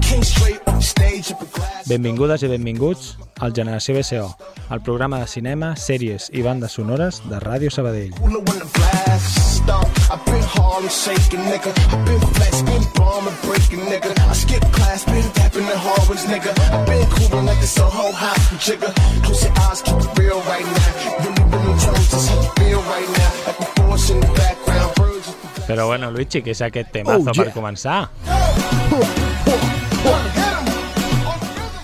Came 0.00 0.22
straight 0.22 0.60
off 0.66 0.78
the 0.78 0.82
stage 0.82 1.32
up 1.32 1.42
a 1.42 1.46
glass. 1.46 1.88
Benvingudes 1.88 2.42
i 2.44 2.48
benvinguts 2.52 3.16
al 3.40 3.52
Generació 3.52 3.96
BSO, 3.96 4.26
al 4.72 4.80
programa 4.80 5.18
de 5.20 5.26
cinema, 5.28 5.74
sèries 5.76 6.30
i 6.32 6.40
bandes 6.40 6.72
sonores 6.72 7.20
de 7.28 7.36
Ràdio 7.42 7.68
Sabadell. 7.68 8.14
Però 25.68 25.86
bueno, 25.86 26.10
Luigi, 26.10 26.40
que 26.40 26.56
és 26.56 26.64
aquest 26.64 26.88
temazo 26.96 27.28
oh, 27.28 27.36
yeah. 27.36 27.52
per. 27.52 27.60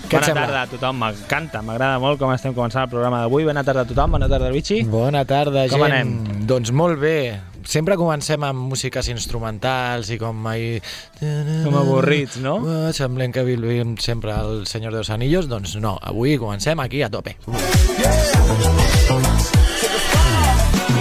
Què 0.09 0.17
Bona 0.17 0.25
sembla? 0.25 0.45
tarda 0.47 0.61
a 0.63 0.67
tothom, 0.71 0.97
m'encanta, 1.03 1.61
m'agrada 1.61 1.99
molt 2.01 2.17
com 2.17 2.31
estem 2.33 2.55
començant 2.57 2.87
el 2.87 2.89
programa 2.89 3.19
d'avui. 3.21 3.43
Bona 3.45 3.61
tarda 3.63 3.83
a 3.85 3.89
tothom, 3.89 4.15
bona 4.17 4.27
tarda, 4.31 4.49
Luigi. 4.49 4.81
Bona 4.89 5.21
tarda, 5.29 5.67
Com 5.69 5.83
gent. 5.83 5.91
anem? 5.93 6.47
Doncs 6.49 6.71
molt 6.73 6.97
bé. 6.99 7.39
Sempre 7.69 7.93
comencem 7.99 8.41
amb 8.47 8.63
músiques 8.71 9.05
instrumentals 9.13 10.09
i 10.09 10.17
com 10.17 10.33
mai... 10.35 10.79
Com 11.19 11.75
avorrits, 11.77 12.39
no? 12.41 12.55
Ah, 12.65 12.89
Semblem 12.95 13.31
que 13.35 13.43
vivim 13.45 13.93
sempre 14.01 14.33
el 14.33 14.65
Senyor 14.65 14.95
dels 14.97 15.11
Anillos. 15.13 15.45
Doncs 15.51 15.75
no, 15.77 15.99
avui 16.01 16.37
comencem 16.41 16.79
aquí 16.81 17.03
a 17.05 17.09
tope. 17.13 17.35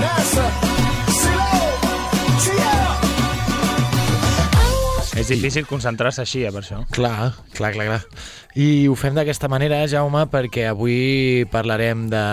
NASA, 0.00 0.44
És 5.28 5.42
difícil 5.42 5.66
concentrar-se 5.68 6.22
així, 6.22 6.44
eh, 6.44 6.52
per 6.52 6.62
això. 6.62 6.80
Clar, 6.90 7.34
clar, 7.52 7.72
clar, 7.74 7.86
clar. 7.86 8.00
I 8.56 8.88
ho 8.88 8.94
fem 8.96 9.14
d'aquesta 9.14 9.48
manera, 9.48 9.86
Jaume, 9.86 10.24
perquè 10.32 10.66
avui 10.70 11.44
parlarem 11.52 12.08
de 12.10 12.24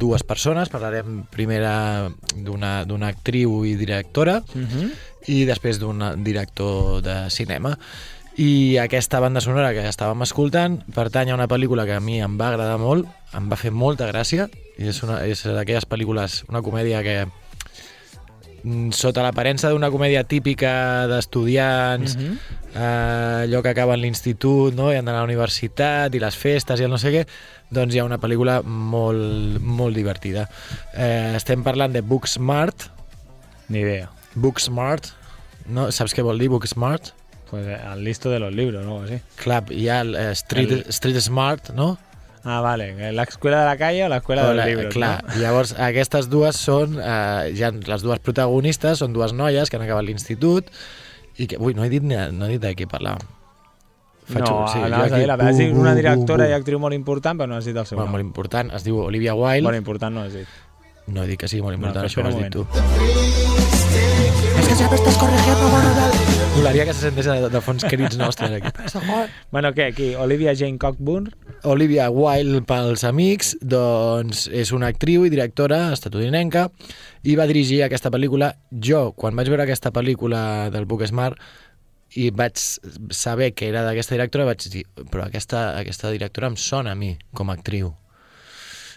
dues 0.00 0.24
persones. 0.24 0.70
Parlarem 0.72 1.24
primera 1.30 2.08
d'una 2.34 3.08
actriu 3.08 3.64
i 3.64 3.74
directora 3.76 4.42
Uh 4.54 4.62
-huh. 4.62 4.90
i 5.26 5.44
després 5.44 5.78
d'un 5.78 6.22
director 6.24 7.02
de 7.02 7.30
cinema. 7.30 7.78
I 8.36 8.78
aquesta 8.78 9.18
banda 9.18 9.40
sonora 9.40 9.72
que 9.72 9.82
estàvem 9.88 10.22
escoltant 10.22 10.84
pertany 10.94 11.30
a 11.30 11.34
una 11.34 11.48
pel·lícula 11.48 11.84
que 11.86 11.94
a 11.94 12.00
mi 12.00 12.20
em 12.22 12.38
va 12.38 12.48
agradar 12.48 12.78
molt, 12.78 13.08
em 13.34 13.48
va 13.50 13.56
fer 13.56 13.72
molta 13.72 14.06
gràcia, 14.06 14.48
i 14.78 14.86
és, 14.86 15.02
una, 15.02 15.26
és 15.26 15.42
d'aquelles 15.42 15.88
pel·lícules, 15.88 16.44
una 16.48 16.62
comèdia 16.62 17.02
que 17.02 17.26
sota 18.92 19.22
l'aparença 19.22 19.70
d'una 19.70 19.90
comèdia 19.90 20.24
típica 20.24 21.06
d'estudiants, 21.06 22.16
Mhm. 22.16 22.38
eh, 22.74 23.44
allò 23.46 23.62
que 23.62 23.68
acaba 23.70 23.94
en 23.94 24.00
l'institut 24.00 24.74
no? 24.74 24.92
i 24.92 24.96
han 24.96 25.04
d'anar 25.04 25.20
a 25.20 25.26
la 25.26 25.28
universitat 25.30 26.14
i 26.14 26.18
les 26.20 26.36
festes 26.36 26.80
i 26.80 26.84
el 26.84 26.90
no 26.90 26.98
sé 26.98 27.12
què, 27.12 27.26
doncs 27.70 27.94
hi 27.94 27.98
ha 28.00 28.04
una 28.04 28.18
pel·lícula 28.18 28.62
molt, 28.62 29.60
molt 29.60 29.94
divertida. 29.96 30.48
Eh, 30.94 31.34
estem 31.36 31.62
parlant 31.62 31.92
de 31.92 32.00
Booksmart, 32.02 32.90
Ni 33.68 33.80
idea. 33.80 34.08
Booksmart, 34.34 35.10
no? 35.66 35.90
saps 35.92 36.14
què 36.16 36.22
vol 36.24 36.38
dir 36.38 36.48
Booksmart? 36.48 37.12
Pues 37.50 37.66
eh, 37.66 37.74
al 37.74 38.02
listo 38.04 38.30
de 38.30 38.38
los 38.38 38.52
libros, 38.54 38.84
¿no? 38.84 39.02
Así. 39.02 39.20
Clar, 39.36 39.64
hi 39.70 39.88
ha 39.88 40.00
el, 40.00 40.14
eh, 40.16 40.30
Street, 40.32 40.70
El- 40.72 40.84
Street 40.88 41.20
Smart, 41.20 41.70
no? 41.70 41.98
Ah, 42.50 42.60
vale. 42.62 43.12
¿La 43.12 43.24
escuela 43.24 43.60
de 43.60 43.66
la 43.66 43.76
calle 43.76 44.04
o 44.04 44.08
la 44.08 44.16
escuela 44.18 44.42
de 44.44 44.48
O 44.48 44.52
los 44.54 44.64
la- 44.64 44.66
libros? 44.70 44.94
clar, 44.94 45.22
no? 45.26 45.34
llavors 45.36 45.74
aquestes 45.78 46.30
dues 46.30 46.56
són, 46.56 46.94
eh, 46.98 47.52
ja 47.58 47.70
les 47.70 48.02
dues 48.02 48.20
protagonistes 48.24 48.98
són 49.02 49.12
dues 49.12 49.34
noies 49.36 49.68
que 49.68 49.76
han 49.76 49.82
acabat 49.84 50.04
l'institut 50.06 50.64
i 51.36 51.46
que, 51.46 51.58
ui, 51.60 51.74
no 51.74 51.84
he 51.84 51.90
dit, 51.92 52.02
ni- 52.02 52.16
no 52.32 52.46
he 52.46 52.54
dit 52.56 52.62
de 52.62 52.72
què 52.74 52.86
parlàvem. 52.88 53.20
no, 54.28 54.44
jo 54.46 54.64
anaves 54.84 55.12
a 55.12 55.14
aquí, 55.14 55.20
dir, 55.20 55.26
la 55.28 55.36
verdad, 55.36 55.52
bu, 55.52 55.60
és 55.60 55.72
bu, 55.74 55.80
una 55.80 55.90
bu, 55.92 55.96
directora 55.96 56.44
bu. 56.44 56.50
i 56.50 56.54
actriu 56.54 56.78
molt 56.78 56.94
important, 56.94 57.38
però 57.40 57.48
no 57.48 57.56
has 57.56 57.64
dit 57.64 57.76
el 57.76 57.86
seu 57.86 57.96
Bueno, 57.96 58.06
nom. 58.10 58.12
molt 58.16 58.24
important, 58.24 58.72
es 58.74 58.84
diu 58.84 58.98
Olivia 59.00 59.34
Wilde. 59.34 59.62
Molt 59.68 59.76
important 59.76 60.14
no 60.14 60.22
has 60.22 60.32
dit. 60.32 60.46
No 61.06 61.22
he 61.22 61.26
dit 61.26 61.38
que 61.40 61.48
sigui 61.48 61.62
molt 61.62 61.74
important, 61.76 62.02
No, 62.04 62.08
això 62.08 62.22
ho 62.24 62.28
has 62.28 62.34
un 62.34 62.42
dit 62.42 62.52
tu. 62.52 62.66
Es 64.68 64.78
que 64.78 64.88
me 64.88 64.96
estás 64.96 65.16
corrigiendo, 65.16 65.68
bueno, 65.70 66.37
dale. 66.58 66.68
Molaria 66.68 66.84
que 66.84 66.94
se 66.94 67.00
sentés 67.00 67.26
de, 67.26 67.48
de 67.48 67.60
fons 67.60 67.84
crits 67.84 68.16
nostres 68.18 68.50
aquí. 68.50 68.70
Bueno, 69.52 69.70
què, 69.74 69.88
aquí? 69.92 70.14
Olivia 70.18 70.54
Jane 70.54 70.78
Cockburn? 70.78 71.30
Olivia 71.64 72.08
Wilde 72.10 72.62
pels 72.66 73.04
amics, 73.04 73.54
doncs 73.62 74.46
és 74.50 74.72
una 74.74 74.90
actriu 74.92 75.24
i 75.26 75.30
directora 75.30 75.92
estatudinenca 75.94 76.68
i 77.24 77.36
va 77.38 77.46
dirigir 77.50 77.82
aquesta 77.84 78.10
pel·lícula. 78.14 78.52
Jo, 78.72 79.12
quan 79.16 79.36
vaig 79.38 79.50
veure 79.50 79.66
aquesta 79.66 79.92
pel·lícula 79.94 80.42
del 80.74 80.86
Booksmart 80.86 81.38
i 82.16 82.30
vaig 82.32 82.58
saber 83.12 83.52
que 83.54 83.68
era 83.68 83.84
d'aquesta 83.84 84.16
directora, 84.16 84.48
vaig 84.48 84.68
dir, 84.72 84.84
però 85.12 85.26
aquesta, 85.28 85.70
aquesta 85.78 86.12
directora 86.14 86.50
em 86.50 86.56
sona 86.56 86.94
a 86.96 86.98
mi 86.98 87.14
com 87.36 87.50
a 87.50 87.58
actriu. 87.58 87.92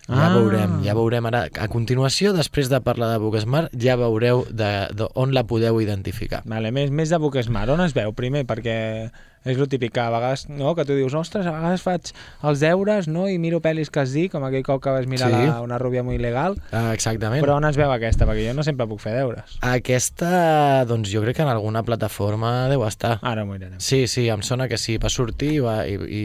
Ja 0.07 0.28
Ah. 0.28 0.34
veurem, 0.34 0.79
ja 0.84 0.94
veurem 0.97 1.25
ara. 1.29 1.45
A 1.59 1.67
continuació, 1.69 2.34
després 2.34 2.67
de 2.69 2.79
parlar 2.81 3.12
de 3.13 3.19
Booksmart, 3.22 3.72
ja 3.78 3.95
veureu 3.95 4.45
de, 4.50 4.88
de 4.94 5.07
on 5.16 5.31
la 5.34 5.44
podeu 5.47 5.79
identificar. 5.79 6.41
Vale, 6.45 6.72
més, 6.72 6.89
més 6.91 7.09
de 7.09 7.17
Booksmart. 7.22 7.69
On 7.69 7.79
es 7.85 7.94
veu 7.94 8.12
primer? 8.13 8.45
Perquè 8.50 9.12
és 9.45 9.57
el 9.57 9.67
típic 9.69 9.94
que 9.94 10.00
a 10.01 10.09
vegades, 10.13 10.47
no? 10.50 10.75
que 10.75 10.84
tu 10.85 10.94
dius, 10.94 11.13
ostres, 11.17 11.47
a 11.47 11.51
vegades 11.56 11.81
faig 11.81 12.12
els 12.45 12.59
deures 12.62 13.07
no? 13.07 13.28
i 13.29 13.39
miro 13.41 13.57
pel·lis 13.62 13.89
que 13.89 14.00
has 14.03 14.12
dit, 14.13 14.29
com 14.31 14.44
aquell 14.45 14.62
cop 14.63 14.84
que 14.84 14.91
vas 14.94 15.07
mirar 15.09 15.29
Sí. 15.31 15.47
la, 15.47 15.62
una 15.66 15.79
rúbia 15.81 16.03
molt 16.03 16.19
il·legal, 16.19 16.59
Ah, 16.72 16.91
exactament. 16.94 17.41
però 17.44 17.56
on 17.57 17.66
es 17.66 17.78
veu 17.78 17.89
aquesta? 17.91 18.28
Perquè 18.29 18.45
jo 18.50 18.53
no 18.53 18.62
sempre 18.63 18.85
puc 18.88 19.00
fer 19.01 19.16
deures. 19.16 19.57
Aquesta, 19.62 20.85
doncs 20.85 21.09
jo 21.09 21.22
crec 21.23 21.35
que 21.38 21.41
en 21.41 21.50
alguna 21.50 21.81
plataforma 21.83 22.68
deu 22.69 22.83
estar. 22.85 23.18
Ara 23.22 23.45
m'ho. 23.45 23.57
Sí, 23.79 24.06
sí, 24.07 24.28
em 24.29 24.41
sona 24.44 24.68
que 24.69 24.78
sí, 24.78 24.97
va 24.97 25.09
sortir 25.09 25.53
i, 25.56 25.59
va, 25.59 25.88
i, 25.88 25.95
i 25.95 26.22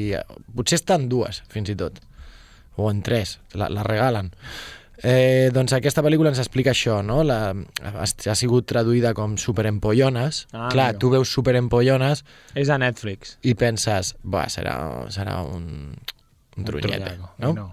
potser 0.55 0.79
està 0.81 0.97
en 1.01 1.09
dues, 1.09 1.43
fins 1.49 1.69
i 1.73 1.75
tot. 1.77 1.99
O 2.77 2.91
en 2.91 3.03
tres, 3.03 3.39
la, 3.57 3.71
la 3.73 3.85
regalen. 3.87 4.33
Eh, 5.05 5.51
doncs 5.53 5.75
aquesta 5.77 6.01
pel·lícula 6.05 6.31
ens 6.33 6.41
explica 6.41 6.73
això, 6.73 7.03
no? 7.05 7.21
La, 7.25 7.51
ha, 7.53 8.05
ha 8.05 8.37
sigut 8.39 8.67
traduïda 8.69 9.13
com 9.17 9.37
Superempollones. 9.41 10.47
Ah, 10.53 10.71
Clar, 10.73 10.91
amigo. 10.95 11.01
tu 11.01 11.11
veus 11.13 11.33
Superempollones 11.33 12.25
És 12.57 12.71
a 12.73 12.79
Netflix. 12.81 13.37
i 13.45 13.55
penses, 13.55 14.15
va, 14.25 14.47
serà, 14.53 14.77
serà 15.13 15.43
un, 15.45 15.93
un 16.57 16.65
trunyete, 16.65 17.03
trollaco. 17.05 17.35
no? 17.39 17.53
no. 17.53 17.73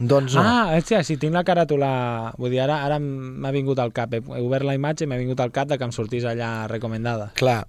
Doncs 0.00 0.34
no. 0.34 0.42
Ah, 0.42 0.76
hòstia, 0.78 1.02
si 1.04 1.18
tinc 1.20 1.34
la 1.36 1.44
caràtula... 1.44 1.90
Vull 2.40 2.54
dir, 2.54 2.62
ara, 2.64 2.78
ara 2.86 2.96
m'ha 2.98 3.50
vingut 3.52 3.78
al 3.78 3.92
cap. 3.92 4.14
He, 4.16 4.22
he 4.24 4.40
obert 4.40 4.64
la 4.64 4.74
imatge 4.78 5.04
i 5.04 5.10
m'ha 5.10 5.18
vingut 5.20 5.42
al 5.44 5.52
cap 5.52 5.68
de 5.68 5.76
que 5.76 5.84
em 5.84 5.92
sortís 5.92 6.24
allà 6.24 6.64
recomendada. 6.72 7.28
Clar, 7.36 7.66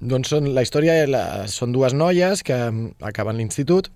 doncs 0.00 0.32
són, 0.32 0.48
la 0.56 0.64
història 0.64 0.94
la, 1.10 1.22
són 1.52 1.74
dues 1.76 1.92
noies 1.92 2.42
que 2.46 2.56
mm, 2.56 3.02
acaben 3.10 3.36
l'institut, 3.36 3.90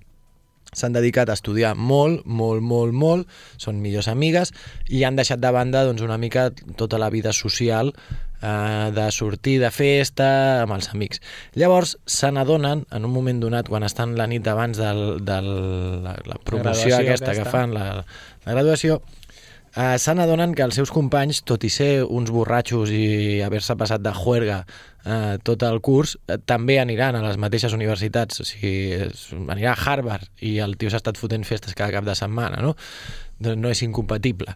s'han 0.73 0.97
dedicat 0.97 1.29
a 1.29 1.37
estudiar 1.37 1.75
molt, 1.77 2.25
molt, 2.25 2.65
molt, 2.65 2.97
molt, 2.97 3.31
són 3.61 3.81
millors 3.85 4.09
amigues 4.09 4.53
i 4.89 5.05
han 5.05 5.19
deixat 5.19 5.41
de 5.43 5.53
banda 5.53 5.85
doncs, 5.85 6.03
una 6.03 6.19
mica 6.19 6.51
tota 6.81 7.01
la 7.01 7.11
vida 7.13 7.33
social 7.37 7.93
eh, 8.43 8.91
de 8.95 9.07
sortir 9.13 9.59
de 9.63 9.71
festa 9.71 10.29
amb 10.65 10.77
els 10.77 10.91
amics. 10.95 11.23
Llavors 11.55 11.97
se 12.07 12.33
n'adonen 12.33 12.87
en 12.91 13.09
un 13.09 13.13
moment 13.13 13.41
donat 13.43 13.69
quan 13.69 13.85
estan 13.85 14.17
la 14.17 14.29
nit 14.31 14.49
abans 14.49 14.79
de 14.79 14.93
la, 14.93 15.41
la 16.17 16.41
promoció 16.43 16.63
graduació 16.63 17.01
aquesta, 17.01 17.33
aquesta. 17.33 17.43
que 17.43 17.51
fan, 17.51 17.77
la, 17.77 18.05
la 18.47 18.57
graduació, 18.57 19.03
eh, 19.77 19.99
se 19.99 20.15
n'adonen 20.15 20.55
que 20.57 20.65
els 20.65 20.77
seus 20.79 20.93
companys, 20.93 21.43
tot 21.49 21.65
i 21.65 21.71
ser 21.73 22.05
uns 22.05 22.33
borratxos 22.35 22.93
i 22.93 23.41
haver-se 23.45 23.77
passat 23.81 24.03
de 24.05 24.13
juerga 24.17 24.63
eh, 25.05 25.39
tot 25.45 25.63
el 25.67 25.81
curs, 25.85 26.17
eh, 26.29 26.39
també 26.45 26.79
aniran 26.83 27.19
a 27.19 27.25
les 27.25 27.39
mateixes 27.41 27.75
universitats, 27.77 28.43
o 28.43 28.49
sigui, 28.49 28.93
es, 29.09 29.29
anirà 29.43 29.75
a 29.75 29.93
Harvard 29.93 30.29
i 30.41 30.59
el 30.65 30.77
tio 30.81 30.93
s'ha 30.93 31.03
estat 31.03 31.21
fotent 31.21 31.47
festes 31.49 31.77
cada 31.79 31.93
cap 31.95 32.09
de 32.09 32.17
setmana, 32.19 32.63
no? 32.65 32.75
Doncs 33.43 33.59
no 33.59 33.71
és 33.73 33.81
incompatible. 33.83 34.55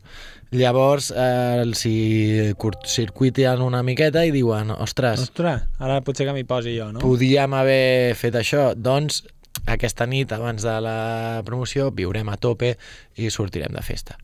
Llavors, 0.55 1.11
eh, 1.11 1.63
els 1.63 1.87
hi 1.89 2.53
curtcircuiten 2.61 3.65
una 3.65 3.83
miqueta 3.87 4.23
i 4.27 4.35
diuen, 4.35 4.71
ostres, 4.77 5.25
Ostres, 5.27 5.65
ara 5.83 6.03
potser 6.07 6.29
que 6.29 6.37
m'hi 6.37 6.47
posi 6.47 6.77
jo, 6.77 6.93
no? 6.93 7.03
podíem 7.03 7.57
haver 7.59 8.15
fet 8.19 8.39
això, 8.39 8.69
doncs 8.77 9.25
aquesta 9.67 10.07
nit, 10.07 10.31
abans 10.33 10.63
de 10.63 10.77
la 10.85 11.43
promoció, 11.47 11.91
viurem 11.91 12.29
a 12.31 12.37
tope 12.39 12.77
i 13.19 13.33
sortirem 13.35 13.75
de 13.75 13.83
festa. 13.83 14.15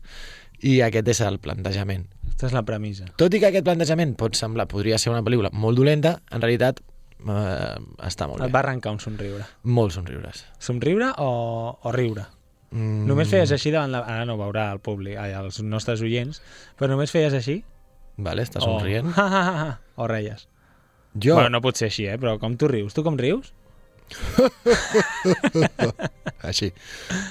I 0.63 0.77
aquest 0.85 1.09
és 1.11 1.19
el 1.25 1.39
plantejament. 1.43 2.05
Aquesta 2.27 2.47
és 2.49 2.53
la 2.55 2.63
premissa. 2.67 3.05
Tot 3.19 3.33
i 3.35 3.39
que 3.41 3.49
aquest 3.51 3.65
plantejament 3.67 4.15
pot 4.19 4.35
semblar, 4.39 4.65
podria 4.71 4.97
ser 5.01 5.11
una 5.13 5.21
pel·lícula 5.25 5.51
molt 5.53 5.77
dolenta, 5.77 6.15
en 6.31 6.41
realitat 6.43 6.79
eh, 6.79 7.75
està 8.07 8.27
molt 8.29 8.41
Et 8.41 8.47
bé. 8.47 8.53
va 8.55 8.61
arrencar 8.63 8.93
un 8.95 8.99
somriure. 9.03 9.43
Molt 9.63 9.93
somriures. 9.95 10.45
Somriure 10.59 11.11
o, 11.23 11.29
o 11.83 11.91
riure? 11.95 12.25
Mm, 12.73 13.03
Només 13.09 13.29
feies 13.29 13.51
així 13.53 13.69
davant 13.75 13.91
la... 13.93 14.01
Ara 14.09 14.25
no 14.25 14.33
ho 14.37 14.41
veurà 14.41 14.69
el 14.73 14.79
públic, 14.81 15.17
ai, 15.21 15.35
els 15.37 15.59
nostres 15.61 16.01
oients, 16.01 16.39
però 16.79 16.89
només 16.95 17.11
feies 17.13 17.35
així? 17.37 17.59
Vale, 18.17 18.43
està 18.47 18.61
somrient. 18.63 19.11
O, 19.13 19.67
o 20.03 20.07
reies? 20.09 20.47
Jo, 21.13 21.35
Bueno, 21.37 21.51
no 21.57 21.61
pot 21.61 21.77
ser 21.77 21.91
així, 21.91 22.07
eh? 22.09 22.15
Però 22.17 22.39
com 22.41 22.55
tu 22.57 22.67
rius? 22.71 22.95
Tu 22.97 23.03
com 23.05 23.17
rius? 23.19 23.51
així. 26.49 26.71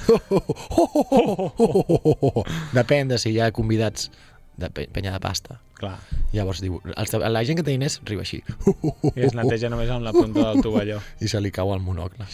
Depèn 2.78 3.08
de 3.12 3.18
si 3.20 3.30
hi 3.34 3.40
ha 3.40 3.50
convidats 3.54 4.10
de 4.56 4.68
pe- 4.70 4.88
penya 4.92 5.12
de 5.14 5.20
pasta. 5.20 5.58
Clar. 5.80 5.96
Llavors 6.32 6.60
diu, 6.62 6.78
els, 6.94 7.12
la 7.18 7.42
gent 7.44 7.58
que 7.58 7.64
té 7.66 7.72
diners 7.74 8.00
riu 8.06 8.20
així. 8.22 8.42
I 9.16 9.26
es 9.28 9.34
neteja 9.34 9.68
només 9.72 9.90
amb 9.90 10.04
la 10.06 10.12
punta 10.14 10.40
del 10.52 10.62
tovalló. 10.62 11.00
I 11.24 11.28
se 11.28 11.40
li 11.42 11.50
cau 11.50 11.72
el 11.74 11.80
monocle. 11.82 12.26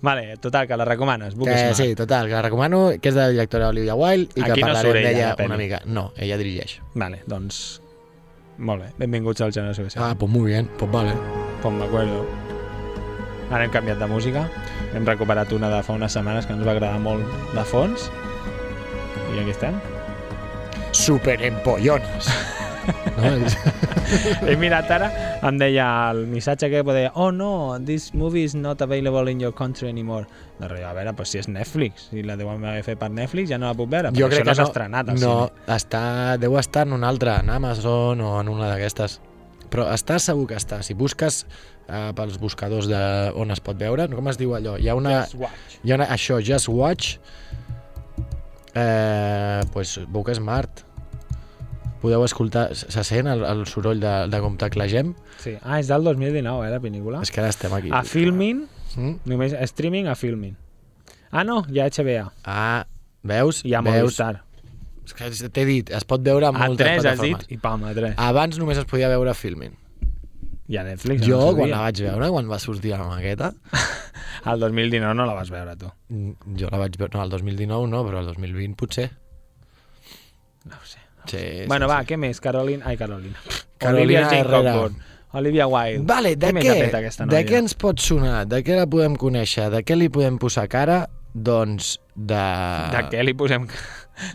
Vale, 0.00 0.36
total, 0.40 0.66
que 0.68 0.76
la 0.76 0.84
recomanes. 0.86 1.34
Book 1.34 1.48
Que, 1.48 1.56
Smart. 1.58 1.76
sí, 1.76 1.94
total, 1.94 2.26
que 2.28 2.32
la 2.36 2.42
recomano, 2.42 2.92
que 3.00 3.08
és 3.10 3.14
de 3.16 3.20
la 3.20 3.28
directora 3.32 3.68
Olivia 3.72 3.94
Wilde 3.98 4.30
i 4.36 4.42
que 4.44 4.52
Aquí 4.52 4.60
no 4.62 4.68
parlarem 4.72 4.96
ella, 5.02 5.34
d'ella 5.34 5.48
una 5.50 5.58
mica. 5.60 5.80
No, 5.86 6.12
ella 6.16 6.38
dirigeix. 6.40 6.78
Vale, 6.94 7.22
doncs... 7.26 7.80
Molt 8.58 8.84
bé, 8.84 8.92
benvinguts 9.02 9.40
al 9.42 9.50
Generació 9.52 9.84
B7. 9.88 9.98
Ah, 9.98 10.14
pues 10.14 10.30
muy 10.30 10.52
bien, 10.52 10.70
pues 10.78 10.90
vale. 10.92 11.12
Pues 11.64 11.74
m'acuerdo. 11.80 12.26
Ara 13.50 13.64
hem 13.64 13.70
canviat 13.72 13.98
de 13.98 14.06
música. 14.10 14.44
Hem 14.94 15.06
recuperat 15.08 15.50
una 15.56 15.70
de 15.72 15.82
fa 15.82 15.94
unes 15.96 16.12
setmanes 16.12 16.44
que 16.46 16.52
ens 16.52 16.64
va 16.66 16.74
agradar 16.76 16.98
molt 17.00 17.24
de 17.56 17.64
fons. 17.64 18.10
I 19.34 19.40
aquí 19.40 19.54
estem. 19.54 19.78
Super 20.92 21.40
empollones. 21.42 22.28
no? 23.16 23.32
És- 23.46 23.56
He 24.44 24.54
mirat 24.60 24.90
ara, 24.92 25.06
em 25.48 25.56
deia 25.58 25.86
el 26.12 26.26
missatge 26.28 26.68
que 26.70 26.82
deia 26.84 27.10
oh 27.16 27.30
no, 27.32 27.78
this 27.82 28.10
movie 28.14 28.44
is 28.44 28.54
not 28.54 28.82
available 28.84 29.30
in 29.32 29.40
your 29.40 29.54
country 29.56 29.88
anymore. 29.88 30.26
De 30.60 30.68
res, 30.68 30.84
a 30.84 30.92
veure, 30.94 31.14
pues 31.16 31.32
si 31.32 31.40
és 31.40 31.48
Netflix, 31.48 32.10
si 32.12 32.22
la 32.22 32.36
deuen 32.36 32.62
haver 32.62 32.84
fet 32.84 33.00
per 33.00 33.08
Netflix 33.10 33.48
ja 33.50 33.58
no 33.58 33.66
la 33.72 33.74
puc 33.74 33.88
veure, 33.90 34.12
jo 34.14 34.28
crec 34.28 34.44
això 34.44 34.44
no 34.44 34.50
que 34.52 34.54
s'ha 34.60 34.68
estrenat 34.68 35.06
no 35.14 35.16
cine. 35.16 35.64
està, 35.74 36.02
deu 36.38 36.58
estar 36.60 36.84
en 36.86 36.92
un 37.00 37.04
altre, 37.08 37.32
en 37.40 37.50
Amazon 37.50 38.20
o 38.20 38.36
en 38.42 38.52
una 38.52 38.68
d'aquestes. 38.74 39.18
Però 39.74 39.88
està 39.90 40.20
segur 40.22 40.46
que 40.46 40.54
està. 40.54 40.78
Si 40.86 40.94
busques 40.94 41.40
eh, 41.88 42.12
pels 42.14 42.36
buscadors 42.38 42.86
de 42.86 43.00
on 43.34 43.50
es 43.50 43.58
pot 43.64 43.74
veure, 43.80 44.06
com 44.12 44.28
es 44.30 44.38
diu 44.38 44.54
allò? 44.54 44.76
Hi 44.78 44.86
ha 44.88 44.94
una... 44.94 45.16
Just 45.24 45.34
watch. 45.40 45.78
Hi 45.82 45.90
ha 45.90 45.98
una, 45.98 46.06
això, 46.14 46.38
Just 46.46 46.70
Watch, 46.70 47.16
eh, 48.74 49.60
pues, 49.72 49.98
Book 50.08 50.30
Smart. 50.34 50.84
Podeu 52.04 52.20
escoltar, 52.26 52.68
se 52.76 53.02
sent 53.04 53.26
el, 53.32 53.42
el 53.48 53.62
soroll 53.66 54.00
de, 54.02 54.12
de 54.28 54.40
com 54.44 54.58
teclegem? 54.60 55.14
Sí. 55.40 55.54
Ah, 55.64 55.78
és 55.80 55.88
del 55.88 56.04
2019, 56.04 56.66
eh, 56.66 56.72
la 56.74 56.80
pel·lícula. 56.82 57.22
És 57.24 57.32
que 57.32 57.40
ara 57.40 57.48
estem 57.54 57.72
aquí. 57.76 57.92
A 57.92 58.02
Filmin, 58.06 58.66
Mm? 58.94 59.16
només 59.26 59.50
streaming 59.66 60.06
a 60.06 60.12
Filmin. 60.14 60.52
Ah, 61.34 61.42
no, 61.42 61.64
hi 61.66 61.80
ha 61.82 61.88
HBO. 61.90 62.28
Ah, 62.46 62.84
veus? 63.26 63.64
Hi 63.66 63.72
ha 63.74 63.80
veus? 63.82 64.04
Movistar. 64.04 64.44
T'he 65.04 65.64
dit, 65.68 65.90
es 65.90 66.04
pot 66.08 66.22
veure 66.24 66.46
a 66.46 66.52
A 66.52 66.52
moltes 66.52 66.86
3 66.86 66.96
has 66.96 67.02
plataformes. 67.04 67.46
dit 67.48 67.56
i 67.56 67.58
pam, 67.60 67.84
a 67.84 67.92
3. 67.94 68.14
Abans 68.16 68.58
només 68.58 68.78
es 68.80 68.86
podia 68.90 69.08
veure 69.12 69.30
a 69.30 69.34
Filmin. 69.34 69.74
I 70.68 70.78
a 70.80 70.84
Netflix. 70.86 71.20
Jo, 71.26 71.38
no 71.50 71.56
quan 71.58 71.70
la 71.70 71.82
vaig 71.84 72.00
veure, 72.06 72.28
quan 72.32 72.48
va 72.50 72.58
sortir 72.58 72.94
la 72.96 73.04
maqueta, 73.04 73.52
El 74.50 74.60
2019 74.60 75.14
no 75.16 75.24
la 75.26 75.32
vas 75.36 75.48
veure, 75.50 75.74
tu. 75.76 75.88
mm, 76.08 76.56
jo 76.60 76.68
la 76.72 76.78
vaig 76.78 76.96
veure, 77.00 77.12
no, 77.16 77.22
el 77.24 77.30
2019 77.30 77.86
no, 77.88 78.00
però 78.04 78.20
el 78.20 78.26
2020 78.32 78.74
potser. 78.76 79.10
No 80.64 80.76
ho 80.76 80.84
sé. 80.84 80.98
Sí, 81.26 81.64
Bueno, 81.66 81.86
sí, 81.86 81.92
va, 81.92 82.00
sí. 82.02 82.06
què 82.12 82.16
més? 82.20 82.40
Carolina... 82.40 82.84
Ai, 82.86 82.96
Carolina. 83.00 83.36
Carolina 83.78 84.28
Herrera. 84.32 84.74
Olivia 85.34 85.66
Wilde. 85.66 86.04
Vale, 86.06 86.36
de 86.36 86.52
què? 86.52 86.62
què? 86.92 87.26
de 87.26 87.40
què 87.48 87.56
ens 87.58 87.74
pot 87.74 87.98
sonar? 87.98 88.44
De 88.46 88.60
què 88.62 88.76
la 88.78 88.84
podem 88.86 89.16
conèixer? 89.18 89.70
De 89.72 89.80
què 89.82 89.96
li 89.96 90.08
podem 90.12 90.36
posar 90.38 90.68
cara? 90.68 91.06
Doncs 91.34 91.96
de... 92.14 92.42
De 92.94 93.00
què 93.10 93.24
li 93.26 93.34
posem... 93.34 93.66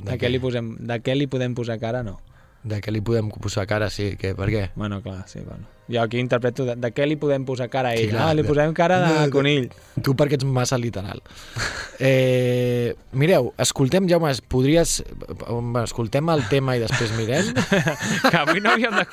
De 0.01 0.11
De, 0.11 0.17
què? 0.19 0.29
li 0.29 0.39
posem... 0.43 0.75
De 0.79 0.99
què 1.03 1.15
li 1.15 1.27
podem 1.31 1.55
posar 1.55 1.79
cara, 1.79 2.03
no. 2.03 2.19
De 2.63 2.81
què 2.83 2.91
li 2.91 3.01
podem 3.01 3.29
posar 3.31 3.65
cara, 3.69 3.89
sí, 3.89 4.15
que, 4.19 4.33
per 4.35 4.49
què? 4.51 4.63
Bueno, 4.75 5.01
clar, 5.01 5.23
sí, 5.31 5.39
bueno. 5.45 5.67
Jo 5.89 6.03
aquí 6.03 6.19
interpreto 6.21 6.65
de, 6.67 6.75
de 6.77 6.91
què 6.93 7.07
li 7.09 7.15
podem 7.17 7.45
posar 7.47 7.69
cara 7.73 7.89
a 7.91 7.97
Sí, 7.97 8.03
ell. 8.05 8.11
clar, 8.13 8.27
ah, 8.29 8.33
li 8.37 8.43
posem 8.45 8.73
cara 8.77 8.99
de, 9.07 9.29
conill. 9.33 9.69
Tu 10.05 10.13
perquè 10.15 10.37
ets 10.37 10.45
massa 10.45 10.77
literal. 10.77 11.21
Eh, 11.99 12.93
mireu, 13.11 13.51
escoltem, 13.57 14.07
Jaume, 14.09 14.31
podries... 14.47 14.99
Escoltem 15.83 16.29
el 16.31 16.45
tema 16.51 16.77
i 16.77 16.83
després 16.83 17.11
mirem? 17.17 17.49
que 18.29 18.37
avui 18.39 18.61
no 18.63 18.71
havíem 18.75 18.95
de... 18.95 19.05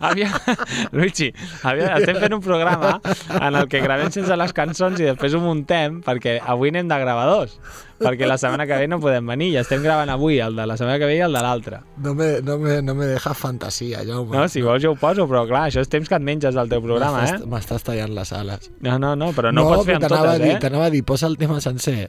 Havia... 0.00 0.28
Luigi, 0.96 1.30
havia... 1.62 1.94
estem 2.00 2.18
fent 2.20 2.36
un 2.36 2.42
programa 2.44 2.98
en 3.38 3.54
el 3.54 3.70
que 3.72 3.80
gravem 3.84 4.10
sense 4.12 4.36
les 4.36 4.52
cançons 4.56 5.00
i 5.00 5.08
després 5.08 5.38
ho 5.38 5.40
muntem 5.44 6.02
perquè 6.04 6.36
avui 6.42 6.74
anem 6.74 6.90
de 6.90 6.98
gravadors 7.00 7.56
perquè 7.94 8.26
la 8.26 8.36
setmana 8.36 8.66
que 8.68 8.76
ve 8.76 8.88
no 8.90 8.98
podem 9.00 9.24
venir 9.30 9.52
i 9.54 9.56
estem 9.60 9.80
gravant 9.80 10.10
avui 10.12 10.40
el 10.42 10.56
de 10.58 10.64
la 10.66 10.74
setmana 10.76 10.98
que 11.00 11.06
ve 11.08 11.14
i 11.16 11.22
el 11.24 11.32
de 11.32 11.40
l'altra. 11.46 11.78
No 12.02 12.12
me, 12.18 12.26
no, 12.44 12.58
me, 12.60 12.80
no 12.82 12.92
me 12.98 13.06
deja 13.06 13.32
fantasia, 13.38 14.02
Jaume. 14.04 14.34
No, 14.36 14.42
si 14.50 14.60
vols 14.66 14.82
jo 14.82 14.92
ho 14.92 14.98
poso, 15.00 15.24
però 15.30 15.44
clar, 15.48 15.68
això 15.70 15.80
és 15.80 15.88
temps 15.88 16.10
que 16.10 16.18
et 16.24 16.28
menges 16.32 16.56
del 16.56 16.72
teu 16.72 16.80
programa, 16.84 17.26
eh? 17.28 17.36
M'estàs- 17.52 17.84
tallant 17.84 18.16
les 18.16 18.32
ales. 18.32 18.70
No, 18.80 18.96
no, 18.98 19.12
no, 19.20 19.28
però 19.36 19.52
no, 19.52 19.68
pots 19.68 19.84
fer 19.90 19.98
amb 20.00 20.08
totes, 20.08 20.24
a 20.32 20.38
dir, 20.40 20.54
eh? 20.56 20.58
T'anava 20.64 20.88
a 20.88 20.90
dir, 20.96 21.04
posa 21.04 21.28
el 21.28 21.36
tema 21.38 21.60
sencer. 21.60 22.08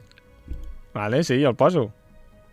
Vale, 0.96 1.20
sí, 1.28 1.36
jo 1.42 1.52
el 1.52 1.56
poso. 1.60 1.90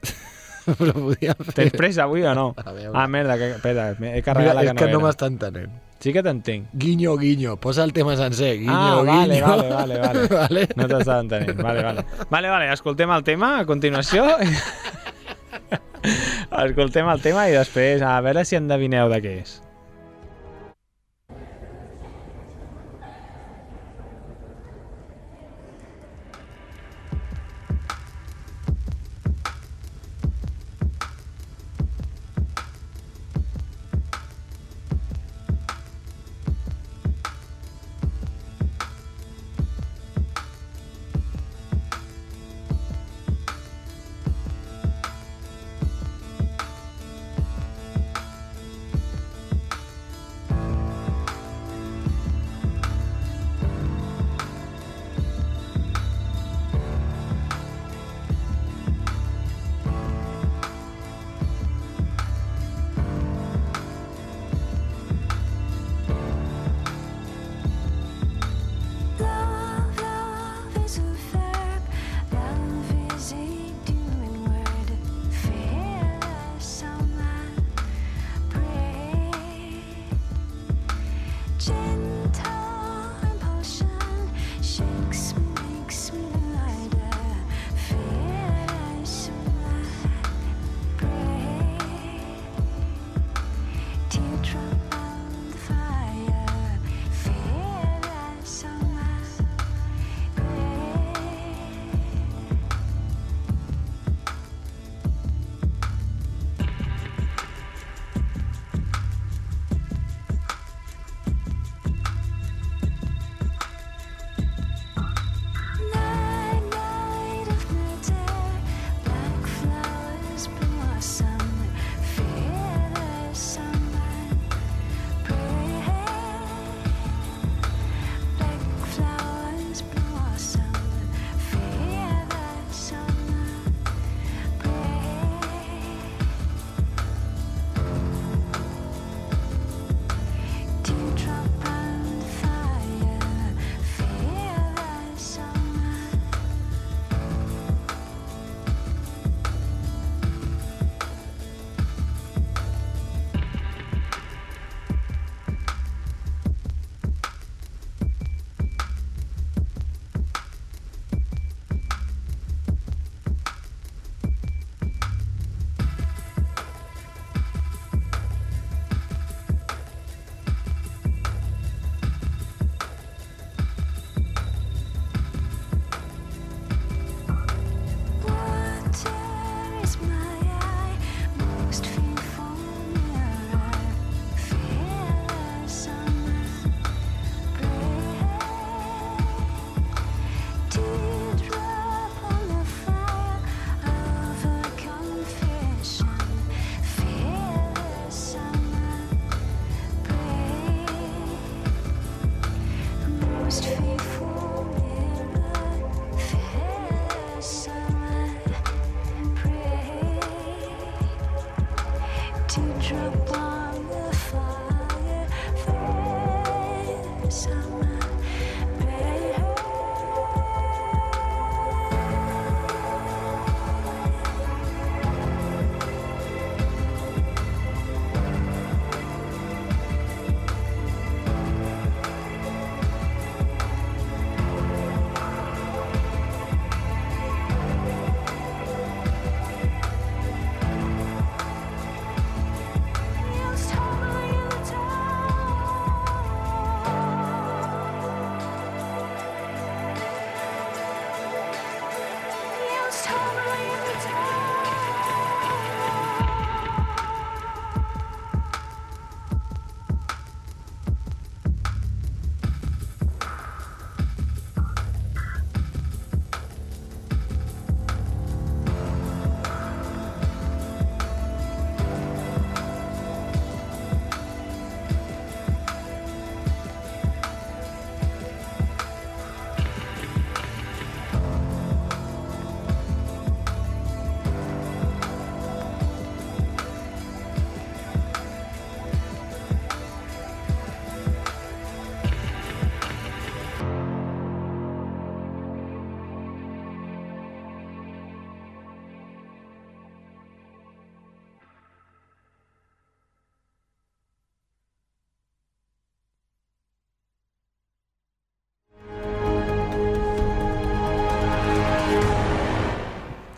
Però 0.63 0.93
podíem 0.95 1.35
fer... 1.43 1.53
Tens 1.57 1.73
pressa 1.75 2.05
avui 2.05 2.21
o 2.23 2.31
no? 2.35 2.45
A 2.55 2.71
veure. 2.71 2.91
Ah, 2.95 3.03
merda, 3.11 3.35
que... 3.39 3.49
espera, 3.57 3.89
he 3.91 3.95
Mira, 3.99 4.21
carregat 4.23 4.55
la 4.55 4.61
és 4.63 4.67
que 4.69 4.73
no 4.73 4.79
canovera. 4.79 5.07
m'està 5.09 5.27
entenent. 5.31 5.73
Sí 6.03 6.13
que 6.15 6.21
t'entenc. 6.23 6.69
Guinyo, 6.79 7.17
guinyo, 7.19 7.57
posa 7.59 7.83
el 7.83 7.91
tema 7.95 8.15
sencer. 8.19 8.53
Guinyo, 8.61 8.71
ah, 8.71 9.01
vale, 9.03 9.41
guinyo. 9.41 9.47
vale, 9.47 9.67
vale, 9.73 9.97
vale. 9.99 10.23
vale? 10.39 10.63
No 10.79 10.87
t'estava 10.87 11.19
entenent. 11.25 11.59
Vale, 11.59 11.83
vale. 11.83 12.05
Vale, 12.31 12.47
vale, 12.55 12.71
escoltem 12.75 13.11
el 13.15 13.23
tema 13.27 13.57
a 13.59 13.65
continuació. 13.67 14.23
escoltem 16.63 17.07
el 17.11 17.21
tema 17.23 17.45
i 17.51 17.55
després 17.55 18.01
a 18.03 18.15
veure 18.23 18.43
si 18.47 18.55
endevineu 18.59 19.11
de 19.11 19.19
què 19.23 19.33
és. 19.43 19.57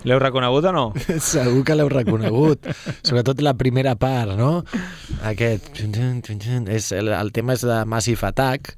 L'heu 0.06 0.20
reconegut 0.22 0.66
o 0.70 0.72
no? 0.76 0.86
Segur 1.34 1.64
que 1.66 1.76
l'heu 1.76 1.90
reconegut. 1.90 2.68
Sobretot 3.02 3.42
la 3.42 3.56
primera 3.58 3.96
part, 3.98 4.36
no? 4.38 4.64
Aquest... 5.26 5.72
És, 5.82 6.92
el, 6.94 7.10
el 7.10 7.32
tema 7.34 7.56
és 7.58 7.66
de 7.66 7.82
Massive 7.90 8.28
Attack. 8.30 8.76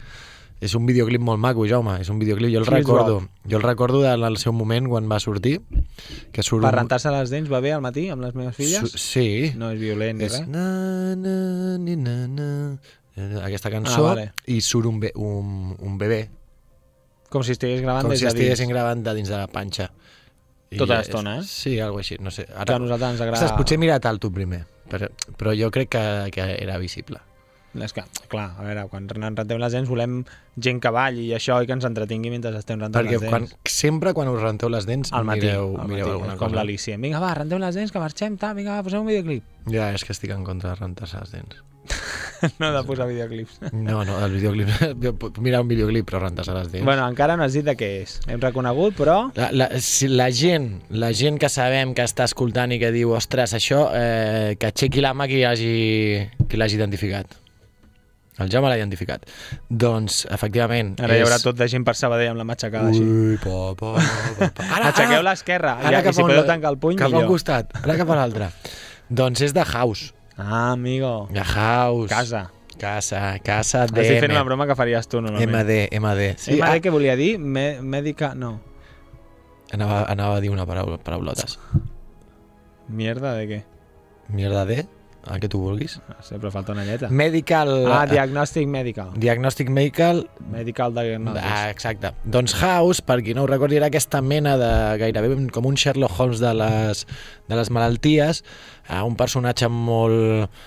És 0.57 0.73
un 0.73 0.87
videoclip 0.89 1.21
molt 1.21 1.37
maco, 1.37 1.67
Jaume. 1.69 1.99
És 2.01 2.07
un 2.09 2.17
videoclip, 2.17 2.49
jo 2.49 2.63
el 2.63 2.65
Chris 2.65 2.79
recordo. 2.79 3.19
Rock. 3.19 3.49
Jo 3.51 3.59
el 3.59 3.63
recordo 3.67 3.99
del 4.01 4.37
seu 4.41 4.55
moment 4.57 4.87
quan 4.89 5.05
va 5.11 5.19
sortir. 5.21 5.59
Que 6.33 6.41
surt 6.41 6.63
Per 6.65 6.71
rentar-se 6.73 7.11
les 7.13 7.29
dents 7.29 7.51
va 7.51 7.59
bé 7.61 7.75
al 7.75 7.83
matí 7.85 8.07
amb 8.09 8.23
les 8.25 8.33
meves 8.33 8.55
filles? 8.57 8.79
Su- 8.89 8.97
Sí. 8.97 9.51
No 9.55 9.69
és 9.75 9.77
violent 9.83 10.17
ni 10.17 10.25
és 10.25 10.39
res? 10.39 10.47
na, 10.49 11.13
na, 11.15 11.35
ni, 11.77 11.93
na, 12.01 12.15
na, 12.25 12.47
eh, 13.15 13.27
aquesta 13.43 13.69
cançó 13.69 14.07
Ah, 14.07 14.15
vale. 14.15 14.31
i 14.47 14.57
surt 14.65 14.89
un, 14.89 14.97
be, 15.03 15.11
un, 15.13 15.75
un 15.77 15.97
bebè 16.01 16.23
Com 17.29 17.43
si 17.43 17.51
estigués 17.53 17.81
gravant 17.83 18.07
com 18.07 18.11
des 18.15 18.19
si 18.19 18.25
de 18.25 18.31
estiguessin 18.33 18.65
dins. 18.65 18.73
gravant 18.73 19.03
de 19.05 19.13
dins 19.13 19.29
de 19.29 19.37
la 19.37 19.47
panxa 19.51 19.91
Tota 20.75 20.97
l'estona, 20.97 21.37
eh? 21.39 21.43
Sí, 21.47 21.79
alguna 21.79 22.01
així, 22.03 22.17
no 22.19 22.31
sé. 22.31 22.45
Que 22.45 22.73
a 22.75 22.79
nosaltres 22.79 23.11
ens 23.15 23.21
agrada- 23.21 23.39
Ostres, 23.45 23.57
potser 23.57 23.75
he 23.77 23.79
mirat 23.79 24.05
tu 24.19 24.31
primer, 24.33 24.65
però, 24.89 25.07
però 25.37 25.53
jo 25.55 25.71
crec 25.71 25.89
que, 25.95 26.03
que 26.35 26.47
era 26.63 26.77
visible. 26.77 27.21
És 27.77 27.93
que, 27.93 28.01
clar, 28.27 28.55
a 28.57 28.63
veure, 28.65 28.87
quan 28.89 29.05
rentem 29.07 29.59
les 29.61 29.71
dents 29.75 29.87
volem 29.89 30.23
gent 30.57 30.79
que 30.81 30.89
balli 30.89 31.27
i 31.27 31.33
això 31.37 31.59
i 31.61 31.67
que 31.69 31.75
ens 31.75 31.85
entretingui 31.85 32.31
mentre 32.33 32.49
estem 32.57 32.79
rentant 32.81 33.05
Perquè 33.05 33.19
les 33.19 33.29
quan, 33.29 33.43
dents. 33.45 33.55
sempre 33.69 34.13
quan 34.17 34.27
us 34.31 34.41
renteu 34.41 34.69
les 34.73 34.87
dents 34.87 35.13
Al 35.13 35.27
matí, 35.27 35.41
mireu, 35.45 35.75
al 35.77 35.87
mireu 35.87 36.07
matí. 36.07 36.11
alguna 36.15 36.37
com 36.37 36.55
l'Alicia. 36.57 36.97
Vinga, 36.97 37.19
va, 37.21 37.33
rentem 37.37 37.59
les 37.61 37.75
dents, 37.75 37.91
que 37.91 37.99
marxem, 38.01 38.35
ta, 38.41 38.53
vinga, 38.57 38.79
va, 38.79 38.83
posem 38.87 39.01
un 39.01 39.07
videoclip. 39.11 39.43
Ja, 39.69 39.91
és 39.93 40.03
que 40.03 40.11
estic 40.15 40.31
en 40.33 40.43
contra 40.47 40.71
de 40.73 40.75
rentar-se 40.81 41.19
les 41.19 41.31
dents. 41.31 41.61
no 42.61 42.71
de 42.73 42.83
posar 42.87 43.07
videoclips. 43.09 43.59
No, 43.71 44.03
no, 44.07 44.19
el 44.25 44.35
videoclip... 44.37 44.71
jo 45.03 45.13
puc 45.19 45.39
mirar 45.43 45.63
un 45.65 45.71
videoclip, 45.71 46.07
però 46.09 46.21
rentar-se 46.25 46.55
les 46.55 46.69
dents... 46.73 46.85
bueno, 46.85 47.07
encara 47.07 47.37
no 47.39 47.45
has 47.47 47.57
dit 47.57 47.65
de 47.67 47.77
què 47.79 47.89
és. 48.03 48.19
Hem 48.27 48.43
reconegut, 48.43 48.97
però... 48.99 49.17
La, 49.37 49.49
la, 49.55 49.69
si 49.83 50.09
la 50.11 50.29
gent, 50.35 50.69
la 50.89 51.13
gent 51.17 51.39
que 51.41 51.49
sabem 51.53 51.95
que 51.97 52.05
està 52.07 52.27
escoltant 52.29 52.75
i 52.75 52.79
que 52.81 52.93
diu 52.95 53.15
ostres, 53.17 53.55
això, 53.57 53.87
eh, 53.95 54.55
que 54.59 54.71
aixequi 54.71 55.03
la 55.03 55.15
mà 55.17 55.29
qui 55.31 55.43
hagi, 55.47 55.75
qui 56.47 56.59
l'hagi 56.59 56.79
identificat. 56.79 57.37
El 58.37 58.51
Jaume 58.53 58.69
l'ha 58.69 58.77
identificat. 58.77 59.23
Doncs, 59.67 60.19
efectivament... 60.33 60.93
Ara 61.01 61.15
hi 61.17 61.23
haurà 61.25 61.39
és... 61.39 61.45
tot 61.45 61.57
de 61.57 61.67
gent 61.71 61.85
per 61.87 61.95
Sabadell 61.97 62.35
amb 62.35 62.41
la 62.43 62.45
matxacada 62.45 62.91
així. 62.91 63.01
Ui, 63.01 63.37
pa, 63.41 63.71
pa, 63.79 63.95
pa, 63.97 64.51
pa. 64.59 64.67
Aixequeu 64.91 65.25
l'esquerra, 65.25 65.79
ara 65.81 65.95
ja, 65.95 66.03
i 66.03 66.05
cap 66.05 66.17
si 66.19 66.25
podeu 66.27 66.45
tancar 66.45 66.75
el 66.75 66.77
puny, 66.83 66.99
cap 66.99 67.09
a 67.09 67.15
un 67.15 67.17
millor. 67.23 67.31
costat, 67.33 67.73
ara 67.81 67.97
cap 67.97 68.13
a 68.13 68.19
l'altre. 68.19 68.51
doncs 69.09 69.41
és 69.47 69.57
de 69.57 69.65
House. 69.65 70.13
Ah, 70.37 70.71
amigo. 70.71 71.27
De 71.31 71.43
House. 71.43 72.09
Casa. 72.09 72.51
Casa, 72.77 73.39
casa 73.41 73.85
Estic 73.85 74.19
fent 74.21 74.31
una 74.35 74.43
broma 74.45 74.67
que 74.69 74.75
faries 74.77 75.07
tu, 75.09 75.17
normalment. 75.17 75.49
MD, 75.49 75.77
MD. 75.97 76.27
Sí, 76.37 76.59
MD 76.59 76.67
ah, 76.67 76.75
què 76.77 76.93
volia 76.93 77.15
dir? 77.17 77.39
Me 77.41 77.81
mèdica... 77.81 78.35
No. 78.37 78.59
anava, 79.73 80.03
anava 80.11 80.37
a 80.37 80.43
dir 80.43 80.51
una 80.53 80.65
paraula, 80.69 80.99
paraulotes. 81.01 81.57
Mierda 82.87 83.33
de 83.33 83.47
què? 83.49 83.59
Mierda 84.29 84.63
de, 84.69 84.85
el 85.33 85.41
que 85.43 85.49
tu 85.51 85.59
vulguis. 85.61 85.97
Però 86.29 86.51
falta 86.53 86.73
una 86.75 86.85
lletra. 86.87 87.09
Medical... 87.09 87.71
Ah, 87.91 88.03
eh, 88.05 88.13
diagnòstic 88.15 88.67
medical. 88.71 89.13
Diagnòstic 89.17 89.69
medical 89.73 90.23
Medical 90.51 90.95
diagnosis. 90.95 91.43
Ah, 91.43 91.69
exacte. 91.69 92.13
Doncs 92.23 92.55
House, 92.61 93.03
per 93.05 93.19
qui 93.25 93.35
no 93.37 93.45
ho 93.45 93.49
recordi, 93.49 93.79
era 93.79 93.91
aquesta 93.91 94.21
mena 94.21 94.57
de 94.59 94.71
gairebé 95.01 95.35
com 95.53 95.67
un 95.69 95.77
Sherlock 95.79 96.19
Holmes 96.19 96.43
de 96.43 96.53
les, 96.57 97.05
de 97.47 97.59
les 97.59 97.71
malalties, 97.73 98.43
eh, 98.87 99.01
un 99.01 99.17
personatge 99.19 99.69
molt 99.71 100.59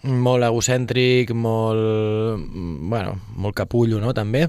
molt 0.00 0.46
egocèntric, 0.46 1.34
molt, 1.36 2.46
bueno, 2.88 3.18
molt 3.36 3.56
capullo, 3.58 4.00
no?, 4.00 4.14
també. 4.16 4.46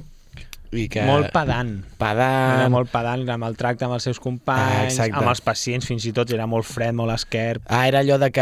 I 0.71 0.87
que... 0.87 1.03
Molt 1.03 1.31
pedant. 1.33 1.83
Pedant. 1.99 2.59
Era 2.61 2.69
molt 2.71 2.91
pedant 2.91 3.25
amb 3.33 3.43
el 3.43 3.57
tracte 3.59 3.85
amb 3.85 3.93
els 3.97 4.03
seus 4.07 4.17
Ah, 4.17 4.23
companys, 4.23 4.93
exacte. 4.93 5.17
amb 5.19 5.29
els 5.29 5.41
pacients, 5.41 5.85
fins 5.85 6.05
i 6.07 6.13
tot 6.15 6.31
era 6.31 6.45
molt 6.47 6.65
fred, 6.65 6.93
molt 6.95 7.11
esquerp. 7.11 7.65
Ah, 7.67 7.87
era 7.89 7.99
allò 7.99 8.17
de 8.21 8.31
que 8.31 8.41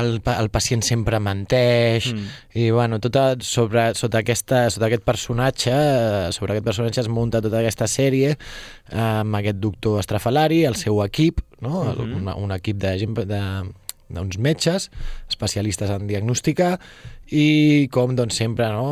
el, 0.00 0.20
el 0.38 0.48
pacient 0.50 0.82
sempre 0.82 1.20
menteix 1.20 2.12
Mm. 2.12 2.26
i 2.54 2.70
bueno, 2.70 2.98
tota, 3.00 3.36
sobre, 3.40 3.94
sota, 3.94 4.18
aquesta, 4.18 4.70
sota 4.70 4.86
aquest 4.86 5.02
personatge 5.04 5.72
eh, 5.72 6.28
sobre 6.32 6.52
aquest 6.54 6.64
personatge 6.64 7.00
es 7.00 7.08
munta 7.08 7.42
tota 7.42 7.58
aquesta 7.60 7.86
sèrie 7.86 8.36
eh, 8.36 9.00
amb 9.00 9.34
aquest 9.36 9.58
doctor 9.58 10.00
estrafalari, 10.00 10.64
el 10.64 10.76
seu 10.76 11.02
equip 11.04 11.40
no? 11.60 11.84
Mm 11.84 11.96
-hmm. 11.96 12.16
un, 12.16 12.44
un 12.44 12.52
equip 12.52 12.76
de 12.76 12.98
gent 12.98 13.14
de, 13.16 13.40
d'uns 14.08 14.38
metges 14.38 14.90
especialistes 15.28 15.90
en 15.90 16.06
diagnosticar 16.06 16.78
i 17.28 17.88
com 17.90 18.14
doncs 18.14 18.36
sempre 18.38 18.68
no, 18.70 18.86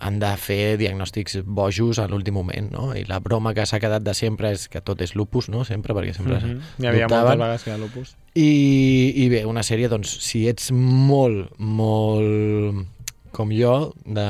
han 0.00 0.16
de 0.18 0.30
fer 0.42 0.76
diagnòstics 0.80 1.42
bojos 1.46 2.00
a 2.02 2.08
l'últim 2.10 2.34
moment 2.34 2.72
no? 2.74 2.88
i 2.98 3.04
la 3.06 3.20
broma 3.22 3.52
que 3.54 3.62
s'ha 3.66 3.78
quedat 3.78 4.02
de 4.02 4.14
sempre 4.14 4.50
és 4.50 4.66
que 4.68 4.80
tot 4.82 5.00
és 5.06 5.14
lupus 5.14 5.48
no? 5.48 5.62
sempre 5.64 5.94
perquè 5.94 6.14
sempre 6.16 6.40
Mhm. 6.42 6.60
Hi 6.82 6.86
havia 6.86 7.06
moltes 7.08 7.38
vegades 7.38 7.62
que 7.62 7.70
hi 7.70 7.74
ha 7.74 7.78
lupus. 7.78 8.16
I, 8.34 9.12
I 9.24 9.28
bé, 9.30 9.44
una 9.46 9.62
sèrie, 9.62 9.88
doncs, 9.88 10.10
si 10.26 10.48
ets 10.50 10.72
molt, 10.74 11.52
molt 11.58 12.86
com 13.32 13.50
jo, 13.54 13.92
de 14.04 14.24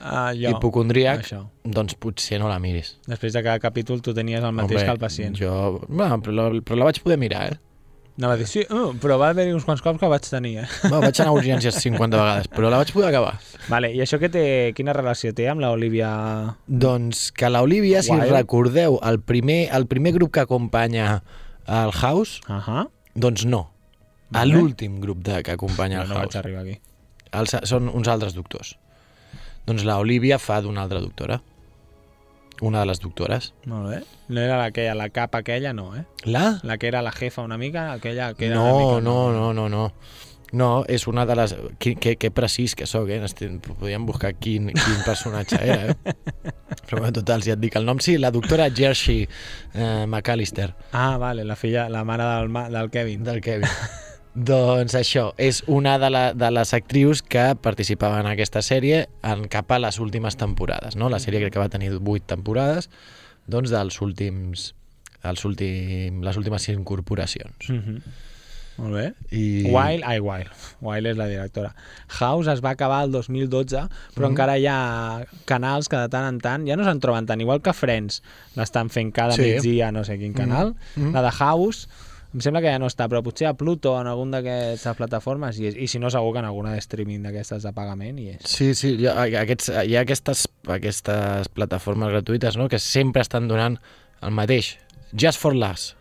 Ah, 0.00 0.32
jo. 0.34 0.50
hipocondríac, 0.50 1.24
Això. 1.24 1.40
doncs 1.64 1.94
potser 1.98 2.38
no 2.38 2.48
la 2.48 2.58
miris. 2.62 2.96
Després 3.06 3.32
de 3.32 3.42
cada 3.42 3.58
capítol 3.58 4.00
tu 4.02 4.12
tenies 4.14 4.42
el 4.44 4.52
mateix 4.52 4.84
que 4.84 4.90
el 4.90 4.98
pacient. 4.98 5.36
Jo, 5.38 5.80
bueno, 5.88 6.20
però, 6.22 6.32
la, 6.32 6.60
però 6.62 6.76
la 6.78 6.84
vaig 6.90 7.00
poder 7.02 7.18
mirar, 7.18 7.52
eh? 7.52 7.58
Anava 8.18 8.34
a 8.34 8.38
dir, 8.40 8.48
sí, 8.50 8.64
uh, 8.74 8.90
però 8.98 9.14
va 9.20 9.28
haver-hi 9.30 9.52
uns 9.54 9.62
quants 9.62 9.78
cops 9.84 10.00
que 10.00 10.08
vaig 10.10 10.24
tenir, 10.26 10.56
eh? 10.64 10.66
Bueno, 10.82 11.04
vaig 11.04 11.20
anar 11.22 11.30
a 11.30 11.36
urgències 11.36 11.76
50 11.84 12.18
vegades, 12.18 12.48
però 12.50 12.66
la 12.72 12.80
vaig 12.80 12.90
poder 12.90 13.12
acabar. 13.12 13.36
Vale, 13.68 13.92
i 13.94 14.00
això 14.02 14.18
que 14.18 14.26
té, 14.34 14.42
quina 14.74 14.92
relació 14.96 15.30
té 15.38 15.46
amb 15.48 15.62
l'Olivia... 15.62 16.08
Doncs 16.66 17.28
que 17.30 17.46
l'Olivia, 17.52 18.02
si 18.02 18.16
recordeu, 18.32 18.98
el 19.06 19.20
primer, 19.22 19.68
el 19.76 19.86
primer 19.86 20.12
grup 20.18 20.32
que 20.34 20.42
acompanya 20.42 21.22
el 21.68 21.92
House, 21.92 22.40
Uh 22.48 22.58
-huh. 22.58 22.88
doncs 23.14 23.44
no. 23.46 23.70
A 24.34 24.44
l'últim 24.44 24.98
grup 25.00 25.22
de, 25.22 25.42
que 25.42 25.52
acompanya 25.52 26.02
el 26.02 26.08
no 26.08 26.14
vaig 26.14 26.24
House. 26.32 26.38
arribar 26.38 26.62
aquí. 26.62 26.80
Els, 27.30 27.56
són 27.62 27.88
uns 27.88 28.08
altres 28.08 28.34
doctors. 28.34 28.76
Doncs 29.64 29.84
la 29.84 29.98
Olivia 29.98 30.38
fa 30.38 30.60
d'una 30.60 30.82
altra 30.82 30.98
doctora. 31.00 31.40
Una 32.60 32.80
de 32.80 32.86
les 32.86 33.00
doctores. 33.00 33.52
Molt 33.66 33.88
bé. 33.90 34.00
No 34.28 34.40
era 34.40 34.62
aquella, 34.64 34.94
la 34.94 35.08
capa 35.10 35.38
aquella, 35.38 35.72
no, 35.72 35.94
eh? 35.96 36.04
La? 36.24 36.58
La 36.62 36.76
que 36.78 36.88
era 36.88 37.02
la 37.02 37.12
jefa 37.12 37.42
una 37.42 37.56
mica, 37.58 37.92
aquella 37.92 38.34
que 38.34 38.46
era 38.46 38.56
No, 38.56 38.64
una 38.76 38.78
mica... 38.96 39.00
no, 39.00 39.32
no, 39.32 39.52
no, 39.54 39.68
no. 39.68 39.92
No, 40.50 40.82
és 40.88 41.06
una 41.06 41.26
de 41.26 41.34
les... 41.36 41.54
Que, 41.78 41.94
que, 41.94 42.16
que 42.16 42.30
precís 42.32 42.74
que 42.74 42.86
sóc, 42.86 43.10
eh? 43.10 43.20
Podríem 43.60 44.06
buscar 44.08 44.34
quin, 44.34 44.70
quin 44.72 45.02
personatge 45.04 45.58
era, 45.60 45.90
eh? 45.90 46.14
Però 46.88 47.02
bueno, 47.02 47.12
total, 47.12 47.42
si 47.44 47.50
et 47.52 47.60
dic 47.60 47.76
el 47.76 47.84
nom, 47.84 47.98
sí, 48.00 48.16
la 48.16 48.30
doctora 48.32 48.70
Jersey 48.72 49.28
eh, 49.74 50.06
McAllister, 50.08 50.72
Ah, 50.92 51.18
vale, 51.18 51.44
la 51.44 51.54
filla, 51.54 51.90
la 51.90 52.02
mare 52.02 52.24
del, 52.24 52.72
del 52.72 52.90
Kevin. 52.90 53.24
del 53.24 53.40
Kevin. 53.42 53.68
doncs 54.38 54.94
això, 54.94 55.32
és 55.40 55.62
una 55.66 55.96
de, 55.98 56.10
la, 56.12 56.22
de 56.36 56.50
les 56.54 56.72
actrius 56.76 57.22
que 57.26 57.56
participava 57.60 58.20
en 58.22 58.28
aquesta 58.30 58.62
sèrie 58.62 59.06
en 59.26 59.46
cap 59.50 59.72
a 59.74 59.80
les 59.82 59.98
últimes 59.98 60.36
temporades, 60.38 60.94
no? 60.96 61.08
La 61.10 61.18
sèrie 61.18 61.40
crec 61.42 61.56
que 61.56 61.62
va 61.62 61.70
tenir 61.72 61.90
vuit 61.98 62.22
temporades, 62.28 62.86
doncs 63.50 63.72
dels 63.74 63.98
últims, 64.04 64.72
els 65.26 65.44
últim, 65.48 66.22
les 66.22 66.38
últimes 66.38 66.68
incorporacions. 66.70 67.68
Mm 67.68 67.78
-hmm. 67.82 68.00
Molt 68.78 68.94
bé. 68.94 69.06
I... 69.34 69.64
Wild, 69.74 70.04
ai, 70.06 70.20
Wild. 70.20 70.50
Wild 70.80 71.06
és 71.10 71.16
la 71.16 71.26
directora. 71.26 71.74
House 72.20 72.46
es 72.52 72.60
va 72.62 72.70
acabar 72.70 73.02
el 73.04 73.10
2012, 73.10 73.76
però 74.14 74.26
Mhm. 74.26 74.30
encara 74.30 74.56
hi 74.58 74.66
ha 74.66 75.26
canals 75.46 75.88
que 75.88 75.96
de 75.96 76.08
tant 76.08 76.28
en 76.28 76.38
tant 76.38 76.64
ja 76.68 76.76
no 76.76 76.84
se'n 76.84 77.00
troben 77.00 77.26
tant, 77.26 77.40
igual 77.40 77.60
que 77.60 77.72
Friends 77.72 78.22
l'estan 78.54 78.88
fent 78.88 79.12
cada 79.12 79.32
Sí. 79.32 79.42
migdia 79.42 79.90
no 79.90 80.04
sé 80.04 80.16
quin 80.16 80.32
canal. 80.32 80.76
Mhm. 80.94 81.12
La 81.12 81.22
de 81.22 81.30
House 81.32 81.88
em 82.34 82.42
sembla 82.44 82.60
que 82.60 82.72
ja 82.72 82.80
no 82.80 82.88
està, 82.90 83.06
però 83.08 83.22
potser 83.24 83.48
a 83.48 83.54
Pluto 83.56 83.94
o 83.94 84.00
en 84.02 84.08
algun 84.10 84.32
d'aquestes 84.34 84.96
plataformes 84.98 85.60
i, 85.62 85.70
i 85.84 85.88
si 85.88 86.00
no 86.02 86.10
segur 86.12 86.34
que 86.34 86.42
en 86.42 86.48
alguna 86.50 86.74
de 86.74 86.82
streaming 86.84 87.24
d'aquestes 87.24 87.64
de 87.64 87.72
pagament 87.76 88.18
i 88.20 88.32
és. 88.34 88.42
Sí, 88.44 88.74
sí, 88.76 88.96
hi 89.00 89.08
ha, 89.08 89.16
aquests, 89.44 89.70
hi 89.84 89.96
ha 89.96 90.02
aquestes, 90.04 90.44
aquestes 90.68 91.48
plataformes 91.56 92.12
gratuïtes 92.12 92.60
no? 92.60 92.68
que 92.68 92.80
sempre 92.82 93.24
estan 93.24 93.48
donant 93.48 93.78
el 94.20 94.36
mateix. 94.36 94.76
Just 95.14 95.40
for 95.40 95.56
Laughs. 95.56 95.94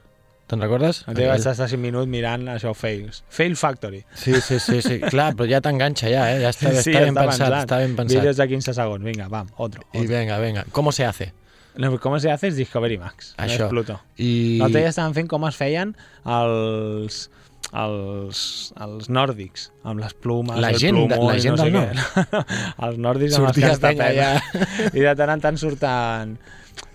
Te'n 0.47 0.61
recordes? 0.63 1.01
No 1.07 1.15
vaig 1.15 1.43
estar 1.43 1.67
5 1.67 1.79
minuts 1.83 2.07
mirant 2.07 2.45
això, 2.53 2.71
Fails. 2.75 3.19
Fail 3.27 3.57
Factory. 3.59 3.99
Sí, 4.15 4.37
sí, 4.39 4.61
sí, 4.63 4.79
sí. 4.83 4.99
Clar, 5.11 5.33
però 5.35 5.47
ja 5.49 5.59
t'enganxa 5.63 6.07
ja, 6.11 6.29
eh? 6.31 6.37
Ja 6.43 6.53
està, 6.53 6.71
està 6.71 7.01
ben 7.03 7.17
pensat, 7.17 7.55
està 7.65 7.81
ben 7.83 7.97
pensat. 7.97 8.21
Vídeos 8.21 8.39
de 8.39 8.47
15 8.53 8.75
segons, 8.77 9.03
vinga, 9.03 9.27
vam, 9.31 9.51
otro. 9.57 9.83
I 9.91 10.05
otro. 10.05 10.13
venga, 10.13 10.39
venga. 10.39 10.63
¿Cómo 10.71 10.93
se 10.95 11.03
hace? 11.03 11.33
No, 11.77 11.91
com 12.01 12.15
se 12.19 12.31
hace 12.31 12.47
és 12.51 12.55
Discovery 12.57 12.97
Max, 12.97 13.33
no 13.37 13.45
Això. 13.45 13.65
és 13.67 13.69
Pluto. 13.69 13.99
I... 14.17 14.57
L'altre 14.61 14.81
dia 14.81 14.89
estaven 14.93 15.13
fent 15.17 15.27
com 15.29 15.45
es 15.49 15.55
feien 15.59 15.95
els 16.25 17.27
els, 17.75 18.41
els 18.79 19.09
nòrdics, 19.11 19.65
amb 19.83 19.99
les 19.99 20.13
plumes, 20.23 20.55
La 20.63 20.69
el 20.71 20.77
gent 20.79 20.95
de- 20.95 21.07
plomó 21.11 21.31
la 21.31 21.39
gent 21.43 21.57
no 21.57 21.63
del 21.65 21.73
què. 21.73 22.43
els 22.87 23.01
nòrdics 23.03 23.35
amb 23.37 23.49
Sortia 23.49 23.71
els 23.73 23.81
penya 23.83 24.29
castapets. 24.37 24.95
I 24.95 25.03
de 25.03 25.15
tant 25.19 25.33
en 25.35 25.43
tant 25.43 25.59
surten... 25.59 26.37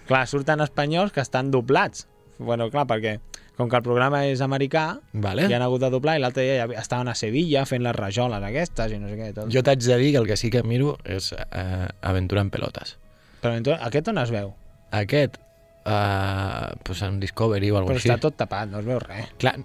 Clar, 0.08 0.24
surten 0.26 0.60
espanyols 0.64 1.12
que 1.14 1.20
estan 1.22 1.50
doblats. 1.52 2.06
Bueno, 2.42 2.70
clar, 2.72 2.86
perquè 2.90 3.18
com 3.56 3.68
que 3.68 3.76
el 3.76 3.84
programa 3.84 4.22
és 4.26 4.40
americà, 4.42 4.86
Vale. 5.12 5.44
hi 5.46 5.52
han 5.54 5.62
hagut 5.62 5.82
de 5.84 5.90
doblar 5.92 6.16
i 6.16 6.22
l'altre 6.24 6.42
dia 6.46 6.64
ja 6.64 6.80
estaven 6.80 7.10
a 7.12 7.14
Sevilla 7.14 7.66
fent 7.68 7.84
les 7.84 7.94
rajoles 7.94 8.42
aquestes 8.48 8.94
i 8.96 8.98
no 8.98 9.10
sé 9.12 9.18
què. 9.20 9.28
Tot. 9.36 9.50
Jo 9.52 9.62
t'haig 9.62 9.84
de 9.84 9.98
dir 10.00 10.10
que 10.16 10.22
el 10.24 10.26
que 10.30 10.38
sí 10.40 10.48
que 10.50 10.62
miro 10.66 10.96
és 11.04 11.30
eh, 11.36 11.86
Aventura 12.00 12.40
en 12.42 12.50
pelotes. 12.50 12.96
Però 13.44 13.52
entonces, 13.54 13.84
aquest 13.86 14.08
on 14.08 14.18
es 14.24 14.32
veu? 14.32 14.54
Aquest, 14.92 15.38
eh, 15.84 16.66
pues 16.84 17.02
en 17.02 17.18
Discovery 17.20 17.70
o 17.70 17.74
Però 17.74 17.78
alguna 17.84 17.96
així. 17.98 18.10
està 18.10 18.20
tot 18.20 18.36
tapat, 18.38 18.68
no 18.70 18.78
es 18.82 18.86
veu 18.86 19.00
res. 19.02 19.30
Clar, 19.42 19.56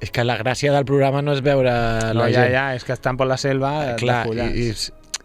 és 0.00 0.10
que 0.12 0.24
la 0.24 0.36
gràcia 0.38 0.72
del 0.74 0.84
programa 0.84 1.22
no 1.24 1.32
és 1.32 1.40
veure 1.42 1.72
No, 2.12 2.20
la 2.20 2.28
ja, 2.30 2.42
gent. 2.44 2.52
ja, 2.52 2.66
és 2.76 2.84
que 2.84 2.92
estan 2.92 3.16
per 3.16 3.26
la 3.26 3.38
selva 3.40 3.72
eh, 3.92 3.96
Clar, 3.96 4.26
i, 4.52 4.66
i, 4.68 4.74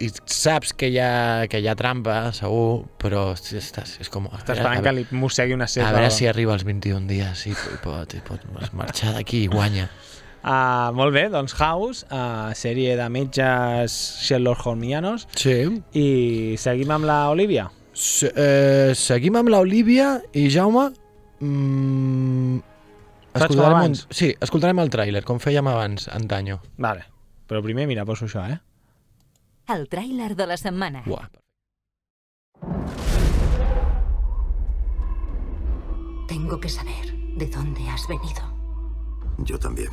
i 0.08 0.10
saps 0.26 0.72
que 0.74 0.88
hi, 0.90 0.96
ha, 1.04 1.48
que 1.52 1.60
hi 1.60 1.68
ha 1.68 1.76
trampa, 1.76 2.32
segur, 2.34 2.86
però 2.98 3.32
hosti, 3.34 3.58
estàs, 3.60 3.98
és 4.02 4.10
com... 4.10 4.30
Estàs 4.32 4.58
esperant 4.62 4.82
que 4.88 4.94
li 4.96 5.04
mossegui 5.12 5.54
una 5.58 5.68
a 5.68 5.74
selva. 5.74 5.92
veure 6.00 6.10
si 6.16 6.26
arriba 6.32 6.56
als 6.56 6.64
21 6.66 7.06
dies 7.12 7.44
i, 7.48 7.52
i, 7.52 7.78
pot, 7.84 8.16
i 8.16 8.24
pot 8.26 8.48
marxar 8.74 9.12
d'aquí 9.18 9.44
i 9.44 9.52
guanya. 9.52 9.90
Uh, 10.42 10.90
molt 10.98 11.14
bé, 11.14 11.28
doncs 11.30 11.54
House, 11.60 12.08
uh, 12.10 12.50
sèrie 12.58 12.96
de 12.98 13.10
metges 13.14 13.94
Sherlock 14.24 14.64
Holmianos, 14.66 15.28
Sí. 15.38 15.60
i 15.94 16.56
seguim 16.58 16.90
amb 16.96 17.06
la 17.06 17.20
Olivia. 17.30 17.68
Se, 18.02 18.32
eh, 18.34 18.96
seguim 18.98 19.36
amb 19.38 19.52
l'Olivia 19.54 20.16
i 20.34 20.48
Jaume... 20.50 20.88
Mm, 21.46 22.58
escoltarem, 23.38 23.92
un, 23.92 23.98
sí, 24.10 24.32
escoltarem 24.42 24.82
el 24.82 24.90
tràiler, 24.94 25.22
com 25.28 25.38
fèiem 25.42 25.70
abans, 25.70 26.08
antanyo. 26.10 26.58
Vale. 26.82 27.06
Però 27.46 27.62
primer, 27.62 27.86
mira, 27.90 28.06
poso 28.10 28.26
això, 28.26 28.48
eh? 28.50 28.58
El 29.70 29.86
tràiler 29.92 30.34
de 30.34 30.50
la 30.50 30.58
setmana. 30.58 31.04
Buah. 31.06 31.30
Tengo 36.28 36.60
que 36.60 36.70
saber 36.70 37.14
de 37.38 37.46
dónde 37.54 37.88
has 37.88 38.08
venido. 38.08 38.42
Yo 39.46 39.60
también. 39.60 39.90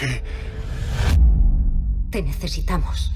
Qué? 0.00 0.22
Te 2.10 2.22
necesitamos. 2.22 3.12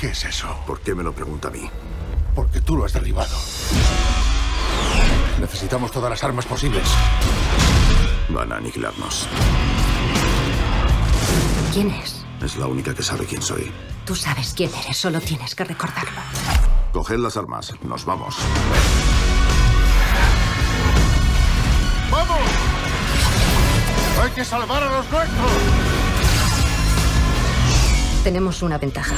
¿Qué 0.00 0.08
es 0.10 0.24
eso? 0.24 0.48
¿Por 0.66 0.80
qué 0.80 0.94
me 0.94 1.02
lo 1.02 1.12
pregunta 1.12 1.48
a 1.48 1.50
mí? 1.50 1.68
Porque 2.34 2.60
tú 2.60 2.76
lo 2.76 2.84
has 2.84 2.92
derribado. 2.92 3.36
Necesitamos 5.40 5.90
todas 5.90 6.10
las 6.10 6.22
armas 6.24 6.46
posibles. 6.46 6.84
Van 8.28 8.52
a 8.52 8.56
aniquilarnos. 8.56 9.28
¿Quién 11.72 11.90
es? 11.90 12.24
Es 12.42 12.56
la 12.56 12.66
única 12.66 12.94
que 12.94 13.02
sabe 13.02 13.24
quién 13.24 13.42
soy. 13.42 13.72
Tú 14.08 14.14
sabes 14.14 14.54
quién 14.56 14.70
eres, 14.74 14.96
solo 14.96 15.20
tienes 15.20 15.54
que 15.54 15.64
recordarlo. 15.64 16.22
Coged 16.94 17.18
las 17.18 17.36
armas. 17.36 17.74
Nos 17.82 18.06
vamos. 18.06 18.36
¡Vamos! 22.10 22.40
¡Hay 24.22 24.30
que 24.30 24.46
salvar 24.46 24.82
a 24.82 24.86
los 24.86 25.10
nuestros! 25.10 25.50
Tenemos 28.24 28.62
una 28.62 28.78
ventaja. 28.78 29.14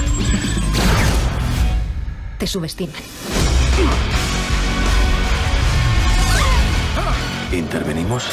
Te 2.36 2.48
subestiman. 2.48 3.00
¿Intervenimos? 7.52 8.28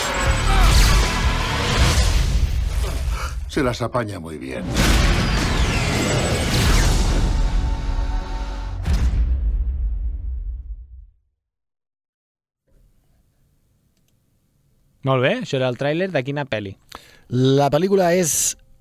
Se 3.47 3.61
las 3.61 3.79
apaña 3.83 4.19
muy 4.19 4.39
bien. 4.39 4.63
Molt 15.07 15.23
bé, 15.23 15.33
això 15.43 15.57
era 15.59 15.69
el 15.71 15.77
tràiler 15.79 16.09
de 16.13 16.21
quina 16.27 16.43
pel·li? 16.49 16.73
La 17.31 17.69
pel·lícula 17.73 18.09
és 18.17 18.33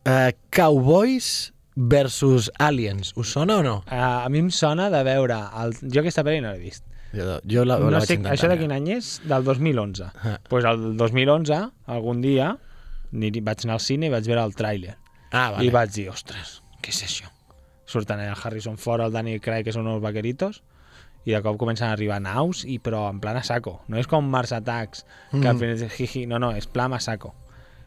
uh, 0.07 0.31
Cowboys 0.55 1.53
versus 1.77 2.51
Aliens. 2.59 3.13
Us 3.21 3.33
sona 3.37 3.59
o 3.61 3.65
no? 3.65 3.77
Uh, 3.87 4.25
a 4.25 4.29
mi 4.33 4.41
em 4.45 4.51
sona 4.55 4.89
de 4.91 5.03
veure... 5.07 5.39
El... 5.63 5.75
Jo 5.93 6.03
aquesta 6.03 6.25
pel·li 6.27 6.43
no 6.45 6.53
l'he 6.55 6.63
vist. 6.65 6.85
Jo, 7.17 7.39
jo 7.49 7.63
la, 7.65 7.77
la 7.79 7.91
no 7.91 7.99
vaig 8.01 8.09
sé, 8.11 8.17
intentar 8.19 8.35
això 8.37 8.49
de 8.51 8.59
quin 8.61 8.73
any 8.75 8.91
és? 8.97 9.11
Del 9.29 9.45
2011. 9.47 10.03
Doncs 10.03 10.27
Ah. 10.27 10.37
pues 10.51 10.67
el 10.69 10.97
2011, 10.99 11.61
algun 11.95 12.21
dia, 12.25 12.51
vaig 13.13 13.65
anar 13.65 13.77
al 13.79 13.85
cine 13.85 14.09
i 14.09 14.13
vaig 14.13 14.27
veure 14.29 14.43
el 14.45 14.57
tràiler. 14.59 14.97
Ah, 15.31 15.51
I 15.53 15.69
vale. 15.69 15.71
vaig 15.79 15.95
dir, 15.95 16.09
ostres, 16.11 16.59
què 16.83 16.91
és 16.95 17.03
això? 17.07 17.31
Surten 17.87 18.21
el 18.21 18.35
Harrison 18.35 18.77
Ford, 18.83 19.05
el 19.07 19.13
Daniel 19.15 19.41
Craig, 19.41 19.65
que 19.65 19.73
són 19.75 19.87
uns 19.87 20.03
vaqueritos, 20.03 20.63
i 21.27 21.35
de 21.35 21.41
cop 21.43 21.59
comencen 21.59 21.89
a 21.91 21.93
arribar 21.97 22.21
naus, 22.23 22.63
i 22.65 22.79
però 22.79 23.09
en 23.11 23.19
plan 23.21 23.37
a 23.37 23.43
saco. 23.45 23.81
No 23.91 23.99
és 23.99 24.07
com 24.07 24.25
Mars 24.31 24.53
Attacks, 24.55 25.05
que 25.33 25.39
Mm. 25.43 25.47
al 25.51 25.59
final 25.59 25.75
és 25.83 25.97
jiji, 25.99 26.25
no, 26.31 26.39
no, 26.39 26.53
és 26.57 26.67
plan 26.71 26.95
a 26.95 27.01
saco. 27.03 27.35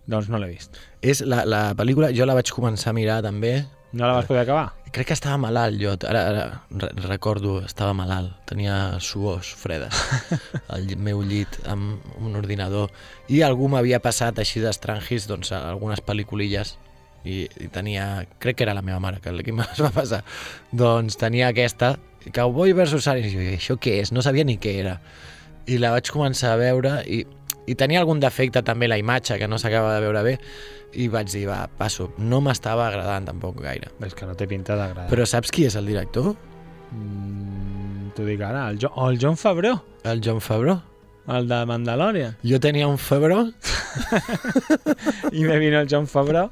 Doncs 0.09 0.27
no 0.29 0.37
l'he 0.41 0.47
vist. 0.49 0.75
És 1.01 1.21
la, 1.21 1.45
la 1.45 1.73
pel·lícula, 1.77 2.09
jo 2.15 2.25
la 2.25 2.33
vaig 2.35 2.49
començar 2.51 2.89
a 2.91 2.93
mirar 2.97 3.21
també. 3.23 3.65
No 3.93 4.05
la 4.05 4.13
vas 4.19 4.25
poder 4.25 4.41
acabar? 4.43 4.73
Crec 4.91 5.07
que 5.07 5.13
estava 5.13 5.37
malalt 5.37 5.77
jo, 5.81 5.91
ara, 6.09 6.21
ara 6.29 6.43
re- 6.71 6.91
recordo, 7.07 7.59
estava 7.65 7.93
malalt, 7.93 8.33
tenia 8.49 8.97
suors 8.99 9.51
fredes 9.57 9.93
al 10.73 10.85
meu 10.97 11.21
llit 11.21 11.59
amb 11.69 12.01
un 12.17 12.35
ordinador 12.35 12.89
i 13.29 13.41
algú 13.45 13.69
m'havia 13.69 13.99
passat 14.01 14.39
així 14.41 14.61
d'estrangis 14.61 15.27
doncs, 15.29 15.51
algunes 15.53 16.01
pel·lículilles 16.05 16.75
i, 17.23 17.43
i 17.61 17.67
tenia, 17.69 18.25
crec 18.41 18.57
que 18.57 18.65
era 18.65 18.73
la 18.73 18.81
meva 18.85 18.99
mare 18.99 19.21
que 19.21 19.29
qui 19.45 19.51
me'ls 19.57 19.81
va 19.81 19.91
passar, 19.93 20.23
doncs 20.71 21.17
tenia 21.17 21.49
aquesta, 21.53 21.95
Cowboy 22.35 22.73
versus 22.77 23.07
Aliens, 23.07 23.33
i 23.33 23.37
jo, 23.37 23.57
això 23.57 23.77
què 23.81 23.99
és? 24.03 24.11
No 24.15 24.21
sabia 24.25 24.43
ni 24.47 24.57
què 24.61 24.77
era 24.81 24.99
i 25.69 25.77
la 25.77 25.91
vaig 25.93 26.09
començar 26.09 26.53
a 26.55 26.57
veure 26.57 26.95
i, 27.05 27.19
i 27.69 27.75
tenia 27.77 27.99
algun 28.01 28.19
defecte 28.19 28.63
també 28.65 28.87
la 28.89 28.97
imatge 28.97 29.37
que 29.37 29.47
no 29.47 29.59
s'acaba 29.61 29.91
de 29.95 30.01
veure 30.01 30.23
bé 30.25 30.35
i 30.97 31.05
vaig 31.13 31.27
dir, 31.29 31.43
va, 31.45 31.67
passo, 31.77 32.07
no 32.17 32.39
m'estava 32.41 32.87
agradant 32.87 33.27
tampoc 33.29 33.59
gaire 33.61 33.91
És 34.05 34.15
que 34.17 34.25
no 34.25 34.33
té 34.33 34.47
pinta 34.49 34.73
d'agradar. 34.79 35.05
però 35.11 35.27
saps 35.29 35.51
qui 35.53 35.67
és 35.69 35.75
el 35.77 35.85
director? 35.85 36.33
Mm, 36.91 38.09
T'ho 38.17 38.25
dic 38.25 38.41
ara, 38.41 38.67
el, 38.71 38.79
jo, 38.81 38.89
oh, 38.95 39.11
el 39.11 39.19
John 39.21 39.37
Favreau. 39.37 39.77
El 40.03 40.23
John 40.25 40.41
Favreau. 40.41 40.79
El 41.29 41.45
de 41.47 41.59
Mandalorian. 41.69 42.33
Jo 42.41 42.57
tenia 42.59 42.87
un 42.89 42.97
Favreau, 42.97 43.51
I 45.31 45.43
me 45.45 45.59
vino 45.59 45.79
el 45.79 45.87
John 45.89 46.07
Favreau. 46.07 46.49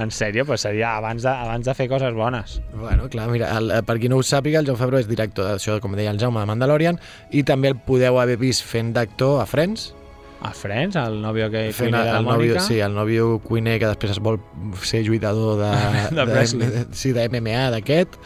En 0.00 0.08
sèrio, 0.10 0.46
pues 0.48 0.62
seria 0.64 0.94
abans 0.96 1.22
de, 1.22 1.28
abans 1.28 1.66
de 1.66 1.74
fer 1.76 1.88
coses 1.90 2.14
bones. 2.16 2.62
Bueno, 2.72 3.08
clar, 3.12 3.26
mira, 3.28 3.50
el, 3.58 3.70
eh, 3.70 3.82
per 3.84 3.98
qui 4.00 4.08
no 4.08 4.16
ho 4.16 4.22
sàpiga, 4.24 4.58
el 4.62 4.66
John 4.66 4.78
Favreau 4.80 5.02
és 5.02 5.08
director 5.10 5.44
d'això, 5.50 5.80
com 5.84 5.92
deia 5.98 6.10
el 6.14 6.18
Jaume, 6.18 6.40
de 6.40 6.46
Mandalorian, 6.48 6.96
i 7.30 7.42
també 7.44 7.68
el 7.68 7.76
podeu 7.76 8.16
haver 8.18 8.38
vist 8.40 8.64
fent 8.64 8.94
d'actor 8.96 9.42
a 9.42 9.46
Friends, 9.46 9.92
A 10.42 10.50
Friends, 10.58 10.96
el 10.98 11.20
nòvio 11.22 11.46
que 11.52 11.68
fent 11.70 11.92
cuiner 11.92 12.00
de 12.02 12.10
la 12.10 12.18
el 12.18 12.24
nòvio, 12.26 12.54
Mònica. 12.56 12.62
sí, 12.66 12.80
el 12.82 12.96
nòvio 12.96 13.38
cuiner 13.44 13.76
que 13.78 13.86
després 13.86 14.10
es 14.16 14.18
vol 14.18 14.40
ser 14.82 15.04
lluitador 15.06 15.60
de, 15.60 15.68
De 16.16 16.24
wrestling. 16.24 16.72
de, 16.72 16.86
sí, 16.98 17.12
de 17.14 17.28
MMA 17.30 17.68
d'aquest, 17.76 18.16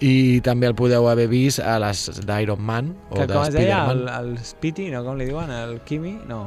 i 0.00 0.40
també 0.40 0.70
el 0.70 0.74
podeu 0.78 1.10
haver 1.10 1.26
vist 1.28 1.60
a 1.60 1.74
les 1.82 2.06
d'Iron 2.24 2.62
Man 2.62 2.94
o 3.10 3.18
Que 3.18 3.26
de 3.26 3.34
com 3.34 3.42
es 3.44 3.52
deia? 3.52 3.82
El, 3.90 4.06
el 4.08 4.38
Spitty, 4.38 4.88
no? 4.94 5.02
Com 5.04 5.18
li 5.20 5.26
diuen? 5.28 5.50
El 5.50 5.80
Kimi? 5.84 6.14
No. 6.30 6.46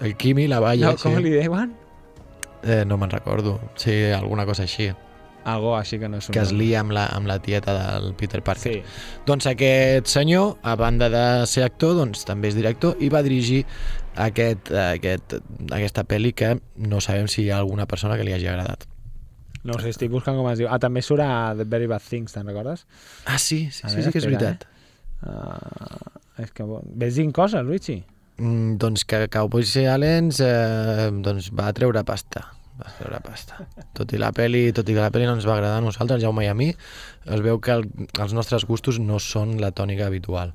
El 0.00 0.16
Kimi, 0.16 0.48
la 0.50 0.58
Valla, 0.58 0.96
no, 0.96 0.96
com 0.98 1.14
sí. 1.14 1.22
li 1.22 1.36
diuen? 1.38 1.76
Eh, 2.66 2.84
no 2.84 2.98
me'n 2.98 3.10
recordo. 3.10 3.60
Sí, 3.78 3.94
alguna 4.10 4.44
cosa 4.46 4.64
així. 4.66 4.90
Algo 5.46 5.76
així 5.76 6.00
que 6.02 6.08
no 6.10 6.18
és 6.18 6.26
un 6.26 6.34
Que 6.34 6.42
es 6.42 6.50
lia 6.50 6.80
amb 6.82 6.90
la, 6.90 7.04
amb 7.14 7.28
la 7.30 7.36
tieta 7.38 7.70
del 7.76 8.10
Peter 8.18 8.40
Parker. 8.42 8.80
Sí. 8.80 9.20
Doncs 9.28 9.46
aquest 9.46 10.10
senyor, 10.10 10.56
a 10.66 10.74
banda 10.74 11.06
de 11.12 11.22
ser 11.46 11.62
actor, 11.62 11.94
doncs 11.94 12.24
també 12.26 12.50
és 12.50 12.56
director 12.58 12.98
i 12.98 13.10
va 13.14 13.22
dirigir 13.22 13.60
aquest, 14.18 14.72
aquest, 14.74 15.36
aquesta 15.70 16.02
pel·li 16.10 16.32
que 16.34 16.56
no 16.82 16.98
sabem 17.04 17.30
si 17.30 17.44
hi 17.44 17.52
ha 17.52 17.60
alguna 17.62 17.86
persona 17.86 18.18
que 18.18 18.26
li 18.26 18.34
hagi 18.34 18.50
agradat. 18.50 18.88
No 19.66 19.78
sé, 19.78 19.94
estic 19.94 20.10
buscant 20.10 20.34
com 20.38 20.50
es 20.50 20.58
diu. 20.58 20.66
Ah, 20.66 20.80
també 20.82 21.02
surt 21.02 21.22
a 21.22 21.54
The 21.54 21.68
Very 21.70 21.86
Bad 21.90 22.02
Things, 22.02 22.34
te'n 22.34 22.50
recordes? 22.50 22.82
Ah, 23.24 23.38
sí, 23.38 23.68
sí, 23.70 23.86
A 23.86 23.94
sí, 23.94 24.00
veure, 24.00 24.10
sí 24.10 24.16
que 24.16 24.22
és 24.24 24.28
veritat. 24.32 24.66
Uh, 25.22 26.42
és 26.42 26.50
que... 26.54 26.66
Ves 26.98 27.22
dient 27.22 27.30
coses, 27.34 27.62
Luigi? 27.66 28.00
Mm, 28.42 28.76
doncs 28.82 29.06
que 29.06 29.28
Cowboys 29.30 29.78
i 29.78 29.86
Aliens 29.94 30.42
eh, 30.42 31.08
doncs 31.22 31.52
va 31.54 31.70
treure 31.74 32.02
pasta 32.06 32.48
va 32.80 32.90
treure 32.98 33.20
pasta. 33.24 33.60
Tot 33.96 34.12
i 34.12 34.18
la 34.18 34.32
peli, 34.32 34.72
tot 34.72 34.88
i 34.88 34.94
que 34.94 35.00
la 35.00 35.10
peli 35.10 35.26
no 35.26 35.34
ens 35.34 35.46
va 35.48 35.54
agradar 35.54 35.78
a 35.78 35.84
nosaltres, 35.84 36.22
Jaume 36.22 36.44
i 36.44 36.48
a 36.48 36.54
mi, 36.54 36.68
es 37.24 37.40
veu 37.44 37.60
que 37.60 37.72
el, 37.72 37.86
els 38.20 38.32
nostres 38.36 38.64
gustos 38.68 38.98
no 39.00 39.18
són 39.18 39.60
la 39.60 39.70
tònica 39.72 40.06
habitual. 40.06 40.52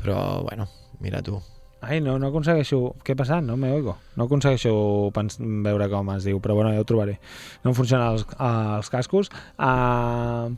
Però, 0.00 0.42
bueno, 0.46 0.68
mira 1.00 1.22
tu. 1.22 1.40
Ai, 1.82 2.00
no, 2.04 2.18
no 2.20 2.28
aconsegueixo... 2.28 2.94
Què 3.04 3.14
ha 3.14 3.16
passat? 3.16 3.42
No 3.44 3.56
me 3.56 3.70
oigo. 3.72 3.94
No 4.16 4.24
aconsegueixo 4.28 5.10
pens... 5.16 5.38
veure 5.40 5.88
com 5.88 6.10
es 6.12 6.24
diu, 6.28 6.38
però 6.44 6.54
bueno, 6.54 6.72
ja 6.74 6.80
ho 6.80 6.84
trobaré. 6.84 7.18
No 7.64 7.70
em 7.72 7.76
funcionen 7.78 8.06
els, 8.12 8.26
uh, 8.36 8.76
els 8.76 8.90
cascos. 8.92 9.30
Uh, 9.56 10.52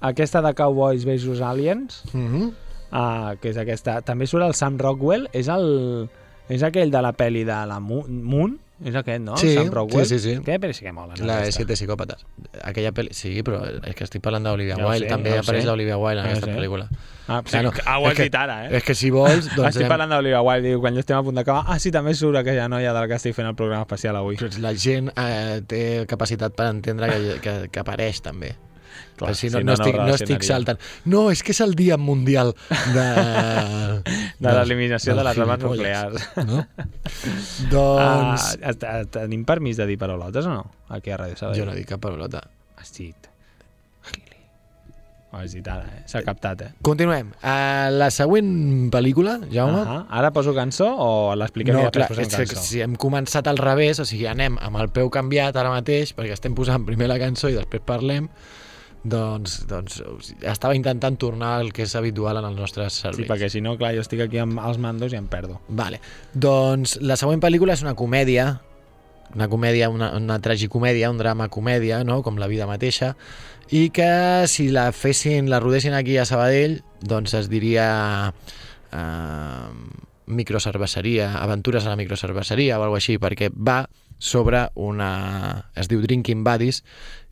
aquesta 0.00 0.42
de 0.42 0.54
Cowboys 0.54 1.04
vs 1.06 1.40
Aliens, 1.42 2.02
Mm 2.14 2.28
-hmm. 2.28 2.52
uh, 2.92 3.40
que 3.40 3.50
és 3.50 3.56
aquesta... 3.58 4.00
També 4.02 4.26
surt 4.26 4.44
el 4.46 4.54
Sam 4.54 4.78
Rockwell, 4.78 5.28
és 5.32 5.48
el... 5.48 6.08
És 6.48 6.62
aquell 6.62 6.90
de 6.90 7.00
la 7.02 7.12
pel·li 7.12 7.44
de 7.44 7.58
la 7.66 7.80
Mo- 7.80 8.06
Moon? 8.08 8.58
És 8.84 8.94
aquest, 8.98 9.20
no? 9.22 9.36
Sí, 9.38 9.54
Sam 9.54 9.68
Rockwell. 9.70 10.06
sí, 10.06 10.18
sí, 10.18 10.32
sí. 10.32 10.36
Aquella 10.40 10.58
pel·li 10.58 10.74
sí 10.74 10.84
que 10.84 10.92
mola. 10.92 11.14
no, 11.18 11.26
La 11.26 11.36
de. 11.42 11.52
Siete 11.52 11.74
Psicòpates. 11.76 12.24
Aquella 12.64 12.90
pel·li... 12.92 13.12
Sí, 13.14 13.30
però 13.46 13.60
és 13.86 13.94
que 13.94 14.04
estic 14.04 14.22
parlant 14.24 14.42
d'Olivia 14.48 14.74
Ja 14.76 14.86
Wilde. 14.88 15.06
sé, 15.06 15.10
També 15.12 15.30
ja 15.36 15.40
apareix 15.44 15.64
l'Olivia 15.68 15.98
Wilde 15.98 16.20
en 16.20 16.26
Ja 16.26 16.32
aquesta 16.32 16.50
sé. 16.50 16.56
pel·lícula. 16.58 16.88
Ah, 17.28 17.40
sí, 17.44 17.50
Claro, 17.52 17.70
que, 17.70 17.82
ah, 17.86 17.98
ho 18.00 18.08
has 18.08 18.16
dit 18.18 18.34
ara, 18.34 18.56
eh? 18.66 18.76
És 18.80 18.82
que 18.84 18.94
si 18.98 19.10
vols... 19.14 19.46
Doncs 19.56 19.76
Estic 19.76 19.86
parlant 19.88 20.10
d'Olivia 20.10 20.42
Wilde, 20.42 20.68
diu, 20.72 20.80
quan 20.82 20.94
jo 20.98 21.04
estem 21.04 21.16
a 21.16 21.22
punt 21.22 21.38
d'acabar, 21.38 21.62
ah, 21.68 21.78
sí, 21.78 21.92
també 21.94 22.14
surt 22.18 22.40
aquella 22.42 22.66
noia 22.68 22.92
del 22.96 23.06
que 23.08 23.14
estic 23.20 23.36
fent 23.38 23.46
el 23.48 23.54
programa 23.54 23.86
especial 23.86 24.16
avui. 24.18 24.36
Doncs 24.42 24.58
la 24.58 24.74
gent 24.74 25.12
eh, 25.14 25.60
té 25.70 25.82
capacitat 26.10 26.54
per 26.58 26.66
entendre 26.74 27.06
que, 27.12 27.38
que, 27.46 27.56
que 27.70 27.80
apareix 27.86 28.20
també. 28.20 28.50
Clar, 29.16 29.34
si 29.36 29.50
no, 29.50 29.60
si 29.60 29.64
no, 29.64 29.70
no, 29.70 29.74
estic, 29.76 29.98
no 29.98 30.14
estic 30.16 30.46
saltant. 30.46 30.80
No, 31.04 31.24
és 31.30 31.42
que 31.44 31.52
és 31.54 31.60
el 31.64 31.76
dia 31.78 31.98
mundial 32.00 32.54
de... 32.94 33.06
De 34.42 34.50
l'eliminació 34.56 35.14
de 35.14 35.22
les 35.22 35.38
armes 35.38 35.60
nuclears. 35.62 36.24
No? 36.48 36.64
doncs... 37.74 38.48
Ah, 38.58 38.72
uh, 38.74 39.04
tenim 39.14 39.44
permís 39.46 39.78
de 39.78 39.86
dir 39.86 40.00
paraulotes 40.00 40.48
o 40.50 40.56
no? 40.56 40.64
Aquí 40.90 41.14
a 41.14 41.20
Ràdio 41.20 41.38
Sabadell. 41.38 41.62
jo 41.62 41.68
no 41.68 41.76
dic 41.78 41.86
cap 41.92 42.02
paraulota. 42.02 42.42
Ho 45.32 45.38
has 45.40 45.54
dit 45.56 45.68
ara, 45.72 45.86
eh? 45.88 46.02
S'ha 46.04 46.20
captat, 46.26 46.60
eh? 46.60 46.66
Continuem. 46.84 47.30
A 47.48 47.88
la 47.88 48.10
següent 48.12 48.90
pel·lícula, 48.92 49.38
Jaume... 49.48 49.80
Uh 49.80 49.88
-huh. 49.88 50.00
Ara 50.10 50.30
poso 50.30 50.52
cançó 50.54 50.90
o 50.92 51.34
l'expliquem 51.34 51.72
i 51.72 51.78
No, 51.78 51.90
clar, 51.90 52.08
després 52.08 52.26
és 52.26 52.34
posem 52.34 52.46
cançó? 52.48 52.62
si 52.68 52.80
hem 52.82 52.96
començat 52.96 53.46
al 53.48 53.56
revés, 53.56 53.98
o 53.98 54.04
sigui, 54.04 54.26
anem 54.26 54.58
amb 54.60 54.76
el 54.76 54.90
peu 54.90 55.08
canviat 55.08 55.56
ara 55.56 55.70
mateix, 55.70 56.14
perquè 56.14 56.32
estem 56.32 56.54
posant 56.54 56.84
primer 56.84 57.08
la 57.08 57.18
cançó 57.18 57.48
i 57.48 57.54
després 57.54 57.80
parlem, 57.82 58.28
doncs, 59.04 59.64
doncs 59.66 60.00
estava 60.46 60.76
intentant 60.78 61.16
tornar 61.18 61.56
al 61.58 61.72
que 61.74 61.82
és 61.82 61.94
habitual 61.98 62.38
en 62.38 62.44
els 62.46 62.58
nostres 62.58 62.94
Sí, 62.94 63.02
serveis. 63.06 63.28
perquè 63.28 63.48
si 63.50 63.60
no, 63.60 63.76
clar, 63.78 63.94
jo 63.96 64.00
estic 64.04 64.20
aquí 64.20 64.38
amb 64.38 64.60
els 64.62 64.78
mandos 64.78 65.12
i 65.12 65.16
em 65.18 65.26
perdo. 65.26 65.60
Vale. 65.68 66.00
Doncs 66.34 67.00
la 67.02 67.16
següent 67.18 67.42
pel·lícula 67.42 67.74
és 67.74 67.82
una 67.82 67.94
comèdia, 67.98 68.60
una 69.34 69.48
comèdia, 69.48 69.88
una, 69.90 70.12
una 70.16 70.38
tragicomèdia, 70.44 71.10
un 71.10 71.18
drama 71.18 71.48
comèdia, 71.48 72.04
no? 72.04 72.22
com 72.22 72.38
la 72.38 72.46
vida 72.46 72.66
mateixa, 72.70 73.16
i 73.72 73.88
que 73.90 74.44
si 74.46 74.68
la 74.70 74.90
fessin, 74.92 75.48
la 75.50 75.58
rodessin 75.60 75.94
aquí 75.96 76.18
a 76.18 76.26
Sabadell, 76.28 76.82
doncs 77.00 77.34
es 77.34 77.48
diria 77.48 78.32
eh, 78.92 79.70
microcerveceria, 80.26 81.38
aventures 81.40 81.86
a 81.86 81.90
la 81.90 81.96
microcerveceria 81.96 82.78
o 82.78 82.84
alguna 82.84 83.00
així, 83.02 83.18
perquè 83.18 83.50
va 83.54 83.86
sobre 84.22 84.68
una... 84.78 85.70
es 85.74 85.88
diu 85.90 86.00
Drinking 86.04 86.44
Buddies 86.44 86.82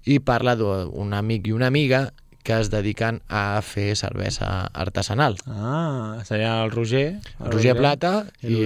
i 0.04 0.18
parla 0.20 0.56
d'un 0.56 1.14
amic 1.14 1.48
i 1.48 1.52
una 1.52 1.68
amiga 1.68 2.10
que 2.42 2.56
es 2.56 2.70
dediquen 2.72 3.20
a 3.28 3.60
fer 3.60 3.94
cervesa 3.96 4.66
artesanal. 4.72 5.36
Ah, 5.46 6.22
seria 6.24 6.62
el 6.64 6.70
Roger. 6.70 7.20
El 7.38 7.52
Roger 7.52 7.76
Plata 7.76 8.12
i 8.40 8.64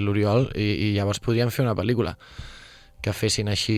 l'Oriol. 0.00 0.48
i 0.56 0.64
i, 0.64 0.70
i 0.88 0.92
llavors 0.96 1.20
podríem 1.20 1.52
fer 1.52 1.66
una 1.66 1.76
pel·lícula 1.76 2.16
que 3.04 3.12
fessin 3.12 3.50
així 3.52 3.76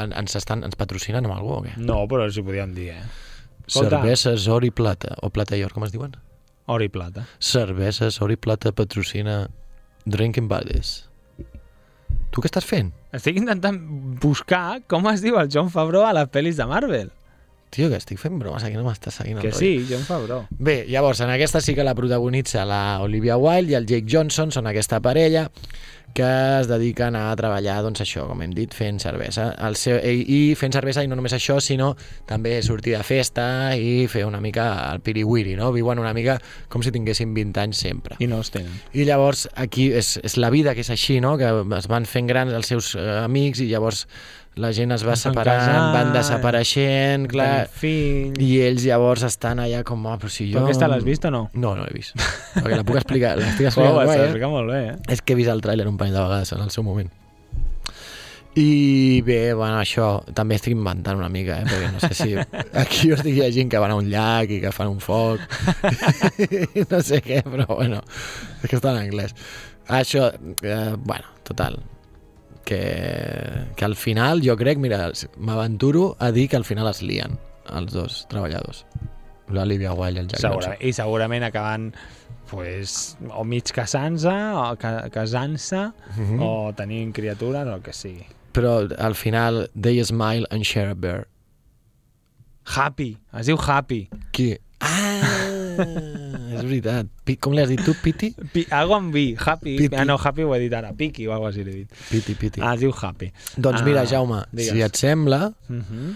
en, 0.00 0.14
ens, 0.16 0.36
estan, 0.40 0.64
ens 0.64 0.78
patrocinen 0.80 1.28
amb 1.28 1.36
algú 1.36 1.58
o 1.58 1.60
què? 1.66 1.76
No, 1.76 2.00
però 2.08 2.24
si 2.32 2.40
ho 2.40 2.46
podíem 2.46 2.72
dir, 2.74 2.94
eh? 2.96 3.04
Escolta. 3.66 4.00
Cerveses 4.00 4.48
Or 4.48 4.64
i 4.64 4.72
Plata 4.72 5.14
o 5.22 5.30
Plata 5.30 5.56
i 5.56 5.62
Or, 5.64 5.72
com 5.76 5.84
es 5.84 5.92
diuen? 5.92 6.16
Or 6.72 6.82
i 6.82 6.88
plata. 6.88 7.26
Cerveses 7.38 8.20
Or 8.24 8.32
i 8.32 8.40
Plata 8.40 8.72
patrocina 8.72 9.44
Drinking 10.06 10.48
Buddies 10.48 11.11
Tu 12.32 12.40
què 12.40 12.48
estàs 12.48 12.64
fent? 12.64 12.88
Estic 13.12 13.36
intentant 13.36 13.76
buscar 14.22 14.80
com 14.88 15.04
es 15.10 15.20
diu 15.24 15.36
el 15.40 15.50
John 15.52 15.68
Favreau 15.72 16.06
a 16.08 16.14
les 16.16 16.30
pel·lis 16.32 16.56
de 16.56 16.66
Marvel. 16.70 17.10
Tio, 17.72 17.88
que 17.88 17.96
estic 17.96 18.18
fent 18.20 18.36
bromes, 18.36 18.62
aquí 18.66 18.76
no 18.76 18.84
m'estàs 18.84 19.16
seguint 19.22 19.38
el 19.40 19.46
Que 19.46 19.50
rotllo. 19.54 19.64
sí, 19.64 19.86
John 19.88 20.04
Favreau. 20.04 20.42
Bé, 20.60 20.82
llavors, 20.92 21.22
en 21.24 21.30
aquesta 21.32 21.62
sí 21.64 21.74
que 21.74 21.82
la 21.86 21.94
protagonitza 21.96 22.66
la 22.68 23.00
Olivia 23.00 23.38
Wilde 23.40 23.72
i 23.72 23.78
el 23.78 23.86
Jake 23.88 24.04
Johnson, 24.12 24.52
són 24.52 24.68
aquesta 24.68 25.00
parella 25.00 25.46
que 26.12 26.26
es 26.60 26.66
dediquen 26.68 27.16
a 27.16 27.30
treballar, 27.40 27.78
doncs 27.80 28.02
això, 28.04 28.26
com 28.28 28.42
hem 28.44 28.50
dit, 28.52 28.74
fent 28.76 28.98
cervesa. 29.00 29.46
El 29.64 29.78
seu, 29.80 29.96
i, 30.04 30.50
I 30.52 30.54
fent 30.60 30.74
cervesa, 30.76 31.00
i 31.00 31.08
no 31.08 31.16
només 31.16 31.32
això, 31.32 31.56
sinó 31.64 31.94
també 32.28 32.58
sortir 32.60 32.92
de 32.98 33.00
festa 33.02 33.46
i 33.80 34.04
fer 34.12 34.26
una 34.28 34.42
mica 34.44 34.66
el 34.92 35.00
piriwiri, 35.00 35.54
no? 35.56 35.70
Viuen 35.72 36.02
una 36.02 36.12
mica 36.12 36.36
com 36.68 36.84
si 36.84 36.92
tinguessin 36.92 37.32
20 37.32 37.62
anys 37.64 37.80
sempre. 37.86 38.20
I 38.20 38.28
no 38.28 38.42
els 38.42 38.52
tenen. 38.52 38.76
I 38.92 39.06
llavors 39.08 39.46
aquí 39.56 39.88
és, 39.96 40.18
és 40.20 40.36
la 40.36 40.52
vida 40.52 40.76
que 40.76 40.84
és 40.84 40.92
així, 40.92 41.16
no? 41.24 41.38
que 41.40 41.48
es 41.78 41.88
van 41.88 42.04
fent 42.04 42.28
grans 42.28 42.52
els 42.52 42.68
seus 42.68 42.92
eh, 43.00 43.08
amics 43.24 43.64
i 43.64 43.70
llavors 43.72 44.04
la 44.60 44.68
gent 44.76 44.92
es 44.92 45.04
va 45.06 45.14
Es 45.14 45.22
van 45.24 45.32
separant, 45.32 45.60
casar, 45.62 45.92
van 45.94 46.12
desapareixent, 46.12 47.24
clar, 47.30 47.68
fills... 47.72 48.36
i 48.42 48.50
ells 48.66 48.84
llavors 48.84 49.24
estan 49.24 49.62
allà 49.64 49.80
com, 49.88 50.04
oh, 50.04 50.18
però 50.20 50.28
si 50.32 50.50
jo... 50.50 50.58
Tu 50.58 50.66
aquesta 50.66 50.90
l'has 50.92 51.06
vist 51.06 51.24
o 51.24 51.32
no? 51.32 51.46
No, 51.54 51.72
no 51.78 51.86
l'he 51.86 51.96
vist. 51.96 52.18
Perquè 52.58 52.76
la 52.76 52.84
puc 52.84 53.00
explicar, 53.00 53.34
l'estic 53.40 53.70
Oh, 53.72 53.72
explicant 53.72 53.88
ho 53.88 54.04
guai, 54.04 54.20
eh? 54.28 54.52
molt 54.52 54.72
bé, 54.74 54.80
eh? 54.90 54.94
És 55.14 55.24
que 55.24 55.32
he 55.32 55.40
vist 55.40 55.52
el 55.52 55.64
tràiler 55.64 55.88
un 55.88 55.96
parell 55.96 56.18
de 56.18 56.24
vegades 56.26 56.52
en 56.52 56.64
el 56.66 56.72
seu 56.74 56.84
moment. 56.84 57.08
I 58.60 59.22
bé, 59.24 59.54
bueno, 59.56 59.78
això 59.80 60.18
també 60.36 60.58
estic 60.58 60.74
inventant 60.76 61.16
una 61.16 61.30
mica, 61.32 61.62
eh? 61.62 61.68
perquè 61.70 61.88
no 61.88 62.02
sé 62.02 62.12
si 62.12 62.34
aquí 62.82 63.08
jo 63.08 63.16
estic 63.16 63.38
llegint 63.38 63.72
que 63.72 63.80
van 63.80 63.94
a 63.94 63.96
un 63.96 64.10
llac 64.12 64.52
i 64.52 64.58
que 64.60 64.74
fan 64.76 64.92
un 64.92 65.00
foc 65.00 65.40
no 66.92 67.00
sé 67.00 67.22
què, 67.24 67.40
però 67.46 67.70
bueno, 67.72 68.02
és 68.60 68.68
que 68.68 68.76
està 68.76 68.92
en 68.92 69.00
anglès. 69.06 69.32
Això, 69.88 70.28
eh, 70.60 70.92
bueno, 71.00 71.32
total, 71.48 71.80
que, 72.64 73.66
que 73.76 73.84
al 73.84 73.96
final 73.96 74.42
jo 74.44 74.56
crec, 74.56 74.78
mira, 74.78 75.10
m'aventuro 75.36 76.16
a 76.18 76.30
dir 76.32 76.48
que 76.48 76.56
al 76.56 76.64
final 76.64 76.88
es 76.88 77.02
lien 77.02 77.38
els 77.72 77.92
dos 77.92 78.26
treballadors, 78.30 78.84
l'Olivia 79.48 79.92
Wilde 79.94 80.20
i 80.20 80.22
el 80.24 80.28
Jack 80.28 80.40
Segura, 80.40 80.66
Johnson. 80.74 80.88
I 80.88 80.92
segurament 80.96 81.44
acabant 81.46 81.90
pues, 82.50 83.16
o 83.32 83.44
mig 83.48 83.70
casant-se, 83.72 84.32
o 84.52 84.76
ca 84.76 85.08
casant-se, 85.10 85.86
Mhm. 86.18 86.40
o 86.44 86.72
tenint 86.76 87.14
criatures, 87.16 87.66
o 87.66 87.74
el 87.78 87.82
que 87.82 87.92
sigui. 87.96 88.26
Però 88.52 88.74
al 88.98 89.14
final, 89.14 89.70
they 89.80 90.02
smile 90.04 90.44
and 90.50 90.62
share 90.64 90.90
a 90.90 90.94
beer. 90.94 91.26
Happy, 92.76 93.16
es 93.32 93.46
diu 93.46 93.56
Happy. 93.58 94.08
Qui? 94.32 94.58
Ah, 94.84 96.21
és 96.54 96.62
veritat. 96.64 97.06
Pi- 97.24 97.36
Com 97.36 97.52
li 97.56 97.60
has 97.62 97.68
dit 97.68 97.80
tu, 97.84 97.94
Piti? 98.02 98.34
Pi 98.52 98.66
algo 98.70 98.94
amb 98.94 99.12
vi, 99.14 99.36
Happy. 99.38 99.76
Piti. 99.78 99.94
Ah, 99.96 100.04
no, 100.04 100.16
Happy 100.22 100.42
ho 100.42 100.54
he 100.54 100.60
dit 100.60 100.72
ara, 100.74 100.92
Piki 100.92 101.26
o 101.26 101.32
algo 101.32 101.46
així 101.48 101.64
l'he 101.64 101.72
dit. 101.82 101.94
Piti, 102.10 102.34
Piti. 102.34 102.60
Ah, 102.60 102.74
es 102.74 102.80
diu 102.80 102.92
Happy. 103.02 103.32
doncs 103.56 103.82
mira, 103.82 104.04
Jaume, 104.06 104.42
digues. 104.52 104.72
si 104.72 104.80
et 104.82 104.96
sembla, 104.96 105.52
Uh 105.68 105.76
-huh. 105.76 106.14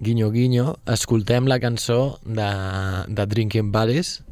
guinyo, 0.00 0.30
guinyo, 0.30 0.76
escoltem 0.86 1.46
la 1.46 1.58
cançó 1.58 2.18
de, 2.24 2.48
de 3.08 3.26
Drinking 3.26 3.72
Buddies. 3.72 4.22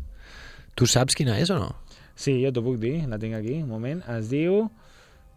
Tu 0.75 0.87
saps 0.87 1.15
quina 1.15 1.39
és 1.41 1.51
o 1.51 1.59
no? 1.59 1.75
Sí, 2.15 2.43
jo 2.45 2.51
t'ho 2.53 2.63
puc 2.63 2.79
dir, 2.79 3.07
la 3.09 3.19
tinc 3.19 3.35
aquí, 3.35 3.63
un 3.63 3.69
moment. 3.69 4.03
Es 4.09 4.29
diu... 4.31 4.71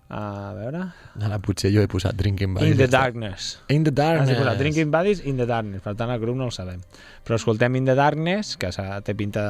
A 0.10 0.54
veure... 0.58 0.88
Ara 1.22 1.38
potser 1.38 1.70
jo 1.70 1.84
he 1.84 1.88
posat 1.92 2.16
Drinking 2.18 2.56
Buddies. 2.56 2.72
In 2.72 2.78
the. 2.82 2.88
Darkness. 2.90 3.50
In 3.70 3.84
the 3.86 3.92
Has 3.92 3.96
Darkness. 4.00 4.30
de 4.32 4.36
posar 4.42 4.56
Drinking 4.58 4.90
Buddies 4.92 5.20
in 5.22 5.38
the 5.38 5.46
Darkness, 5.46 5.84
per 5.86 5.94
tant 6.00 6.10
el 6.10 6.20
grup 6.20 6.36
no 6.40 6.48
el 6.50 6.52
sabem. 6.56 6.82
Però 7.28 7.38
escoltem 7.38 7.76
In 7.78 7.86
the 7.86 7.94
Darkness, 7.96 8.56
que 8.58 8.72
s'ha- 8.74 9.02
té 9.06 9.14
pinta 9.16 9.44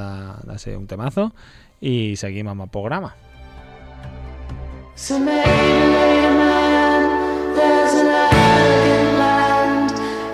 de, 0.43 0.51
de 0.51 0.57
ser 0.59 0.75
un 0.77 0.85
temazo, 0.87 1.29
i 1.79 2.15
seguim 2.19 2.47
amb 2.51 2.67
el 2.67 2.69
programa. 2.75 3.13
So 4.99 5.17
maybe, 5.17 5.47
maybe, 5.47 6.27
man, 6.35 7.55
there's 7.55 7.93
an 8.03 8.11
elegant 8.11 9.17
land 9.23 9.91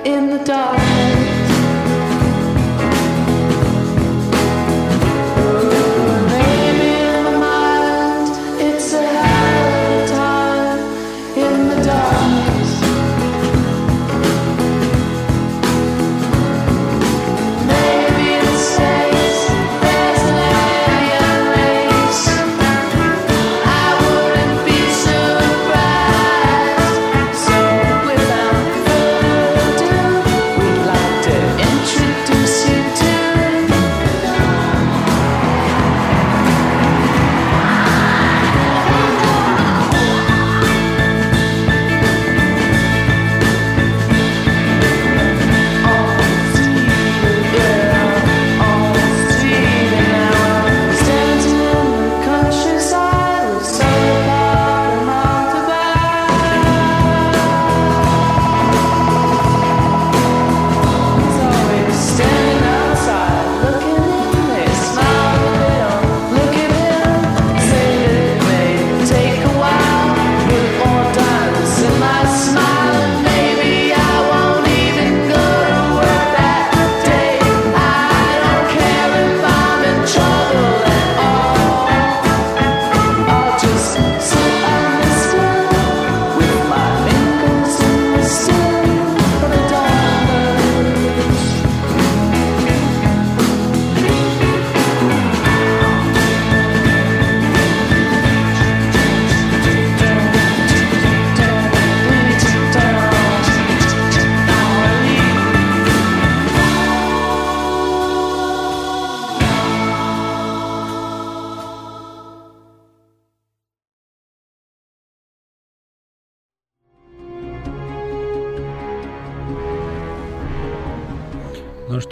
in 0.07 0.29
the 0.33 0.43
darkness. 0.43 0.85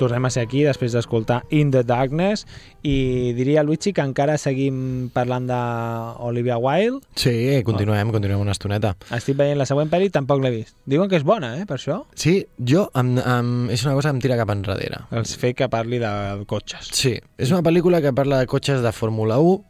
Tornem 0.03 0.27
a 0.27 0.31
ser 0.33 0.43
aquí 0.45 0.65
després 0.67 0.93
d'escoltar 0.93 1.41
In 1.55 1.71
the 1.73 1.81
Darkness 1.87 2.43
i 2.83 3.31
diria, 3.37 3.63
Luigi, 3.63 3.93
que 3.95 4.03
encara 4.03 4.35
seguim 4.37 5.09
parlant 5.15 5.47
d'Olivia 5.49 6.59
Wilde. 6.59 7.01
Sí, 7.15 7.33
continuem, 7.65 8.11
continuem 8.13 8.43
una 8.43 8.53
estoneta. 8.55 8.93
Estic 9.15 9.37
veient 9.39 9.57
la 9.59 9.67
següent 9.69 9.89
pel·li, 9.91 10.11
tampoc 10.13 10.43
l'he 10.43 10.51
vist. 10.53 10.75
Diuen 10.89 11.09
que 11.11 11.17
és 11.19 11.25
bona, 11.27 11.55
eh, 11.61 11.65
per 11.69 11.77
això. 11.79 12.01
Sí, 12.19 12.41
jo, 12.59 12.89
em, 12.99 13.15
em, 13.17 13.53
és 13.73 13.85
una 13.87 13.95
cosa 13.95 14.11
que 14.11 14.17
em 14.17 14.23
tira 14.27 14.37
cap 14.39 14.51
enrere. 14.53 15.03
Els 15.11 15.37
fer 15.39 15.53
que 15.55 15.69
parli 15.71 15.99
de 16.03 16.13
cotxes. 16.49 16.89
Sí, 16.91 17.15
és 17.37 17.51
una 17.51 17.63
pel·lícula 17.63 18.01
que 18.03 18.11
parla 18.13 18.39
de 18.43 18.47
cotxes 18.51 18.83
de 18.83 18.91
Fórmula 18.91 19.39
1 19.39 19.61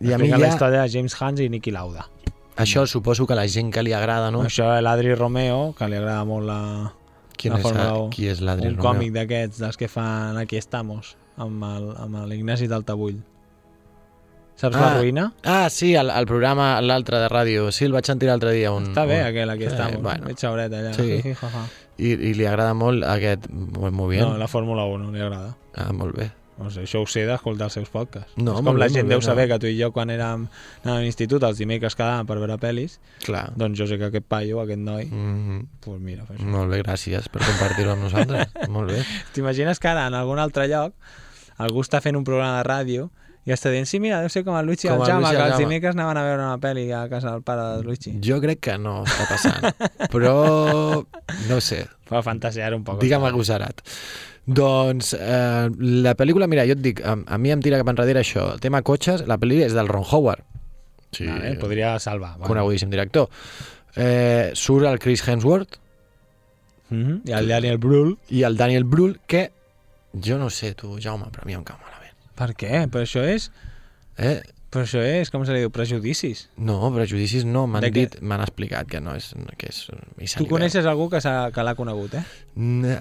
i 0.00 0.12
a 0.14 0.16
mi 0.18 0.30
Explica 0.30 0.38
la 0.38 0.46
ja, 0.46 0.54
història 0.54 0.82
de 0.86 0.88
James 0.94 1.16
Hans 1.20 1.40
i 1.44 1.48
Niki 1.52 1.70
Lauda. 1.74 2.06
això 2.56 2.86
suposo 2.86 3.26
que 3.26 3.34
la 3.34 3.46
gent 3.48 3.70
que 3.72 3.82
li 3.82 3.92
agrada, 3.92 4.30
no? 4.30 4.42
Això 4.44 4.80
l'Adri 4.80 5.14
Romeo, 5.14 5.74
que 5.78 5.86
li 5.88 5.96
agrada 5.96 6.24
molt 6.28 6.46
la, 6.46 6.92
Quin 7.40 7.54
la 7.54 7.58
és, 7.58 7.64
Fórmula 7.64 7.88
1. 8.04 8.10
qui 8.14 8.28
és 8.28 8.40
l'Adri 8.44 8.68
Un 8.68 8.76
Romeo? 8.76 8.84
còmic 8.90 9.12
d'aquests, 9.16 9.58
dels 9.64 9.76
que 9.80 9.88
fan 9.88 10.36
Aquí 10.40 10.58
estamos, 10.60 11.14
amb 11.40 12.16
l'Ignasi 12.28 12.68
d'Altabull. 12.68 13.18
Saps 14.60 14.76
la 14.76 14.90
ruïna? 14.98 15.22
Ah, 15.48 15.70
sí, 15.72 15.94
el, 15.96 16.10
el 16.12 16.26
programa, 16.28 16.82
l'altre 16.84 17.16
de 17.22 17.28
ràdio. 17.32 17.70
Sí, 17.72 17.86
el 17.88 17.94
vaig 17.96 18.04
sentir 18.04 18.28
l'altre 18.28 18.52
dia. 18.52 18.68
Un, 18.76 18.90
Està 18.90 19.06
bé 19.08 19.22
un... 19.22 19.28
aquell, 19.30 19.48
aquí 19.54 19.64
Sí, 19.64 19.70
estamos. 19.72 20.02
bueno. 20.04 20.26
Veig 20.28 20.36
xauret 20.42 20.74
allà. 20.76 20.92
Sí. 20.92 21.16
I, 22.04 22.10
I 22.12 22.34
li 22.36 22.44
agrada 22.48 22.74
molt 22.76 23.04
aquest... 23.08 23.46
Bé. 23.48 24.20
No, 24.20 24.34
la 24.36 24.48
Fórmula 24.52 24.84
1 24.84 25.10
li 25.16 25.20
agrada. 25.24 25.54
Ah, 25.80 25.88
molt 25.96 26.12
bé. 26.16 26.28
No 26.60 26.68
sé, 26.70 26.82
això 26.84 27.00
ho 27.00 27.06
sé 27.08 27.22
d'escoltar 27.24 27.70
els 27.70 27.76
seus 27.78 27.88
podcasts. 27.88 28.34
No, 28.36 28.58
és 28.58 28.64
com 28.66 28.76
la 28.76 28.86
bé, 28.86 28.92
gent 28.92 29.08
bé, 29.08 29.14
deu 29.14 29.22
saber 29.24 29.46
no. 29.48 29.54
que 29.54 29.58
tu 29.62 29.66
i 29.70 29.78
jo 29.80 29.88
quan 29.96 30.10
érem 30.12 30.44
anàvem 30.84 30.98
a 30.98 31.00
l'institut 31.00 31.42
els 31.48 31.56
dimecres 31.58 31.96
quedàvem 31.96 32.26
per 32.28 32.36
veure 32.38 32.58
pel·lis, 32.60 32.98
Clar. 33.24 33.46
doncs 33.56 33.78
jo 33.80 33.86
sé 33.88 33.96
que 33.98 34.10
aquest 34.10 34.26
paio, 34.28 34.60
aquest 34.60 34.78
noi, 34.84 35.06
Mm 35.06 35.38
-hmm. 35.40 35.66
pues 35.80 36.00
mira, 36.00 36.26
fa 36.26 36.34
això. 36.34 36.44
Molt 36.44 36.70
bé, 36.70 36.82
gràcies 36.82 37.28
per 37.32 37.40
compartir-ho 37.42 37.92
amb 37.92 38.02
nosaltres. 38.02 38.46
molt 38.68 38.90
bé. 38.90 39.02
T'imagines 39.32 39.78
que 39.80 39.88
ara 39.88 40.06
en 40.06 40.14
algun 40.14 40.38
altre 40.38 40.68
lloc 40.68 40.92
algú 41.56 41.80
està 41.80 42.00
fent 42.02 42.16
un 42.16 42.24
programa 42.24 42.62
de 42.62 42.68
ràdio 42.68 43.10
i 43.46 43.52
està 43.52 43.70
dient, 43.70 43.86
sí, 43.86 43.98
mira, 43.98 44.20
deu 44.20 44.28
ser 44.28 44.44
com 44.44 44.54
el 44.56 44.66
Luigi 44.66 44.86
i 44.86 44.90
Com 44.90 45.00
el 45.00 45.06
Jaume, 45.06 45.20
Luigi 45.22 45.36
que 45.36 45.40
el 45.40 45.46
els 45.46 45.52
Jaume." 45.56 45.64
dimecres 45.64 45.94
anaven 45.94 46.16
a 46.18 46.22
veure 46.22 46.42
una 46.42 46.58
pel·li 46.58 46.92
a 46.92 47.08
casa 47.08 47.30
del 47.30 47.42
pare 47.42 47.62
del 47.76 47.84
Luigi. 47.86 48.18
Jo 48.20 48.38
crec 48.40 48.60
que 48.60 48.76
no 48.78 49.02
està 49.04 49.26
passant. 49.28 49.74
Però, 50.12 51.06
no 51.48 51.60
sé, 51.60 51.86
Fa 52.10 52.22
fantasear 52.22 52.74
un 52.74 52.84
poc. 52.84 53.00
digue'm 53.00 53.24
agosarat. 53.24 53.80
Doncs 54.46 55.12
eh, 55.14 55.68
la 56.04 56.14
pel·lícula, 56.16 56.46
mira, 56.50 56.64
jo 56.66 56.72
et 56.72 56.82
dic, 56.82 57.02
a, 57.04 57.16
a 57.26 57.38
mi 57.38 57.52
em 57.52 57.60
tira 57.62 57.78
cap 57.78 57.88
enrere 57.92 58.22
això. 58.22 58.52
El 58.54 58.60
tema 58.60 58.82
cotxes, 58.82 59.26
la 59.28 59.38
pel·li 59.38 59.60
és 59.66 59.76
del 59.76 59.88
Ron 59.88 60.06
Howard. 60.10 60.42
Sí, 61.12 61.26
Vale, 61.26 61.56
podria 61.58 61.98
salvar. 61.98 62.36
Vale. 62.38 62.48
conegudíssim 62.48 62.90
director. 62.90 63.28
Eh, 63.96 64.50
surt 64.54 64.86
el 64.86 64.98
Chris 64.98 65.26
Hemsworth 65.26 65.78
Mm 66.90 67.06
-hmm. 67.06 67.28
I 67.28 67.32
el 67.32 67.48
Daniel 67.48 67.78
Brühl. 67.78 68.16
i 68.28 68.42
el 68.42 68.56
Daniel 68.56 68.84
Brühl, 68.84 69.20
que 69.26 69.52
jo 70.12 70.38
no 70.38 70.50
sé, 70.50 70.74
tu, 70.74 70.98
Jaume, 71.00 71.26
però 71.30 71.42
a 71.42 71.46
mi 71.46 71.52
em 71.54 71.62
cau 71.62 71.76
malament. 71.78 72.14
Per 72.34 72.54
què? 72.54 72.88
Però 72.90 73.02
això 73.02 73.22
és... 73.22 73.50
Eh? 74.18 74.42
Però 74.70 74.84
això 74.86 75.00
és, 75.02 75.32
com 75.34 75.42
se 75.42 75.50
li 75.50 75.64
diu, 75.64 75.70
prejudicis. 75.74 76.44
No, 76.62 76.76
prejudicis 76.94 77.42
no, 77.42 77.64
m'han 77.66 77.82
què? 77.88 77.90
dit, 77.96 78.12
m'han 78.22 78.44
explicat 78.44 78.86
que 78.86 79.00
no 79.02 79.16
és... 79.18 79.32
Que 79.58 79.66
és 79.72 79.80
i 80.22 80.28
Tu 80.38 80.46
coneixes 80.46 80.86
algú 80.86 81.08
que, 81.10 81.18
s'ha- 81.24 81.50
que 81.50 81.64
l'ha 81.66 81.74
conegut, 81.74 82.14
eh? 82.14 82.22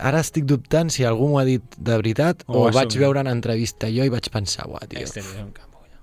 Ara 0.02 0.24
estic 0.26 0.48
dubtant 0.50 0.90
si 0.90 1.06
algú 1.06 1.28
m'ho 1.30 1.38
ha 1.38 1.46
dit 1.46 1.62
de 1.78 2.00
veritat 2.02 2.42
O 2.48 2.64
o, 2.64 2.72
vaig 2.74 2.98
veure 2.98 3.22
en 3.22 3.30
entrevista 3.30 3.86
jo 3.94 4.02
i 4.08 4.10
vaig 4.10 4.32
pensar, 4.34 4.66
uah, 4.66 4.82
tio, 4.90 5.04
Este 5.06 5.22
és 5.22 5.30
un 5.38 5.52
campo, 5.54 5.84
ja. 5.86 6.02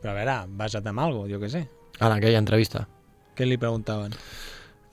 Però 0.00 0.14
a 0.14 0.16
veure, 0.20 0.38
basa't 0.62 0.86
en 0.86 1.02
algo, 1.02 1.26
jo 1.26 1.42
què 1.42 1.50
sé. 1.50 1.64
en 1.98 2.12
aquella 2.14 2.38
entrevista. 2.38 2.86
Què 3.34 3.50
li 3.50 3.58
preguntaven? 3.58 4.14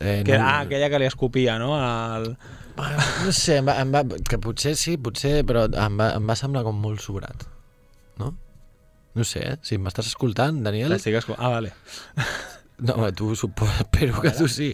Eh, 0.01 0.23
Que, 0.25 0.33
no, 0.33 0.47
ah, 0.49 0.61
aquella 0.65 0.89
que 0.89 0.97
li 0.97 1.05
escopia, 1.05 1.59
no? 1.61 1.75
El... 1.77 2.31
Bueno, 2.75 2.97
no 3.27 3.31
sé, 3.37 3.57
em 3.61 3.67
va, 3.69 3.77
em 3.83 3.91
va, 3.93 4.01
que 4.27 4.39
potser 4.41 4.73
sí, 4.79 4.97
potser, 4.97 5.43
però 5.45 5.67
em 5.69 5.97
va, 5.99 6.15
em 6.17 6.25
va 6.25 6.35
semblar 6.39 6.63
com 6.65 6.73
molt 6.81 7.03
sobrat. 7.05 7.45
No? 9.13 9.23
Sé, 9.27 9.39
eh? 9.43 9.57
Si 9.61 9.77
m'estàs 9.77 10.07
escoltant, 10.07 10.61
Daniel... 10.63 10.89
L'estic 10.93 11.17
escoltant. 11.19 11.45
Ah, 11.45 11.49
vale. 11.57 11.73
No, 12.81 12.95
tu 13.13 13.35
suposo, 13.35 13.71
espero 13.83 14.19
que 14.23 14.31
tu 14.31 14.47
sí. 14.47 14.71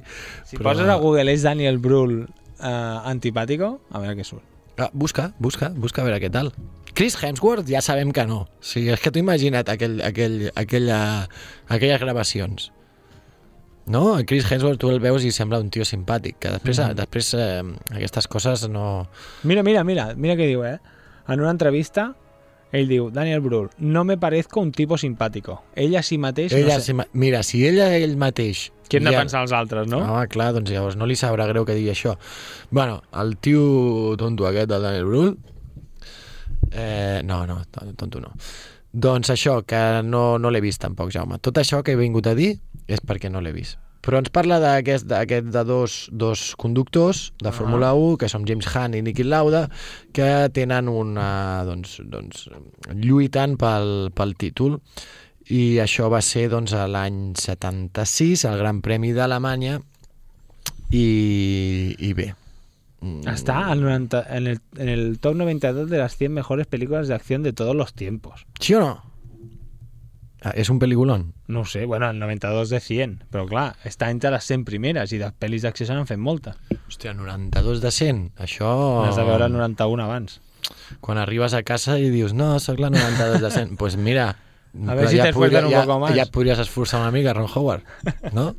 Si 0.47 0.55
poses 0.55 0.87
a 0.87 0.93
Google 0.95 1.33
és 1.33 1.41
Daniel 1.43 1.75
Brühl 1.77 2.21
eh, 2.23 2.69
antipàtico, 3.11 3.81
a 3.91 3.99
veure 3.99 4.15
què 4.15 4.23
surt. 4.23 4.45
Ah, 4.79 4.87
busca, 4.93 5.33
busca, 5.43 5.67
busca 5.75 6.03
a 6.03 6.05
veure 6.07 6.21
què 6.23 6.29
tal. 6.31 6.53
Chris 6.95 7.17
Hemsworth 7.21 7.67
ja 7.67 7.81
sabem 7.83 8.13
que 8.15 8.23
no. 8.29 8.45
O 8.47 8.63
sigui, 8.63 8.93
és 8.95 9.03
que 9.03 9.11
t'ho 9.11 9.19
imagina't 9.19 9.67
aquell, 9.73 9.99
aquell, 10.07 10.37
aquella, 10.55 10.99
aquelles 11.67 11.99
gravacions. 11.99 12.69
No? 13.91 14.17
El 14.21 14.25
Chris 14.25 14.47
Hemsworth 14.51 14.79
tu 14.79 14.93
el 14.93 15.01
veus 15.03 15.25
i 15.27 15.33
sembla 15.35 15.59
un 15.59 15.67
tio 15.73 15.83
simpàtic, 15.83 16.39
que 16.39 16.53
després, 16.55 16.79
Mhm. 16.79 16.95
després 17.01 17.33
eh, 17.33 17.59
aquestes 17.91 18.27
coses 18.31 18.69
no... 18.71 19.09
Mira, 19.43 19.63
mira, 19.67 19.83
mira, 19.83 20.13
mira 20.15 20.35
què 20.39 20.47
diu, 20.47 20.63
eh? 20.63 20.77
En 21.27 21.41
una 21.43 21.51
entrevista 21.51 22.13
Ell 22.75 22.87
diu, 22.89 23.09
Daniel 23.15 23.39
Brühl, 23.41 23.69
no 23.79 24.03
me 24.03 24.17
parezco 24.17 24.59
un 24.59 24.71
tipo 24.73 24.97
simpático. 24.97 25.63
Ella 25.75 26.01
sí 26.03 26.17
mateix... 26.17 26.51
Ella, 26.51 26.73
no 26.75 26.79
sé... 26.81 26.85
si, 26.87 26.93
ma- 26.93 27.07
mira, 27.13 27.41
si 27.43 27.65
ella 27.65 27.93
ell 27.95 28.17
mateix... 28.19 28.71
Què 28.89 28.99
de 29.03 29.11
ja- 29.11 29.19
pensar 29.19 29.41
els 29.45 29.53
altres, 29.55 29.87
no? 29.87 29.99
Home, 30.03 30.27
clar, 30.31 30.49
doncs 30.55 30.71
llavors 30.71 30.95
no 30.99 31.07
li 31.07 31.15
sabrà 31.19 31.47
greu 31.47 31.63
que 31.67 31.75
digui 31.75 31.91
això. 31.93 32.17
Bueno, 32.71 33.01
el 33.19 33.37
tio 33.37 34.15
tonto 34.19 34.47
aquest 34.47 34.67
del 34.71 34.83
Daniel 34.83 35.05
Brühl... 35.07 35.37
Eh, 36.71 37.21
no, 37.23 37.45
no, 37.47 37.61
to- 37.71 37.93
tonto 37.95 38.19
no. 38.19 38.33
Doncs 38.91 39.29
això, 39.31 39.61
que 39.67 40.01
no, 40.03 40.37
no 40.39 40.51
l'he 40.51 40.61
vist 40.63 40.81
tampoc, 40.83 41.11
Jaume. 41.15 41.39
Tot 41.39 41.59
això 41.61 41.83
que 41.83 41.93
he 41.95 41.99
vingut 41.99 42.27
a 42.27 42.35
dir 42.35 42.57
és 42.87 42.99
perquè 43.03 43.29
no 43.31 43.39
l'he 43.43 43.53
vist. 43.55 43.77
Però 44.07 44.21
ens 44.21 44.31
parla 44.31 44.61
d'aquest 44.63 45.09
de 45.51 45.63
dos, 45.67 45.97
dos 46.15 46.53
conductors 46.55 47.33
de 47.43 47.51
Fórmula 47.51 47.91
1, 47.91 48.15
que 48.21 48.29
són 48.31 48.45
James 48.47 48.69
Hunt 48.71 48.95
i 48.95 49.01
Niki 49.03 49.25
Lauda, 49.27 49.65
que 50.15 50.47
tenen 50.55 50.87
una... 50.87 51.65
doncs, 51.67 51.97
doncs 52.07 52.45
lluiten 52.95 53.57
pel, 53.59 54.13
pel 54.15 54.31
títol 54.39 54.77
i 55.51 55.79
això 55.83 56.07
va 56.11 56.21
ser 56.23 56.47
doncs, 56.51 56.71
l'any 56.87 57.33
76, 57.39 58.45
el 58.47 58.57
Gran 58.59 58.81
Premi 58.83 59.13
d'Alemanya 59.15 59.77
i, 60.91 61.07
i 61.99 62.13
bé 62.15 62.29
mm, 63.01 63.27
Está 63.31 63.59
al 63.71 63.83
90 63.83 64.23
en, 64.37 64.47
el, 64.47 64.59
en 64.77 64.89
el 64.89 65.19
top 65.19 65.35
92 65.35 65.89
de 65.89 65.97
las 65.97 66.15
100 66.15 66.33
mejores 66.33 66.67
películas 66.67 67.07
de 67.07 67.15
acción 67.15 67.43
de 67.43 67.53
todos 67.53 67.75
los 67.75 67.93
tiempos. 67.93 68.45
sí 68.59 68.73
o 68.73 68.79
no? 68.79 69.06
Ah, 70.47 70.53
és 70.55 70.69
un 70.71 70.79
pel·lículon 70.79 71.25
No 71.51 71.61
ho 71.61 71.65
sé, 71.67 71.85
bueno, 71.85 72.07
el 72.09 72.19
92 72.19 72.69
de 72.71 72.79
100, 72.79 73.15
però 73.33 73.43
clar, 73.49 73.65
està 73.87 74.07
entre 74.13 74.31
les 74.31 74.47
100 74.47 74.63
primeres 74.67 75.11
i 75.11 75.19
de 75.19 75.27
pel·lis 75.35 75.65
d'acció 75.65 75.87
se 75.89 75.95
n'han 75.97 76.07
fet 76.07 76.19
moltes. 76.21 76.55
hòstia, 76.87 77.13
92 77.17 77.81
de 77.83 77.91
100 77.91 78.21
això... 78.47 78.69
N'has 79.05 79.17
de 79.19 79.25
veure 79.27 79.47
el 79.49 79.53
91 79.57 80.03
abans. 80.03 80.39
quan 81.01 81.17
arribes 81.17 81.53
a 81.53 81.61
casa 81.63 81.97
i 81.99 82.09
dius 82.11 82.33
no, 82.33 82.59
sóc 82.59 82.79
la 82.79 82.89
92 82.89 83.41
de 83.41 83.51
100 83.51 83.77
pues 83.77 83.95
mira 83.97 84.35
A 84.87 84.95
ver 84.95 85.07
si 85.07 85.17
te 85.17 85.29
esfuerzan 85.29 85.65
un 85.65 85.71
ja, 85.71 85.81
poco 85.85 85.99
más. 85.99 86.13
ja 86.15 86.23
et 86.27 86.31
podries 86.31 86.59
esforçar 86.59 86.99
una 87.01 87.11
mica, 87.11 87.33
Ron 87.33 87.47
Howard 87.53 87.83
no? 88.33 88.55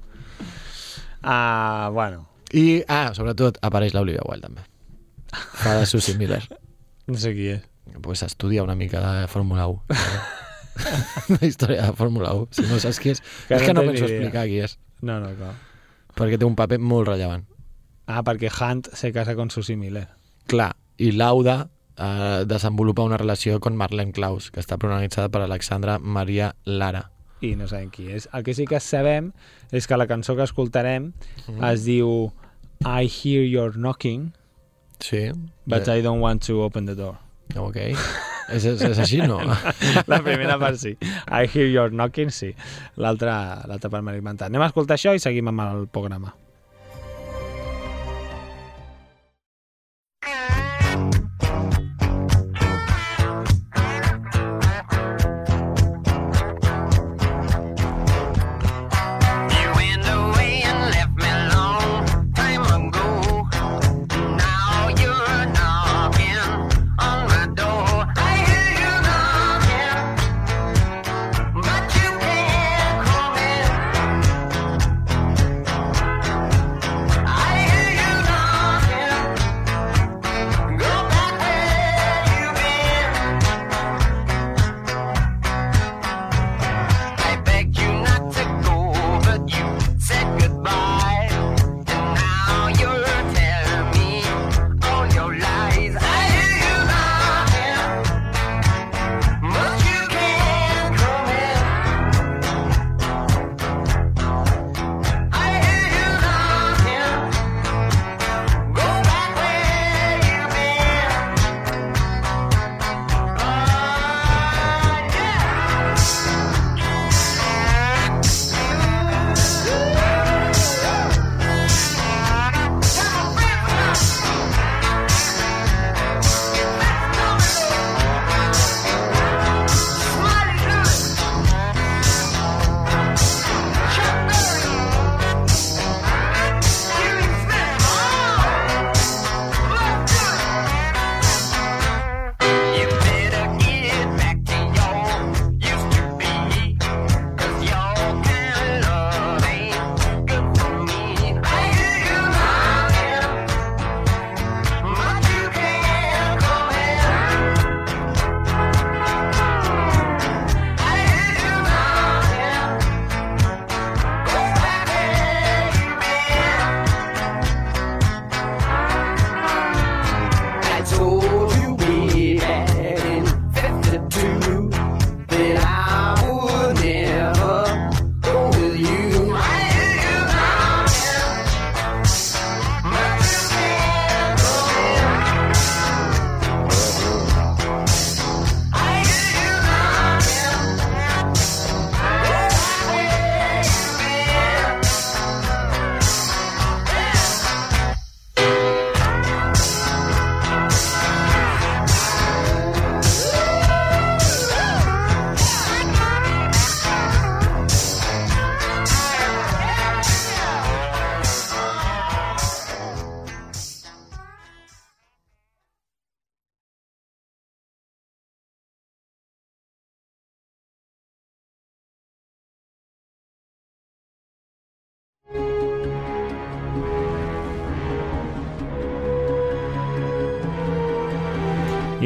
Ah, 1.23 1.91
bueno, 1.93 2.29
i, 2.53 2.83
ah, 2.89 3.13
sobretot 3.15 3.59
apareix 3.63 3.93
l'Olivia 3.95 4.25
Wilde 4.25 4.49
també 4.49 4.65
fa 5.61 5.75
de 5.79 5.87
Susie 5.87 6.17
Miller 6.17 6.43
no 7.09 7.19
sé 7.19 7.35
qui 7.37 7.51
és. 7.59 7.63
pues 8.03 8.23
estudia 8.23 8.63
una 8.63 8.75
mica 8.75 9.01
de 9.01 9.29
Fórmula 9.29 9.67
1. 9.67 9.83
la 11.35 11.47
història 11.47 11.87
de 11.89 11.93
Fórmula 11.99 12.33
1. 12.35 12.49
Si 12.59 12.63
no 12.69 12.79
saps 12.83 13.01
qui 13.03 13.11
és... 13.15 13.23
Que 13.49 13.57
és 13.57 13.63
no 13.63 13.67
que 13.67 13.75
no 13.75 13.83
penso 13.89 14.05
explicar 14.07 14.47
qui 14.47 14.61
és, 14.65 14.79
No, 15.03 15.19
no, 15.23 15.31
clar. 15.39 15.55
perquè 16.19 16.39
té 16.39 16.45
un 16.49 16.57
paper 16.59 16.79
molt 16.83 17.09
rellevant. 17.09 17.45
Ah, 18.07 18.23
perquè 18.25 18.49
Hunt 18.51 18.89
se 18.97 19.13
casa 19.13 19.35
con 19.37 19.51
Susie 19.51 19.77
Miller. 19.77 20.09
Clar, 20.49 20.73
i 20.97 21.13
Lauda 21.13 21.69
eh, 21.97 22.45
desenvolupa 22.49 23.03
una 23.05 23.17
relació 23.21 23.61
con 23.61 23.77
Marlene 23.77 24.13
Klaus, 24.17 24.51
que 24.51 24.61
està 24.61 24.79
protagonitzada 24.79 25.29
per 25.29 25.43
Alexandra 25.45 25.99
Maria 25.99 26.55
Lara. 26.65 27.11
i 27.41 27.53
no 27.55 27.69
sabem 27.71 27.87
qui 27.95 28.09
és. 28.11 28.25
El 28.35 28.43
que 28.43 28.51
sí 28.55 28.65
que 28.67 28.81
sabem 28.83 29.29
és 29.71 29.87
que 29.87 29.95
la 29.97 30.09
cançó 30.11 30.35
que 30.35 30.43
escoltarem 30.43 31.13
Mm. 31.47 31.63
es 31.71 31.85
diu 31.85 32.33
I 32.83 33.07
hear 33.07 33.45
you're 33.47 33.77
knocking, 33.79 34.33
Sí. 34.99 35.31
but 35.65 35.87
I 35.87 36.03
don't 36.03 36.21
want 36.21 36.43
to 36.47 36.63
open 36.65 36.87
the 36.87 36.97
door. 36.97 37.19
Ok. 37.55 37.77
és, 38.49 38.65
és, 38.65 38.83
és 38.91 39.01
així, 39.05 39.21
no? 39.29 39.39
La 40.13 40.21
primera 40.25 40.59
part 40.61 40.81
sí. 40.81 40.95
I 41.01 41.47
hear 41.47 41.69
you're 41.69 41.95
knocking, 41.95 42.33
sí. 42.35 42.55
L'altra 43.01 43.39
part 43.67 44.03
l'he 44.15 44.21
inventat. 44.23 44.49
Anem 44.49 44.65
a 44.67 44.71
escoltar 44.73 44.99
això 44.99 45.15
i 45.17 45.23
seguim 45.23 45.53
amb 45.53 45.67
el 45.69 45.89
programa. 45.93 46.35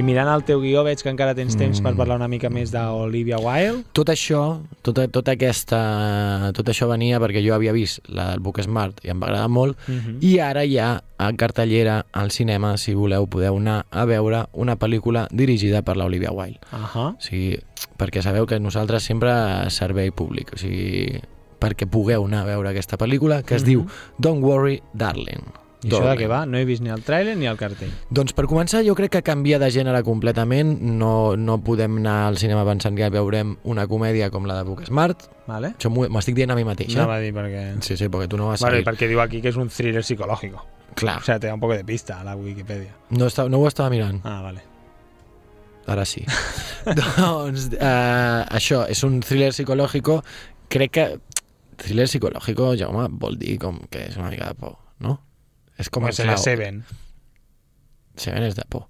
I 0.03 0.05
mirant 0.05 0.27
el 0.33 0.43
teu 0.43 0.59
guió 0.59 0.81
veig 0.83 0.99
que 0.99 1.11
encara 1.13 1.31
tens 1.39 1.55
temps 1.55 1.79
Mm. 1.79 1.85
per 1.87 1.93
parlar 1.95 2.17
una 2.17 2.27
mica 2.27 2.49
més 2.51 2.73
d'Olivia 2.73 3.37
Wilde. 3.39 3.85
Tot 3.95 4.09
això, 4.11 4.59
tota, 4.83 5.05
tota 5.07 5.31
aquesta, 5.37 6.51
tot 6.57 6.67
això 6.73 6.89
venia 6.91 7.21
perquè 7.23 7.39
jo 7.47 7.55
havia 7.55 7.71
vist 7.71 8.01
la 8.09 8.33
del 8.33 8.41
Book 8.41 8.59
Smart 8.65 8.99
i 9.05 9.11
em 9.11 9.21
va 9.23 9.29
agradar 9.29 9.49
molt 9.49 9.79
Mhm. 9.87 10.19
i 10.21 10.41
ara 10.41 10.63
ha 10.81 11.03
a 11.19 11.33
cartellera 11.35 12.07
al 12.13 12.33
cinema, 12.33 12.77
si 12.79 12.95
voleu, 12.95 13.29
podeu 13.29 13.57
anar 13.59 13.87
a 13.93 14.05
veure 14.05 14.47
una 14.55 14.77
pel·lícula 14.77 15.29
dirigida 15.31 15.83
per 15.83 15.97
l'Olivia 15.97 16.33
Wilde. 16.33 16.59
Ahà. 16.73 17.15
O 17.15 17.21
sigui, 17.21 17.61
perquè 17.97 18.23
sabeu 18.23 18.45
que 18.47 18.59
nosaltres 18.59 19.05
sempre 19.05 19.31
servei 19.71 20.11
públic, 20.11 20.51
o 20.55 20.57
sigui, 20.59 21.21
perquè 21.61 21.87
pugueu 21.87 22.25
anar 22.25 22.43
a 22.43 22.47
veure 22.47 22.69
aquesta 22.71 22.99
pel·lícula 22.99 23.45
que 23.45 23.55
es 23.55 23.63
Mhm. 23.63 23.67
diu 23.69 23.87
Don't 24.19 24.43
Worry, 24.43 24.83
Darling. 24.95 25.45
I 25.83 25.89
això 25.91 26.05
de 26.07 26.15
què 26.21 26.29
va? 26.31 26.45
No 26.47 26.59
he 26.59 26.65
vist 26.65 26.83
ni 26.85 26.93
el 26.95 27.03
tràiler 27.03 27.35
ni 27.37 27.49
el 27.51 27.57
cartell. 27.59 27.91
Doncs 28.15 28.35
per 28.39 28.45
començar, 28.47 28.85
jo 28.87 28.95
crec 28.95 29.17
que 29.17 29.23
canvia 29.27 29.59
de 29.59 29.71
gènere 29.75 30.03
completament. 30.07 30.77
No, 30.81 31.35
no 31.37 31.57
podem 31.67 31.97
anar 31.99 32.29
al 32.29 32.39
cinema 32.39 32.63
pensant 32.69 32.95
que 32.99 33.09
veurem 33.11 33.57
una 33.65 33.89
comèdia 33.91 34.31
com 34.31 34.47
la 34.47 34.61
de 34.61 34.67
Book 34.69 34.85
Smart. 34.87 35.27
Vale? 35.49 35.73
Això 35.75 35.91
m'estic 35.91 36.37
dient 36.39 36.55
a 36.55 36.59
mi 36.59 36.63
mateix, 36.65 36.95
eh? 36.95 37.01
Anava 37.01 37.17
a 37.19 37.25
dir 37.25 37.33
perquè... 37.35 37.65
Sí, 37.83 37.97
sí, 37.99 38.07
perquè 38.13 38.29
tu 38.31 38.39
no 38.39 38.53
vas 38.53 38.63
a 38.63 38.71
y 38.79 38.85
porque 38.85 39.09
digo 39.09 39.21
aquí 39.21 39.43
que 39.43 39.49
es 39.49 39.57
un 39.57 39.69
thriller 39.69 40.05
psicológico. 40.05 40.65
Clar, 40.95 41.19
O 41.19 41.25
sea, 41.25 41.41
te 41.41 41.47
da 41.49 41.55
un 41.55 41.61
poco 41.61 41.75
de 41.75 41.85
pista 41.85 42.21
a 42.21 42.25
la 42.25 42.37
Wikipedia. 42.37 42.95
no, 43.11 43.27
està, 43.27 43.49
no 43.49 43.59
ho 43.59 43.67
estava 43.67 43.91
mirant. 43.91 44.21
Ah, 44.25 44.41
vale. 44.43 44.63
Ara 45.87 46.05
sí. 46.05 46.23
doncs, 47.19 47.71
eh, 47.75 48.45
això, 48.55 48.85
és 48.89 49.03
un 49.03 49.19
thriller 49.21 49.51
psicològico. 49.51 50.21
Crec 50.71 50.93
que 50.95 51.07
thriller 51.77 52.07
psicològico, 52.07 52.77
Jaume, 52.79 53.09
vol 53.19 53.39
dir 53.41 53.59
com 53.59 53.81
que 53.91 54.07
és 54.11 54.17
una 54.21 54.31
mica 54.31 54.53
de 54.53 54.55
por, 54.55 54.77
no? 55.03 55.19
És 55.79 55.89
com 55.91 56.03
Com 56.03 56.11
el 56.11 56.17
clau. 56.17 56.39
Seven. 56.43 56.83
Seven 58.17 58.49
és 58.49 58.57
de 58.59 58.65
por. 58.69 58.89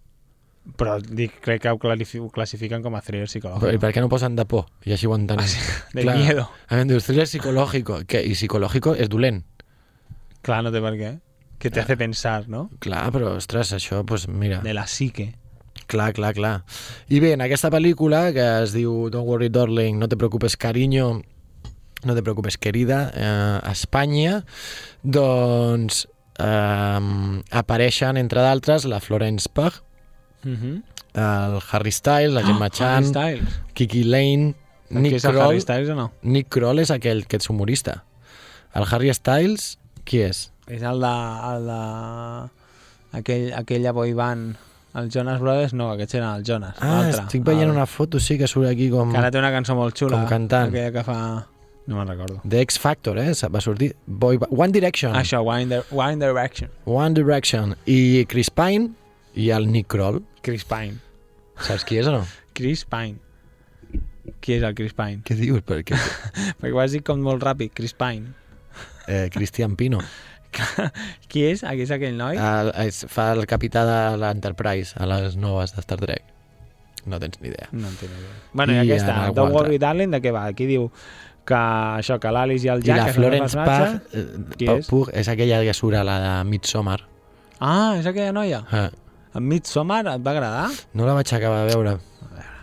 Però 0.78 0.94
dic, 1.02 1.34
crec 1.42 1.64
que 1.64 1.70
ho, 1.74 1.78
ho 1.78 2.28
classifiquen 2.30 2.82
com 2.84 2.94
a 2.94 3.00
thriller 3.02 3.26
Però, 3.26 3.32
I 3.32 3.40
psicològic. 3.40 3.80
per 3.82 3.90
què 3.92 4.02
no 4.04 4.08
posen 4.08 4.36
de 4.38 4.44
por? 4.46 4.68
I 4.86 4.94
així 4.94 5.08
ho 5.10 5.16
entenem. 5.16 5.48
De 5.92 6.04
Clar. 6.04 6.16
miedo. 6.18 6.46
A 6.68 6.78
dius 6.84 7.08
thriller 7.08 7.26
psicològico, 7.26 8.04
que, 8.06 8.22
i 8.22 8.36
psicològico 8.38 8.94
és 8.94 9.10
dolent. 9.10 9.42
Clar, 10.42 10.62
no 10.62 10.70
té 10.74 10.82
per 10.82 10.94
què. 10.98 11.12
Que 11.58 11.70
te 11.70 11.80
hace 11.80 11.96
pensar, 11.96 12.48
¿no? 12.48 12.68
Clar, 12.82 13.10
però, 13.14 13.36
ostres, 13.38 13.72
això, 13.74 14.00
doncs 14.06 14.26
mira... 14.28 14.60
De 14.62 14.74
la 14.74 14.86
psique. 14.86 15.32
Clar, 15.86 16.12
clar, 16.14 16.32
clar. 16.34 16.54
I 17.08 17.20
bé, 17.22 17.34
en 17.34 17.42
aquesta 17.44 17.70
pel·lícula, 17.70 18.32
que 18.34 18.46
es 18.62 18.72
diu 18.74 19.10
Don't 19.10 19.28
worry, 19.28 19.50
darling, 19.52 19.98
no 19.98 20.08
te 20.08 20.16
preocupes, 20.18 20.56
cariño, 20.56 21.22
no 22.04 22.14
te 22.14 22.22
preocupes, 22.22 22.58
querida, 22.58 23.10
eh, 23.14 23.58
a 23.62 23.70
Espanya, 23.72 24.44
doncs 25.02 26.06
eh, 26.38 27.42
apareixen, 27.50 28.16
entre 28.16 28.40
d'altres, 28.40 28.84
la 28.84 29.00
Florence 29.00 29.48
Pugh, 29.52 29.82
Uh 30.44 30.50
-huh. 30.50 30.82
el 31.14 31.60
Harry 31.70 31.92
Styles, 31.92 32.32
la 32.32 32.42
Gemma 32.42 32.68
Chan, 32.68 33.04
Styles. 33.04 33.60
Kiki 33.74 34.02
Lane, 34.04 34.54
Nick 34.90 35.14
el 35.14 35.20
Kroll... 35.20 35.40
Harry 35.40 35.60
Styles 35.60 35.88
o 35.90 35.94
no? 35.94 36.10
Nick 36.22 36.48
Kroll 36.48 36.78
és 36.80 36.90
aquell 36.90 37.26
que 37.26 37.36
és 37.36 37.48
humorista. 37.48 38.02
El 38.74 38.84
Harry 38.90 39.12
Styles, 39.14 39.78
qui 40.04 40.18
és? 40.22 40.50
És 40.66 40.82
el 40.82 41.00
de... 41.00 41.14
El 41.54 41.66
de... 41.66 42.50
Aquell, 43.12 43.52
aquella 43.54 43.92
boy 43.92 44.12
band... 44.14 44.56
Els 44.94 45.14
Jonas 45.14 45.40
Brothers, 45.40 45.72
no, 45.72 45.90
aquests 45.92 46.14
eren 46.18 46.28
els 46.36 46.46
Jonas. 46.48 46.74
Ah, 46.80 47.08
estic 47.08 47.42
veient 47.44 47.62
El- 47.70 47.70
una 47.70 47.86
foto, 47.86 48.20
sí, 48.20 48.36
que 48.36 48.46
surt 48.46 48.68
aquí 48.68 48.90
com... 48.90 49.10
Que 49.10 49.16
ara 49.16 49.30
té 49.30 49.38
una 49.38 49.50
cançó 49.50 49.74
molt 49.74 49.96
xula. 49.96 50.18
com 50.18 50.26
cantant. 50.28 50.68
Aquella 50.68 50.92
que 50.92 51.02
fa... 51.02 51.46
No 51.86 51.96
me'n 51.98 52.06
recordo. 52.06 52.40
The 52.46 52.60
X 52.62 52.78
Factor, 52.78 53.18
eh? 53.18 53.32
Va 53.50 53.60
sortir... 53.60 53.92
Boy... 54.06 54.38
One 54.50 54.70
Direction. 54.74 55.16
Això, 55.18 55.42
One, 55.42 55.66
Dir 55.66 55.82
One 55.90 56.20
Direction. 56.22 56.70
One 56.86 57.14
Direction. 57.18 57.74
I 57.90 58.24
Chris 58.30 58.50
Pine 58.50 58.92
i 59.34 59.50
el 59.50 59.66
Nick 59.70 59.90
Kroll. 59.90 60.22
Chris 60.46 60.64
Pine. 60.68 61.00
Saps 61.62 61.86
qui 61.86 61.98
és 61.98 62.08
o 62.10 62.14
no? 62.14 62.22
Chris 62.54 62.84
Pine. 62.86 63.18
Qui 64.42 64.54
és 64.58 64.62
el 64.62 64.76
Chris 64.78 64.94
Pine? 64.94 65.24
Què 65.26 65.34
dius? 65.38 65.64
Perquè... 65.66 65.98
Perquè 66.60 66.74
ho 66.74 66.82
has 66.82 66.94
dit 66.94 67.04
com 67.06 67.18
molt 67.22 67.42
ràpid, 67.42 67.74
Chris 67.74 67.96
Pine. 67.98 68.30
Eh, 69.10 69.26
Christian 69.34 69.74
Pino. 69.76 69.98
Qui 71.32 71.46
és? 71.48 71.64
Qui 71.64 71.86
és 71.86 71.94
aquell 71.94 72.14
noi? 72.18 72.38
El, 72.38 72.70
es, 72.84 73.02
fa 73.10 73.32
el 73.34 73.46
capità 73.50 73.82
de 73.88 73.98
l'Enterprise 74.20 74.94
a 75.00 75.08
les 75.08 75.34
noves 75.40 75.74
de 75.74 75.82
Star 75.82 75.98
Trek. 76.02 76.28
No 77.08 77.18
tens 77.18 77.40
ni 77.40 77.50
idea. 77.50 77.66
No 77.72 77.88
en 77.88 77.96
tinc 77.98 78.12
idea. 78.12 78.34
Bueno, 78.52 78.74
i, 78.76 78.78
I 78.78 78.82
aquesta, 78.84 79.16
Don't. 79.34 79.54
Worry 79.56 79.80
Darling, 79.82 80.12
de 80.14 80.20
què 80.22 80.30
va? 80.34 80.44
Aquí 80.52 80.68
diu 80.70 80.86
que 81.46 81.58
això, 81.98 82.18
que 82.22 82.30
l'Alice 82.32 82.66
i 82.66 82.70
el 82.72 82.82
I 82.84 82.88
Jack... 82.88 82.98
la 82.98 83.02
són 83.02 83.08
els 83.08 83.16
Florence 83.16 83.56
Pugh, 83.58 84.18
eh, 84.20 84.26
Qui 84.56 84.66
Pugh, 84.66 84.78
és? 84.78 84.86
Pugh 84.90 85.10
és 85.22 85.28
aquella 85.32 85.60
que 85.66 85.74
surt 85.74 85.96
a 85.98 86.04
la 86.06 86.18
de 86.22 86.34
Midsommar. 86.50 87.00
Ah, 87.60 87.94
és 87.98 88.06
aquella 88.06 88.32
noia. 88.32 88.62
Eh, 88.72 88.88
En 89.34 89.46
Midsommar 89.48 90.02
et 90.06 90.20
va 90.20 90.30
agradar? 90.34 90.66
no 90.92 91.06
la 91.08 91.14
vaig 91.16 91.30
acabar 91.34 91.62
de 91.64 91.74
veure. 91.74 91.94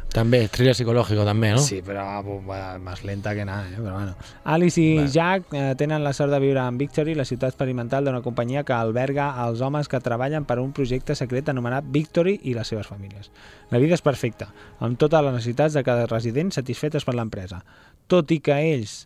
També, 0.09 0.39
thriller 0.49 0.73
psicològic 0.73 1.19
també, 1.21 1.51
no? 1.53 1.61
Sí, 1.61 1.83
però 1.85 2.03
va, 2.47 2.79
más 2.81 3.03
lenta 3.05 3.35
que 3.37 3.43
nada, 3.45 3.67
eh? 3.69 3.77
però 3.77 3.93
bueno. 3.93 4.15
Alice 4.43 4.81
i 4.81 4.95
Va. 4.97 5.05
Jack 5.05 5.53
eh, 5.53 5.75
tenen 5.77 6.01
la 6.03 6.13
sort 6.17 6.33
de 6.33 6.39
viure 6.41 6.63
en 6.65 6.79
Victory, 6.81 7.13
la 7.13 7.27
ciutat 7.29 7.53
experimental 7.53 8.07
d'una 8.07 8.23
companyia 8.25 8.63
que 8.65 8.73
alberga 8.73 9.29
els 9.45 9.61
homes 9.61 9.87
que 9.87 10.01
treballen 10.01 10.47
per 10.49 10.57
un 10.63 10.71
projecte 10.73 11.13
secret 11.15 11.51
anomenat 11.53 11.85
Victory 11.93 12.39
i 12.49 12.55
les 12.57 12.73
seves 12.73 12.89
famílies. 12.89 13.29
La 13.69 13.77
vida 13.77 13.93
és 13.93 14.05
perfecta, 14.05 14.49
amb 14.79 14.97
totes 14.97 15.27
les 15.27 15.37
necessitats 15.37 15.77
de 15.77 15.85
cada 15.85 16.09
resident 16.09 16.49
satisfetes 16.57 17.05
per 17.05 17.13
l'empresa. 17.13 17.61
Tot 18.09 18.33
i 18.33 18.41
que 18.41 18.57
ells 18.73 19.03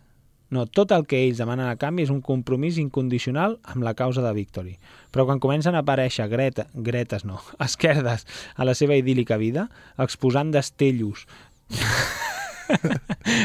no, 0.54 0.64
tot 0.70 0.92
el 0.94 1.04
que 1.10 1.18
ells 1.26 1.40
demanen 1.42 1.66
a 1.66 1.74
canvi 1.80 2.06
és 2.06 2.12
un 2.14 2.20
compromís 2.24 2.78
incondicional 2.80 3.58
amb 3.74 3.82
la 3.86 3.92
causa 3.98 4.22
de 4.24 4.30
Victory. 4.36 4.76
Però 5.10 5.26
quan 5.28 5.42
comencen 5.42 5.74
a 5.74 5.82
aparèixer 5.82 6.28
greta, 6.30 6.68
gretes, 6.74 7.26
no, 7.26 7.40
esquerdes 7.66 8.24
a 8.56 8.64
la 8.68 8.74
seva 8.78 8.94
idíl·lica 8.98 9.36
vida, 9.42 9.68
exposant 9.98 10.54
destellos 10.54 11.26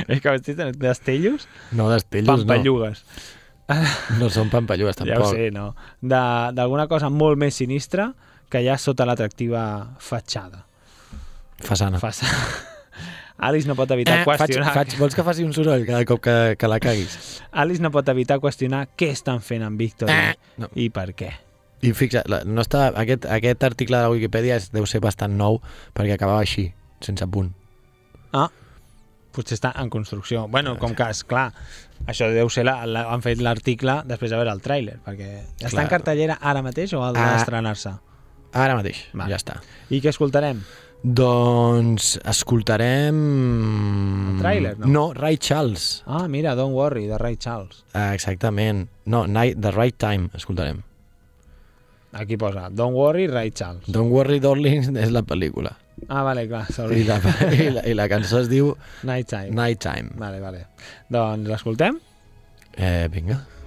és 0.07 0.21
que 0.21 0.31
vestit 0.31 0.59
d'estellos? 0.79 1.45
No, 1.75 1.89
d'estellos, 1.91 2.29
no. 2.29 2.47
Pampallugues. 2.47 3.03
No 4.19 4.29
són 4.33 4.49
pampallugues, 4.49 4.95
Ja 4.99 5.03
ho 5.03 5.09
tampoc. 5.11 5.35
sé, 5.35 5.49
no. 5.55 5.73
De- 6.01 6.51
D'alguna 6.57 6.87
cosa 6.91 7.09
molt 7.13 7.37
més 7.41 7.57
sinistra 7.59 8.11
que 8.49 8.63
hi 8.63 8.69
ha 8.71 8.77
sota 8.81 9.05
l'atractiva 9.05 9.61
fatxada. 10.01 10.63
Façana. 11.61 11.99
Fas... 12.01 12.23
Alice 13.39 13.67
no 13.67 13.75
pot 13.75 13.91
evitar 13.95 14.19
Eh, 14.19 14.23
faig, 14.25 14.37
qüestionar... 14.41 14.73
faig, 14.75 14.95
vols 14.99 15.15
que 15.15 15.23
faci 15.23 15.43
un 15.47 15.53
soroll 15.55 15.85
cada 15.87 16.03
cop 16.05 16.19
que, 16.25 16.55
que 16.59 16.67
la 16.67 16.79
caguis? 16.83 17.41
Alice 17.51 17.81
no 17.81 17.91
pot 17.91 18.07
evitar 18.11 18.39
qüestionar 18.43 18.87
què 18.99 19.11
estan 19.15 19.39
fent 19.41 19.63
amb 19.63 19.79
Victory 19.79 20.11
Eh, 20.11 20.33
no. 20.59 20.67
i 20.75 20.89
per 20.91 21.13
què. 21.15 21.29
I 21.81 21.93
fixa, 21.95 22.25
no 22.45 22.61
està, 22.65 22.89
aquest, 22.99 23.23
aquest 23.31 23.63
article 23.63 23.95
de 23.95 24.03
la 24.03 24.09
Wikipedia 24.11 24.57
és, 24.59 24.65
deu 24.75 24.83
ser 24.85 24.99
bastant 24.99 25.37
nou 25.39 25.61
perquè 25.95 26.17
acabava 26.17 26.41
així, 26.43 26.65
sense 26.99 27.23
punt. 27.31 27.53
Ah, 28.35 28.49
potser 29.31 29.55
està 29.55 29.71
en 29.79 29.87
construcció. 29.93 30.43
Bueno, 30.51 30.75
com 30.81 30.91
que, 30.97 31.07
és 31.13 31.23
clar, 31.23 31.53
això 32.11 32.27
deu 32.35 32.49
ser... 32.51 32.65
La, 32.67 32.81
la, 32.85 33.05
han 33.13 33.23
fet 33.23 33.39
l'article 33.39 34.01
després 34.09 34.33
de 34.33 34.41
veure 34.41 34.51
el 34.51 34.59
tràiler, 34.65 34.97
perquè 35.05 35.29
està 35.61 35.69
Clar. 35.77 35.85
en 35.85 35.93
cartellera 35.95 36.37
ara 36.41 36.61
mateix 36.65 36.91
o 36.97 37.05
ha 37.05 37.13
Ah. 37.15 37.31
d'estrenar-se? 37.37 37.95
Ara 38.51 38.75
mateix, 38.75 39.05
Va. 39.15 39.29
ja 39.29 39.37
està. 39.39 39.61
I 39.93 40.01
què 40.03 40.09
escoltarem? 40.11 40.59
Doncs 41.01 42.17
escoltarem... 42.27 43.19
El 44.33 44.41
tràiler, 44.41 44.73
no? 44.81 44.89
No, 44.91 45.03
Ray 45.15 45.37
Charles. 45.37 46.03
Ah, 46.05 46.27
mira, 46.27 46.55
Don't 46.59 46.75
Worry, 46.75 47.05
de 47.07 47.17
Ray 47.17 47.37
Charles. 47.37 47.85
Exactament. 47.93 48.89
No, 49.05 49.25
Night, 49.27 49.61
The 49.61 49.71
Right 49.71 49.95
Time, 49.95 50.29
escoltarem. 50.35 50.83
Aquí 52.11 52.37
posa 52.37 52.69
Don't 52.69 52.97
Worry, 52.97 53.27
Ray 53.27 53.51
Charles. 53.51 53.87
Don't 53.87 54.11
Worry 54.11 54.41
Darling 54.43 54.97
és 54.97 55.13
la 55.15 55.23
pel·lícula. 55.23 55.77
Ah, 56.07 56.23
vale, 56.23 56.47
clar, 56.49 56.65
sorry. 56.73 57.01
I 57.01 57.07
la, 57.07 57.19
i 57.53 57.69
la, 57.71 57.85
i 57.87 57.95
la 57.95 58.09
cançó 58.11 58.41
es 58.43 58.49
diu 58.51 58.73
Night 59.03 59.29
Time. 59.29 59.55
Night 59.55 59.79
Time. 59.83 60.11
Vale, 60.19 60.39
vale. 60.43 60.65
Doncs 61.11 61.47
l'escoltem? 61.47 61.99
Eh, 62.75 63.07
vinga. 63.11 63.39
You 63.39 63.58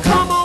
come 0.00 0.30
on, 0.30 0.41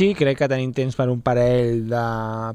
Luigi, 0.00 0.14
crec 0.16 0.38
que 0.40 0.46
tenim 0.48 0.70
temps 0.72 0.94
per 0.96 1.10
un 1.12 1.18
parell 1.20 1.82
de 1.90 2.02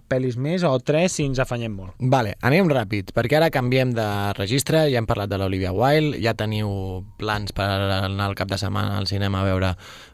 pel·lis 0.09 0.33
més, 0.41 0.63
o 0.65 0.71
tres 0.81 1.13
si 1.13 1.27
ens 1.29 1.37
afanyem 1.37 1.75
molt. 1.77 1.93
Vale, 2.01 2.31
anem 2.41 2.71
ràpid, 2.71 3.11
perquè 3.13 3.37
ara 3.37 3.51
canviem 3.53 3.91
de 3.93 4.05
registre, 4.33 4.87
ja 4.89 4.97
hem 4.97 5.05
parlat 5.05 5.29
de 5.29 5.37
l'Olivia 5.37 5.69
Wilde, 5.75 6.17
ja 6.23 6.33
teniu 6.33 7.03
plans 7.21 7.53
per 7.53 7.67
anar 7.99 8.31
al 8.31 8.33
cap 8.39 8.49
de 8.49 8.57
setmana 8.57 8.97
al 8.97 9.05
cinema 9.05 9.43
a 9.43 9.45
veure 9.45 9.73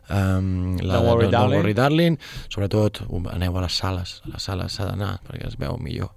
um, 0.09 0.75
la 0.83 0.97
Don't 0.97 1.07
Worry 1.07 1.29
de, 1.29 1.31
Darling. 1.37 1.61
Worry 1.61 1.77
Darling. 1.79 2.19
Sobretot, 2.49 3.05
aneu 3.31 3.55
a 3.55 3.63
les 3.63 3.79
sales, 3.79 4.17
a 4.27 4.35
les 4.35 4.51
sales 4.51 4.75
s'ha 4.75 4.91
d'anar, 4.91 5.13
perquè 5.29 5.47
es 5.47 5.55
veu 5.61 5.79
millor. 5.79 6.11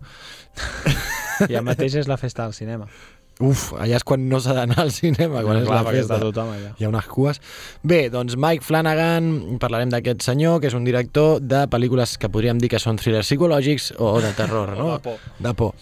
Ja 1.51 1.62
mateix 1.67 1.95
és 2.03 2.11
la 2.11 2.19
festa 2.19 2.49
del 2.49 2.59
cinema. 2.59 2.91
Uf, 3.43 3.72
allà 3.74 3.97
és 3.99 4.05
quan 4.07 4.28
no 4.30 4.39
s'ha 4.39 4.55
d'anar 4.55 4.76
al 4.85 4.93
cinema, 4.95 5.41
quan 5.43 5.59
és 5.59 5.64
Clar, 5.66 5.80
la 5.82 5.91
festa. 5.91 6.18
tothom 6.22 6.53
allà. 6.55 6.70
Hi 6.78 6.85
ha 6.87 6.89
unes 6.93 7.07
cues. 7.11 7.41
Bé, 7.82 8.09
doncs 8.12 8.37
Mike 8.39 8.62
Flanagan, 8.62 9.59
parlarem 9.59 9.91
d'aquest 9.91 10.22
senyor, 10.22 10.61
que 10.62 10.70
és 10.70 10.76
un 10.78 10.87
director 10.87 11.41
de 11.43 11.64
pel·lícules 11.72 12.16
que 12.18 12.30
podríem 12.30 12.61
dir 12.62 12.70
que 12.70 12.78
són 12.78 12.97
thrillers 13.01 13.26
psicològics 13.26 13.93
o 13.99 14.20
de 14.22 14.30
terror, 14.39 14.76
no? 14.78 14.93
de 14.93 15.01
por. 15.03 15.18
De 15.43 15.55
por. 15.55 15.74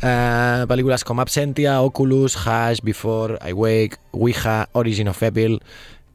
Uh, 0.00 0.64
pel·lícules 0.68 1.02
com 1.04 1.20
Absentia, 1.20 1.80
Oculus, 1.84 2.36
Hush, 2.36 2.80
Before, 2.84 3.36
I 3.44 3.52
Wake, 3.52 3.96
Ouija, 4.12 4.66
Origin 4.72 5.08
of 5.08 5.22
Evil, 5.22 5.58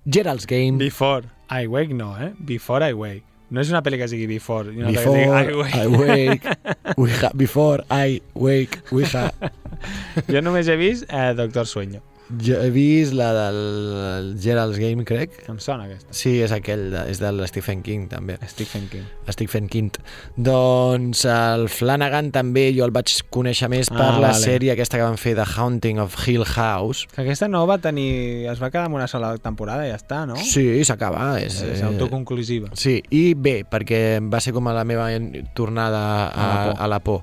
Gerald's 0.06 0.46
Game, 0.46 0.78
Before 0.78 1.26
I 1.50 1.68
Wake 1.68 1.94
no, 1.94 2.16
eh? 2.18 2.32
Before 2.40 2.82
I 2.88 2.94
Wake. 2.94 3.24
No 3.54 3.62
és 3.62 3.70
una 3.70 3.84
pel·li 3.86 4.00
que 4.02 4.08
sigui 4.10 4.26
Before, 4.26 4.74
i 4.74 4.82
una 4.82 4.90
Before, 4.90 5.22
que 5.22 5.54
sigui 5.54 5.78
I 5.78 5.84
I 5.84 5.88
Wake. 5.88 6.56
Wake, 6.56 6.96
Ouija, 6.98 7.30
Before, 7.38 7.86
I 7.94 8.22
Wake, 8.34 8.82
Ouija. 8.92 9.28
jo 10.34 10.42
només 10.42 10.68
he 10.68 10.76
vist 10.80 11.06
eh, 11.10 11.34
Doctor 11.38 11.66
Sueño. 11.68 12.02
Jo 12.42 12.56
he 12.58 12.72
vist 12.74 13.14
la 13.14 13.28
del 13.38 14.32
Gerald's 14.42 14.80
Game, 14.82 15.04
crec. 15.06 15.44
Em 15.48 15.60
sona 15.62 15.84
aquesta. 15.86 16.10
Sí, 16.10 16.32
és 16.42 16.50
aquell, 16.56 16.88
de, 16.90 17.04
és 17.14 17.20
del 17.22 17.38
Stephen 17.46 17.84
King, 17.86 18.08
també. 18.10 18.40
Stephen 18.50 18.88
King. 18.90 19.04
Stephen 19.30 19.68
King. 19.70 19.92
Doncs 20.42 21.22
el 21.30 21.68
Flanagan 21.70 22.32
també 22.34 22.64
jo 22.74 22.88
el 22.88 22.94
vaig 22.96 23.14
conèixer 23.30 23.70
més 23.70 23.92
per 23.94 24.02
Ah, 24.02 24.16
la 24.18 24.32
vale. 24.32 24.40
sèrie 24.42 24.72
aquesta 24.74 24.98
que 24.98 25.04
van 25.06 25.20
fer 25.22 25.36
The 25.38 25.46
Haunting 25.56 26.00
of 26.02 26.16
Hill 26.28 26.44
House. 26.56 27.06
Que 27.14 27.22
aquesta 27.28 27.48
no 27.48 27.62
va 27.70 27.78
tenir... 27.78 28.48
Es 28.50 28.58
va 28.62 28.72
quedar 28.74 28.88
amb 28.90 28.98
una 28.98 29.08
sola 29.08 29.36
temporada 29.38 29.86
i 29.86 29.92
ja 29.94 30.00
està, 30.02 30.24
no? 30.26 30.36
Sí, 30.36 30.66
s'acaba. 30.84 31.36
És, 31.40 31.62
És 31.62 31.82
eh, 31.82 31.86
autoconclusiva. 31.86 32.72
Sí, 32.74 33.04
i 33.14 33.36
bé, 33.38 33.60
perquè 33.70 34.18
va 34.26 34.42
ser 34.42 34.54
com 34.58 34.66
a 34.68 34.74
la 34.74 34.84
meva 34.84 35.12
tornada 35.54 36.02
a, 36.28 36.34
A 36.34 36.50
la 36.50 36.66
por. 36.66 36.82
a 36.82 36.88
la 36.88 37.00
por. 37.06 37.22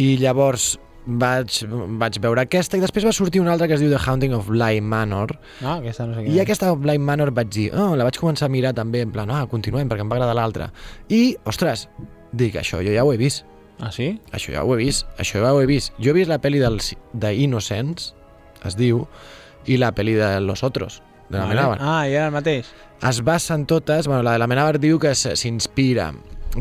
I 0.00 0.16
llavors 0.16 0.78
vaig, 1.06 1.62
vaig 2.00 2.18
veure 2.22 2.40
aquesta 2.46 2.78
i 2.78 2.80
després 2.82 3.04
va 3.04 3.12
sortir 3.12 3.40
una 3.42 3.52
altra 3.52 3.66
que 3.68 3.74
es 3.76 3.80
diu 3.82 3.90
The 3.92 3.98
Haunting 4.06 4.32
of 4.34 4.46
Bly 4.48 4.80
Manor 4.80 5.34
Ah, 5.62 5.76
aquesta 5.78 6.06
no 6.08 6.14
sé 6.16 6.24
i 6.32 6.38
aquesta 6.40 6.70
Bly 6.74 6.98
Manor 6.98 7.30
vaig 7.36 7.50
dir, 7.52 7.66
oh, 7.76 7.94
la 7.96 8.06
vaig 8.08 8.16
començar 8.20 8.46
a 8.48 8.52
mirar 8.52 8.72
també 8.74 9.02
en 9.04 9.12
plan, 9.12 9.30
ah, 9.30 9.44
continuem 9.50 9.88
perquè 9.90 10.00
em 10.06 10.08
va 10.12 10.16
agradar 10.16 10.34
l'altra 10.38 10.70
i, 11.12 11.36
ostres, 11.44 11.88
dic, 12.32 12.56
això 12.60 12.80
jo 12.84 12.92
ja 12.94 13.04
ho 13.04 13.12
he 13.12 13.18
vist 13.20 13.44
Ah, 13.82 13.90
sí? 13.90 14.20
això 14.32 14.52
ja 14.54 14.62
ho 14.62 14.70
he 14.76 14.78
vist, 14.84 15.04
això 15.18 15.40
ja 15.42 15.50
ho 15.52 15.60
he 15.60 15.66
vist 15.66 15.92
jo 15.98 16.12
he 16.12 16.14
vist 16.20 16.30
la 16.30 16.38
pel·li 16.38 16.60
dels, 16.62 16.92
de 17.12 17.32
Innocents 17.42 18.12
es 18.64 18.76
diu, 18.78 19.02
i 19.66 19.76
la 19.76 19.90
pel·li 19.92 20.14
de 20.16 20.38
Los 20.40 20.62
Otros 20.62 21.02
de 21.28 21.38
la 21.38 21.44
Vale. 21.48 21.58
Amenábar 21.60 21.78
Ah, 21.82 22.06
i 22.08 22.14
era 22.14 22.26
el 22.28 22.32
mateix. 22.32 22.66
es 23.02 23.18
basen 23.24 23.66
totes, 23.66 24.06
bueno, 24.06 24.22
la 24.22 24.32
de 24.32 24.38
la 24.38 24.46
Menabar 24.46 24.78
diu 24.78 24.98
que 25.02 25.10
s'inspira, 25.14 26.12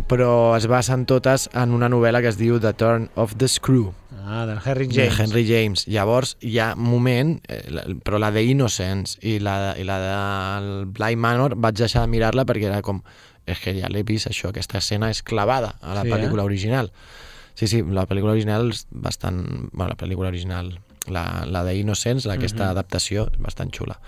però 0.08 0.56
es 0.58 0.66
basen 0.68 1.06
totes 1.06 1.50
en 1.54 1.72
una 1.74 1.90
novel·la 1.90 2.22
que 2.22 2.32
es 2.32 2.38
diu 2.40 2.60
The 2.60 2.74
Turn 2.74 3.10
of 3.16 3.36
the 3.38 3.48
Screw, 3.48 3.94
Ah, 4.26 4.46
del 4.48 4.60
Henry 4.64 4.88
de 4.88 4.94
James. 5.10 5.20
Henry 5.20 5.42
James. 5.46 5.82
Llavors 5.92 6.38
hi 6.40 6.54
ha 6.58 6.76
moment, 6.80 7.42
eh, 7.50 7.60
però 8.06 8.18
la 8.24 8.30
de 8.32 8.42
Innocence 8.48 9.18
i 9.22 9.34
la, 9.44 9.74
i 9.78 9.84
la 9.84 9.98
del 10.00 10.86
Bly 10.96 11.18
Manor 11.20 11.56
vaig 11.60 11.76
deixar 11.76 12.06
de 12.06 12.08
mirar-la 12.14 12.46
perquè 12.48 12.70
era 12.70 12.82
com, 12.82 13.02
és 13.46 13.60
que 13.60 13.74
ja 13.76 13.90
l'he 13.92 14.06
vist 14.08 14.30
això, 14.32 14.54
aquesta 14.54 14.78
escena 14.80 15.10
és 15.12 15.20
clavada 15.28 15.74
a 15.82 15.94
la 15.98 16.06
Sí, 16.08 16.10
pel·lícula 16.14 16.42
eh? 16.44 16.46
original. 16.46 16.92
Sí, 17.54 17.68
sí, 17.68 17.82
la 17.84 18.08
pel·lícula 18.08 18.32
original 18.32 18.72
és 18.72 18.86
bastant... 18.92 19.44
Bueno, 19.74 19.90
la 19.92 19.98
pel·lícula 20.00 20.30
original, 20.32 20.72
la, 21.12 21.44
la 21.46 21.66
de 21.68 21.76
Innocence, 21.76 22.26
la, 22.26 22.36
aquesta 22.40 22.64
Mhm. 22.64 22.72
adaptació, 22.72 23.28
és 23.34 23.40
bastant 23.44 23.72
xula. 23.76 24.00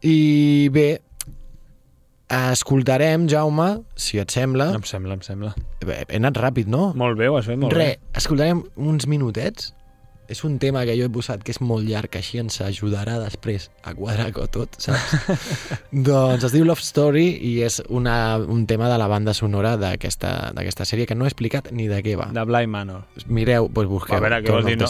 I 0.00 0.70
bé, 0.72 1.02
escoltarem, 2.30 3.26
Jaume, 3.28 3.82
si 3.98 4.20
et 4.22 4.30
sembla... 4.30 4.70
Em 4.76 4.86
sembla, 4.86 5.16
em 5.18 5.24
sembla. 5.26 5.50
Bé, 5.82 6.04
he 6.06 6.20
anat 6.20 6.38
ràpid, 6.38 6.70
no? 6.70 6.92
Molt 6.98 7.18
bé, 7.18 7.26
ho 7.30 7.36
has 7.40 7.48
fet 7.50 7.58
molt 7.58 7.74
Re, 7.74 7.92
bé. 7.96 8.16
escoltarem 8.20 8.62
uns 8.78 9.08
minutets. 9.10 9.72
És 10.30 10.44
un 10.46 10.60
tema 10.62 10.84
que 10.86 10.94
jo 10.94 11.08
he 11.08 11.10
posat 11.10 11.40
que 11.42 11.50
és 11.50 11.58
molt 11.58 11.82
llarg, 11.88 12.14
així 12.14 12.38
ens 12.38 12.60
ajudarà 12.62 13.16
després 13.18 13.64
a 13.82 13.96
quadrar-ho 13.98 14.44
tot, 14.54 14.76
saps? 14.78 15.16
doncs 16.06 16.46
es 16.46 16.54
diu 16.54 16.62
Love 16.68 16.86
Story 16.86 17.24
i 17.48 17.56
és 17.66 17.80
una, 17.90 18.36
un 18.38 18.62
tema 18.70 18.86
de 18.92 19.00
la 19.02 19.08
banda 19.10 19.34
sonora 19.34 19.74
d'aquesta 19.80 20.86
sèrie 20.86 21.08
que 21.10 21.18
no 21.18 21.26
he 21.26 21.32
explicat 21.32 21.72
ni 21.74 21.88
de 21.90 21.98
què 22.06 22.14
va. 22.14 22.28
De 22.30 22.46
Bly 22.46 22.70
Manor. 22.70 23.08
Mireu, 23.26 23.66
doncs 23.74 23.90
busqueu. 23.90 24.20
A 24.20 24.22
veure, 24.22 24.38
què 24.46 24.54
vols 24.54 24.70
dir, 24.70 24.78
no? 24.78 24.86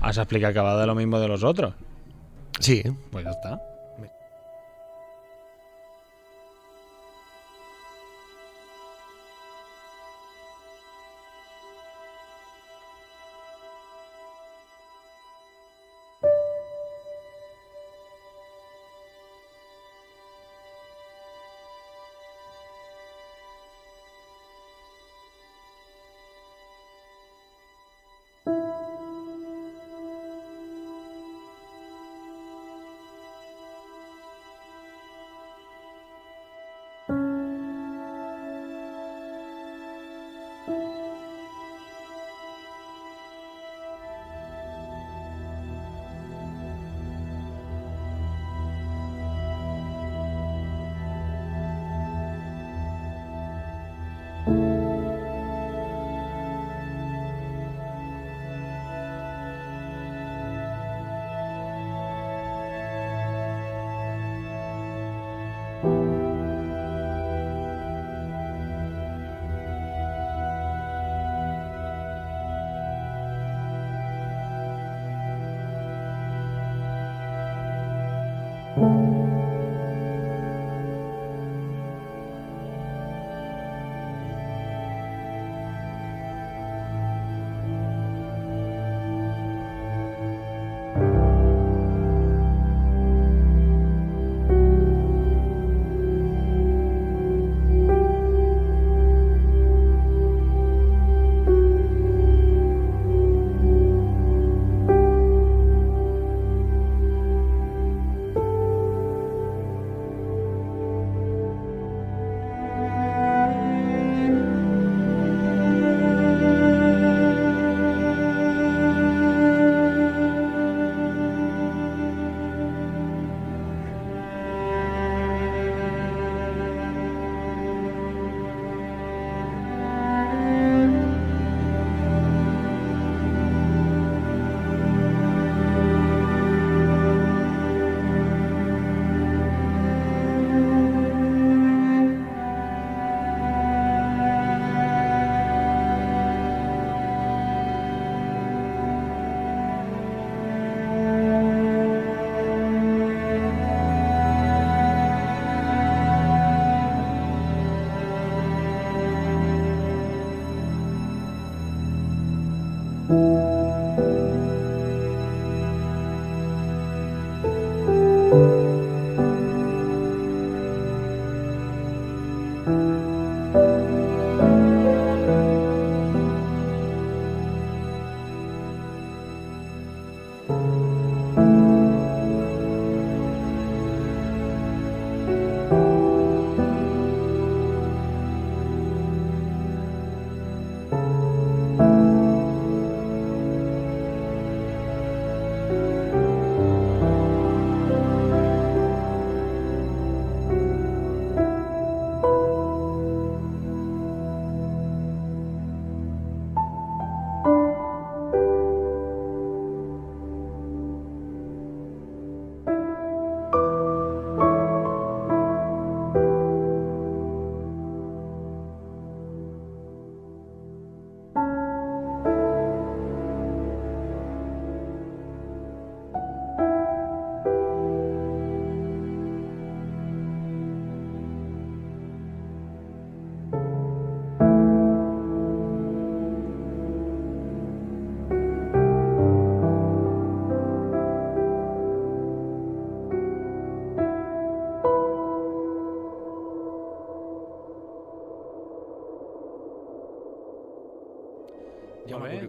Has 0.00 0.16
explicat 0.16 0.56
que 0.56 0.64
va 0.64 0.78
de 0.80 0.88
lo 0.88 0.96
mismo 0.96 1.20
de 1.20 1.28
los 1.28 1.44
otros. 1.44 1.76
Sí, 2.58 2.82
Pues 3.10 3.24
ya 3.24 3.32
está. 3.32 3.60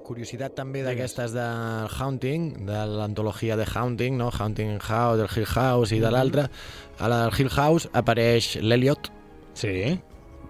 Curiositat 0.06 0.54
també 0.56 0.84
d'aquestes 0.86 1.34
del 1.34 1.90
Haunting, 1.98 2.66
de 2.68 2.82
l'antologia 2.94 3.58
de 3.58 3.66
Haunting, 3.66 4.18
no? 4.20 4.30
Haunting 4.32 4.78
House, 4.80 5.18
del 5.18 5.30
Hill 5.36 5.48
House 5.56 5.96
i 5.96 6.00
de 6.00 6.12
l'altre. 6.14 6.48
A 7.00 7.10
la 7.12 7.24
del 7.26 7.34
Hill 7.40 7.50
House 7.50 7.90
apareix 7.94 8.56
l'Eliot, 8.62 9.12
Sí, 9.56 10.00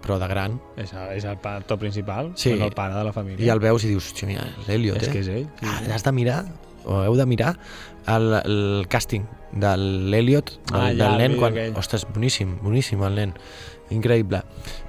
però 0.02 0.18
de 0.18 0.26
gran, 0.28 0.60
és, 0.76 0.90
és 1.14 1.24
el 1.24 1.38
actor 1.42 1.78
principal, 1.78 2.32
Sí. 2.36 2.50
és 2.52 2.60
el 2.60 2.72
pare 2.74 2.94
de 2.94 3.04
la 3.04 3.12
família. 3.12 3.46
i 3.46 3.48
el 3.50 3.60
veus 3.60 3.84
i 3.84 3.88
dius, 3.88 4.12
"Hòstia, 4.12 4.26
mira, 4.26 4.44
l'Eliot, 4.68 4.96
És 5.02 5.08
eh? 5.08 5.12
que 5.12 5.20
és 5.20 5.28
ell. 5.28 5.44
Sí, 5.60 5.66
Ah, 5.66 5.80
sí. 5.84 5.90
has 5.92 6.02
de 6.04 6.12
mirar, 6.12 6.44
heu 6.86 7.16
de 7.18 7.26
mirar, 7.26 7.54
el, 8.06 8.32
el 8.42 8.86
càsting 8.92 9.24
de 9.56 9.72
l'Eliot, 9.80 10.52
del, 10.70 10.76
Ah, 10.76 10.90
ja, 10.90 10.98
del 10.98 11.08
el 11.14 11.22
nen, 11.22 11.38
quan... 11.40 11.56
aquell. 11.56 11.78
Ostres, 11.80 12.06
boníssim, 12.14 12.58
boníssim 12.62 13.02
el 13.06 13.18
nen. 13.18 13.34
Increïble. 13.94 14.40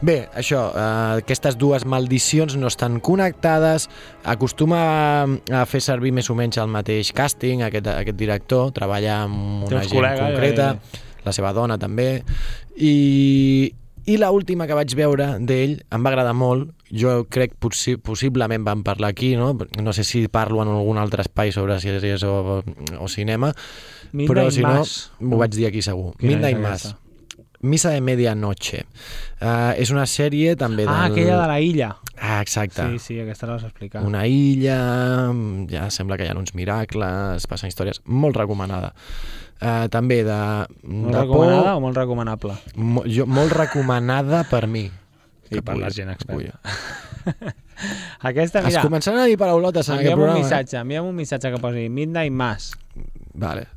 Bé, 0.02 0.16
això, 0.34 0.72
eh, 0.74 1.22
aquestes 1.22 1.58
dues 1.58 1.86
maldicions 1.86 2.56
no 2.58 2.70
estan 2.72 3.00
connectades, 3.00 3.86
acostuma 4.26 4.80
a, 4.82 5.28
a 5.62 5.66
fer 5.70 5.84
servir 5.86 6.12
més 6.18 6.30
o 6.34 6.36
menys 6.38 6.58
el 6.58 6.72
mateix 6.74 7.12
càsting, 7.14 7.62
aquest, 7.68 7.91
aquest 7.93 8.18
director, 8.18 8.72
treballa 8.74 9.20
amb 9.28 9.68
una 9.70 9.84
gent 9.84 10.00
col·legues, 10.00 10.24
concreta, 10.24 10.72
eh? 10.74 11.04
la 11.28 11.36
seva 11.36 11.54
dona 11.54 11.78
també, 11.78 12.24
i, 12.74 13.70
i 14.08 14.16
la 14.18 14.30
última 14.32 14.66
que 14.68 14.76
vaig 14.78 14.93
veure 14.95 15.34
d'ell 15.43 15.78
em 15.91 16.05
va 16.05 16.12
agradar 16.14 16.34
molt, 16.38 16.70
jo 16.95 17.26
crec 17.30 17.58
possi 17.60 17.97
possiblement 17.99 18.64
vam 18.64 18.84
parlar 18.88 19.10
aquí, 19.12 19.34
no? 19.36 19.51
no 19.84 19.93
sé 19.93 20.05
si 20.08 20.26
parlo 20.32 20.62
en 20.64 20.72
algun 20.72 20.97
altre 21.01 21.26
espai 21.26 21.51
sobre 21.51 21.76
sèries 21.84 22.24
o, 22.24 22.62
o 22.64 23.08
cinema, 23.12 23.51
Midnight 24.14 24.32
però 24.32 24.47
si 24.51 24.64
Mass. 24.64 25.12
no, 25.20 25.28
m'ho 25.34 25.41
vaig 25.43 25.51
dir 25.58 25.68
aquí 25.68 25.82
segur. 25.84 26.14
Quina 26.18 26.32
Midnight? 26.38 26.64
Mass. 26.64 26.95
Missa 27.60 27.89
de 27.89 28.01
Medianoche. 28.05 28.84
Uh, 29.41 29.74
és 29.82 29.89
una 29.89 30.03
sèrie 30.05 30.53
també 30.55 30.86
Ah, 30.88 31.08
del... 31.10 31.12
aquella 31.18 31.39
de 31.41 31.47
la 31.49 31.55
illa. 31.60 31.88
Ah, 32.16 32.39
exacte. 32.39 32.86
Sí, 32.93 32.99
sí, 33.01 33.18
aquesta 33.20 33.47
la 33.49 33.55
vas 33.58 33.66
explicar. 33.66 34.03
Una 34.05 34.24
illa, 34.30 34.78
ja 35.68 35.88
sembla 35.91 36.18
que 36.22 36.28
hi 36.28 36.32
ha 36.32 36.38
uns 36.38 36.53
miracles, 36.55 37.47
passen 37.49 37.74
històries, 37.74 37.99
molt 38.05 38.38
recomanada. 38.38 38.93
Uh, 39.58 39.88
també 39.89 40.20
de, 40.24 40.38
Molt 40.84 41.14
de 41.16 41.20
recomanada 41.22 41.64
por, 41.64 41.78
o 41.78 41.80
molt 41.82 41.97
recomanable? 41.97 42.53
mo, 42.76 43.03
jo, 43.10 43.26
molt 43.26 43.51
recomanada 43.58 44.43
per 44.49 44.68
mi. 44.68 44.86
I 45.49 45.62
per 45.62 45.78
la 45.80 45.89
gent 45.89 46.10
experta. 46.12 46.60
Aquesta, 48.22 48.60
Es 48.60 48.72
mira, 48.72 48.82
començaran 48.84 49.22
a 49.22 49.26
dir 49.30 49.38
paraulotes 49.38 49.88
en 49.89 49.95
aquest 49.99 50.12
envia'm 50.12 50.20
un 50.20 50.24
programa. 50.26 50.39
eh? 50.39 50.43
missatge, 50.43 50.78
envia'm 50.82 51.05
un 51.10 51.16
missatge 51.16 51.51
que 51.53 51.60
posi 51.62 51.88
Midnight 51.89 52.34
Mass. 52.34 52.72
Vale. 53.34 53.68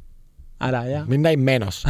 Ara, 0.58 0.82
ja. 0.88 1.04
Midnight 1.08 1.38
menos. 1.40 1.82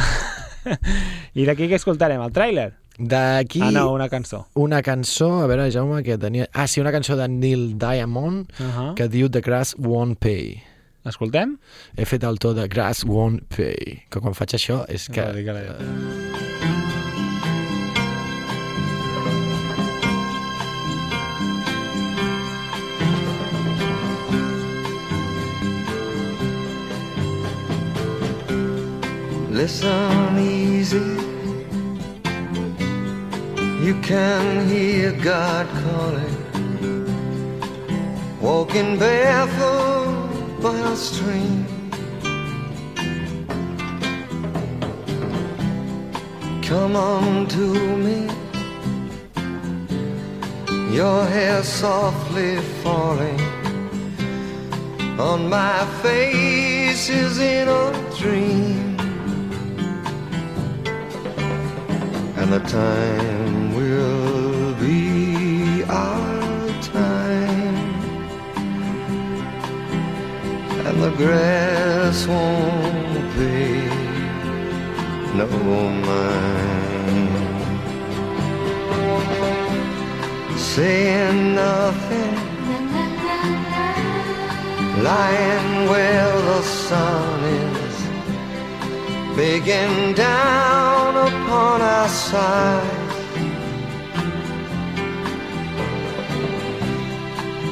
I 1.39 1.45
d'aquí 1.47 1.67
què 1.71 1.75
escoltarem? 1.79 2.21
El 2.23 2.31
tràiler? 2.35 2.69
D'aquí 3.01 3.61
Ah, 3.63 3.71
no, 3.71 3.85
una 3.95 4.07
cançó. 4.11 4.43
una 4.55 4.81
cançó, 4.85 5.41
a 5.41 5.47
veure, 5.47 5.69
Jaume, 5.71 6.03
que 6.03 6.17
tenia... 6.21 6.47
Ah, 6.53 6.67
sí, 6.67 6.81
una 6.83 6.91
cançó 6.91 7.15
de 7.17 7.27
Neil 7.27 7.77
Diamond 7.79 8.51
Uh 8.59 8.63
-huh. 8.67 8.93
que 8.95 9.07
diu 9.09 9.29
The 9.29 9.41
Grass 9.41 9.75
Won't 9.79 10.19
Pay. 10.19 10.61
L'escoltem? 11.01 11.55
He 11.97 12.05
fet 12.05 12.23
el 12.27 12.37
to 12.41 12.53
de 12.53 12.67
Grass 12.69 13.05
Won't 13.09 13.47
Pay, 13.49 14.05
que 14.13 14.21
quan 14.21 14.37
faig 14.37 14.53
això 14.57 14.83
és 14.85 15.07
que... 15.09 15.25
No, 15.25 15.33
digue-la 15.33 15.61
jo. 15.65 15.75
Listen 29.61 30.37
easy. 30.39 30.97
You 33.83 33.99
can 34.01 34.67
hear 34.69 35.11
God 35.23 35.67
calling. 35.83 36.37
Walking 38.39 38.97
barefoot 38.97 40.20
by 40.61 40.77
a 40.77 40.95
stream. 40.95 41.65
Come 46.61 46.95
on 46.95 47.47
to 47.47 47.67
me. 48.05 48.29
Your 50.95 51.25
hair 51.25 51.63
softly 51.63 52.57
falling 52.83 53.41
on 55.19 55.49
my 55.49 55.85
face 56.03 57.09
is 57.09 57.39
in 57.39 57.67
a 57.67 58.15
dream. 58.17 58.91
and 62.41 62.51
the 62.53 62.59
time 62.67 63.40
the 71.01 71.09
grass 71.17 72.27
won't 72.27 73.33
pay 73.33 73.81
no 75.35 75.47
mind. 76.07 77.39
Saying 80.59 81.55
nothing, 81.55 82.35
lying 85.09 85.89
where 85.89 86.33
the 86.49 86.61
sun 86.61 87.43
is 87.65 87.97
begging 89.35 90.13
down 90.13 91.11
upon 91.29 91.81
our 91.81 92.09
side. 92.09 93.09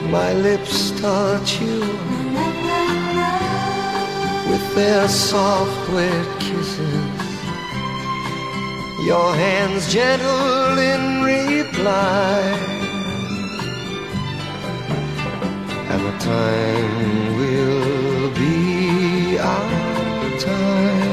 My 0.09 0.33
lips 0.33 0.99
touch 0.99 1.61
you 1.61 2.18
with 4.49 4.75
their 4.75 5.07
soft, 5.07 5.89
wet 5.93 6.39
kisses. 6.39 7.31
Your 9.05 9.33
hands 9.35 9.91
gentle 9.93 10.77
in 10.77 11.23
reply. 11.23 12.41
And 15.91 16.01
the 16.07 16.15
time 16.19 17.37
will 17.37 18.29
be 18.35 19.37
our 19.39 20.39
time. 20.39 21.09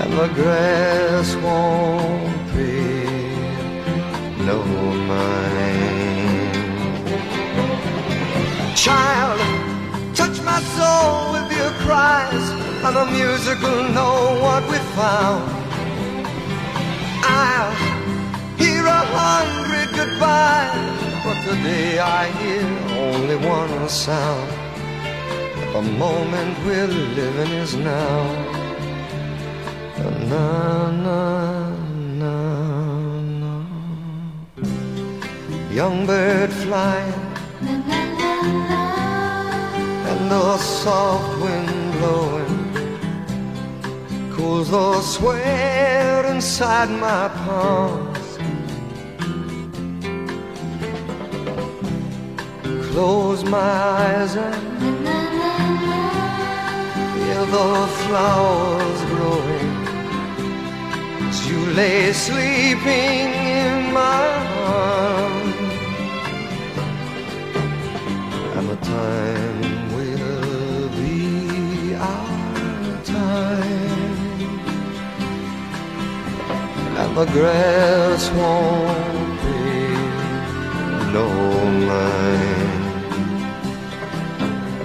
and 0.00 0.12
the 0.14 0.28
grass 0.28 1.36
won't 1.36 2.48
pay 2.52 3.04
no 4.46 4.64
mind. 5.10 6.56
Child, 8.76 9.59
my 10.50 10.60
soul 10.78 11.32
with 11.34 11.48
your 11.58 11.72
cries. 11.84 12.46
and 12.86 12.94
the 13.00 13.06
musical 13.18 13.76
know 13.96 14.16
what 14.44 14.62
we 14.72 14.78
found. 14.98 15.44
I'll 17.42 17.74
hear 18.62 18.82
a 19.00 19.02
hundred 19.18 19.88
goodbyes, 19.98 20.98
but 21.24 21.38
today 21.48 21.90
I 22.20 22.22
hear 22.40 22.66
only 23.06 23.38
one 23.58 23.74
sound. 24.06 24.50
The 25.74 25.82
moment 26.04 26.54
we're 26.66 26.94
living 27.20 27.52
is 27.64 27.72
now. 27.92 28.18
Na, 30.30 30.90
na, 31.04 31.16
na, 32.22 32.34
na. 33.42 33.54
Young 35.78 35.98
bird 36.10 36.50
flying. 36.64 37.22
La, 37.66 37.74
la, 37.90 38.00
la, 38.70 38.89
the 40.30 40.58
soft 40.58 41.42
wind 41.42 41.92
blowing 41.94 42.56
cools 44.32 44.70
the 44.70 45.00
sweat 45.02 46.24
inside 46.24 46.88
my 46.88 47.26
palms. 47.42 48.28
Close 52.90 53.42
my 53.44 53.58
eyes 53.58 54.36
and 54.36 54.62
feel 57.14 57.46
the 57.56 57.74
flowers 58.02 59.00
growing 59.12 59.72
as 61.28 61.38
you 61.50 61.60
lay 61.80 62.12
sleeping 62.12 63.26
in 63.58 63.92
my 63.92 64.24
arms. 64.76 65.56
And 68.56 68.68
the 68.68 68.76
time 68.76 69.59
the 77.14 77.24
grass 77.26 78.30
won't 78.30 79.40
be 79.42 79.60
no 81.12 81.28
mine. 81.88 82.80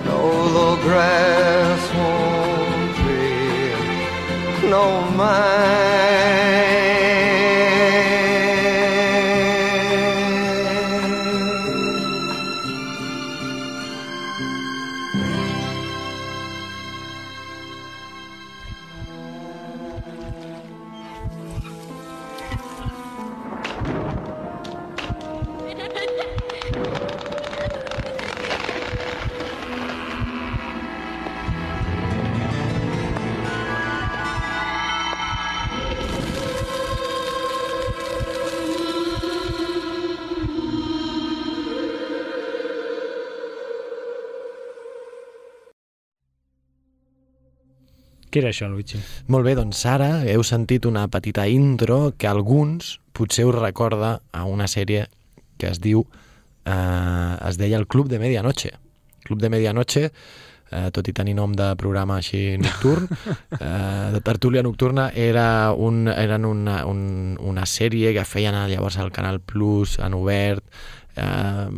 No, 0.06 0.20
the 0.58 0.82
grass 0.82 1.82
won't 1.98 2.98
be 3.06 4.70
no 4.70 4.86
mine. 5.12 6.75
Què 48.36 48.42
era 48.42 48.50
això, 48.52 48.68
Luigi? 48.68 48.98
Molt 49.32 49.48
bé, 49.48 49.54
doncs 49.56 49.80
ara 49.88 50.10
heu 50.28 50.42
sentit 50.44 50.84
una 50.90 51.06
petita 51.08 51.46
intro 51.48 52.10
que 52.20 52.28
alguns 52.28 52.98
potser 53.16 53.46
us 53.48 53.56
recorda 53.56 54.10
a 54.36 54.42
una 54.44 54.66
sèrie 54.68 55.06
que 55.56 55.70
es 55.70 55.80
diu, 55.80 56.02
eh, 56.68 57.36
es 57.48 57.56
deia 57.56 57.80
el 57.80 57.88
Club 57.88 58.10
de 58.12 58.20
Medianoche. 58.20 58.74
Club 59.24 59.40
de 59.40 59.50
Medianoche, 59.54 60.04
eh, 60.10 60.90
tot 60.92 61.08
i 61.08 61.14
tenir 61.16 61.38
nom 61.40 61.54
de 61.56 61.70
programa 61.80 62.18
així 62.20 62.58
nocturn, 62.60 63.08
eh, 63.62 64.12
de 64.18 64.20
tertúlia 64.20 64.66
nocturna, 64.68 65.08
era 65.16 65.72
un, 65.72 66.10
eren 66.12 66.44
una, 66.44 66.82
un, 66.92 67.38
una 67.40 67.64
sèrie 67.64 68.12
que 68.20 68.28
feien 68.28 68.60
llavors 68.68 69.00
al 69.00 69.16
Canal 69.16 69.40
Plus, 69.40 69.96
en 70.04 70.20
obert, 70.20 70.68
eh, 71.16 71.72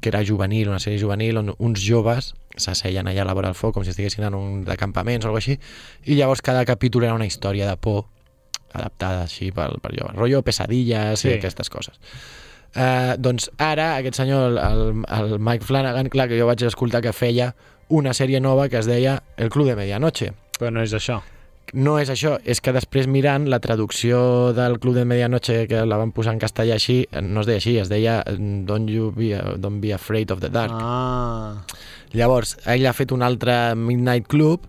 que 0.00 0.08
era 0.08 0.24
juvenil, 0.24 0.72
una 0.72 0.80
sèrie 0.80 1.04
juvenil, 1.04 1.44
on 1.44 1.52
uns 1.58 1.84
joves 1.84 2.32
s'asseien 2.56 3.06
allà 3.06 3.22
a 3.22 3.28
la 3.28 3.34
vora 3.36 3.52
del 3.52 3.58
foc 3.58 3.74
com 3.76 3.84
si 3.84 3.92
estiguessin 3.92 4.26
en 4.28 4.34
un 4.38 4.64
de 4.64 4.76
campaments 4.80 5.24
o 5.24 5.30
alguna 5.30 5.44
així, 5.44 5.58
i 6.04 6.18
llavors 6.18 6.42
cada 6.42 6.64
capítol 6.64 7.04
era 7.04 7.14
una 7.14 7.28
història 7.28 7.68
de 7.68 7.76
por 7.76 8.06
adaptada 8.76 9.24
així 9.24 9.52
per, 9.54 9.70
per 9.82 9.94
joves. 9.96 10.16
Rollo 10.16 10.42
pesadilles. 10.44 11.20
Sí. 11.20 11.30
i 11.30 11.38
aquestes 11.38 11.72
coses. 11.72 12.00
Uh, 12.76 13.14
doncs 13.16 13.48
ara 13.62 13.94
aquest 13.96 14.18
senyor, 14.20 14.50
el, 14.50 14.58
el, 14.60 14.82
el 15.16 15.38
Mike 15.40 15.64
Flanagan, 15.64 16.10
clar 16.12 16.28
que 16.28 16.36
jo 16.36 16.48
vaig 16.48 16.66
escoltar 16.66 17.00
que 17.04 17.14
feia 17.16 17.54
una 17.88 18.12
sèrie 18.12 18.40
nova 18.42 18.68
que 18.68 18.82
es 18.82 18.90
deia 18.90 19.22
El 19.36 19.48
Club 19.54 19.70
de 19.70 19.78
Medianoche. 19.78 20.34
Però 20.58 20.72
no 20.74 20.84
és 20.84 20.92
això. 20.96 21.22
No 21.74 21.96
és 21.98 22.10
això, 22.12 22.36
és 22.46 22.60
que 22.62 22.70
després 22.74 23.08
mirant 23.10 23.48
la 23.50 23.58
traducció 23.64 24.52
del 24.54 24.78
Club 24.82 24.94
de 24.94 25.04
Medianoche 25.08 25.64
que 25.70 25.82
la 25.88 25.98
van 25.98 26.12
posar 26.14 26.36
en 26.36 26.42
castellà 26.42 26.76
així, 26.76 27.00
no 27.22 27.42
es 27.42 27.48
deia 27.48 27.62
així, 27.62 27.74
es 27.80 27.90
deia 27.90 28.20
Don't, 28.28 28.90
you 28.90 29.10
be, 29.16 29.32
don't 29.58 29.80
be 29.82 29.92
afraid 29.94 30.30
of 30.30 30.44
the 30.44 30.52
dark. 30.52 30.74
Ah. 30.76 31.64
Llavors, 32.16 32.56
ell 32.72 32.86
ha 32.88 32.94
fet 32.96 33.12
un 33.12 33.22
altre 33.26 33.74
Midnight 33.76 34.26
Club 34.32 34.66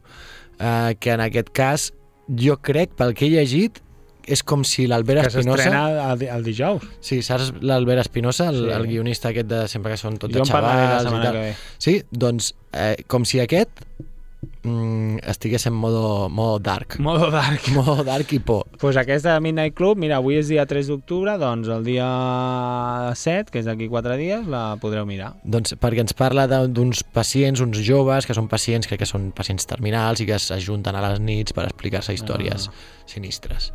eh, 0.59 0.95
que 0.99 1.13
en 1.15 1.23
aquest 1.23 1.49
cas 1.55 1.91
jo 2.27 2.57
crec, 2.59 2.91
pel 2.99 3.13
que 3.15 3.27
he 3.27 3.29
llegit, 3.31 3.79
és 4.27 4.41
com 4.43 4.65
si 4.67 4.83
l'Albert 4.91 5.21
Que 5.23 5.29
Espinosa... 5.31 5.63
s'estrena 5.63 6.11
el, 6.11 6.25
el 6.27 6.43
dijous. 6.43 6.83
Sí, 6.99 7.21
saps 7.23 7.53
l'Albert 7.63 8.01
Espinosa, 8.03 8.49
el, 8.51 8.57
Sí. 8.65 8.73
el 8.75 8.87
guionista 8.89 9.29
aquest 9.31 9.47
de 9.47 9.61
sempre 9.71 9.93
que 9.93 10.01
són 10.01 10.17
tots 10.19 10.33
de 10.35 10.43
xavals 10.43 11.07
i 11.07 11.21
tal. 11.23 11.37
que. 11.37 11.53
Sí, 11.79 11.93
doncs 12.11 12.49
eh, 12.73 12.97
com 13.07 13.23
si 13.23 13.39
aquest 13.39 13.71
mm, 14.63 15.17
estigués 15.27 15.65
en 15.65 15.73
modo, 15.73 16.29
modo 16.29 16.59
dark. 16.59 16.99
Modo 16.99 17.31
dark. 17.31 17.67
Modo 17.75 18.03
dark 18.03 18.31
i 18.33 18.39
por. 18.39 18.65
Pues 18.79 18.97
aquesta 18.97 19.39
Midnight 19.39 19.75
Club, 19.75 19.97
mira, 19.97 20.17
avui 20.17 20.37
és 20.39 20.49
dia 20.51 20.65
3 20.65 20.89
d'octubre, 20.91 21.37
doncs 21.41 21.69
el 21.73 21.83
dia 21.87 22.07
7, 23.15 23.51
que 23.51 23.61
és 23.61 23.67
d'aquí 23.69 23.89
4 23.89 24.17
dies, 24.19 24.47
la 24.49 24.77
podreu 24.81 25.05
mirar. 25.09 25.33
Doncs 25.43 25.75
perquè 25.81 26.03
ens 26.05 26.15
parla 26.17 26.47
d'uns 26.47 27.03
pacients, 27.15 27.61
uns 27.63 27.81
joves, 27.85 28.27
que 28.27 28.37
són 28.37 28.49
pacients, 28.51 28.87
crec 28.87 29.03
que 29.03 29.09
són 29.09 29.31
pacients 29.35 29.65
terminals 29.69 30.21
i 30.21 30.29
que 30.29 30.39
s'ajunten 30.41 30.95
a 30.95 31.03
les 31.09 31.19
nits 31.23 31.55
per 31.55 31.67
explicar-se 31.67 32.15
històries 32.17 32.69
sinistres. 33.09 33.71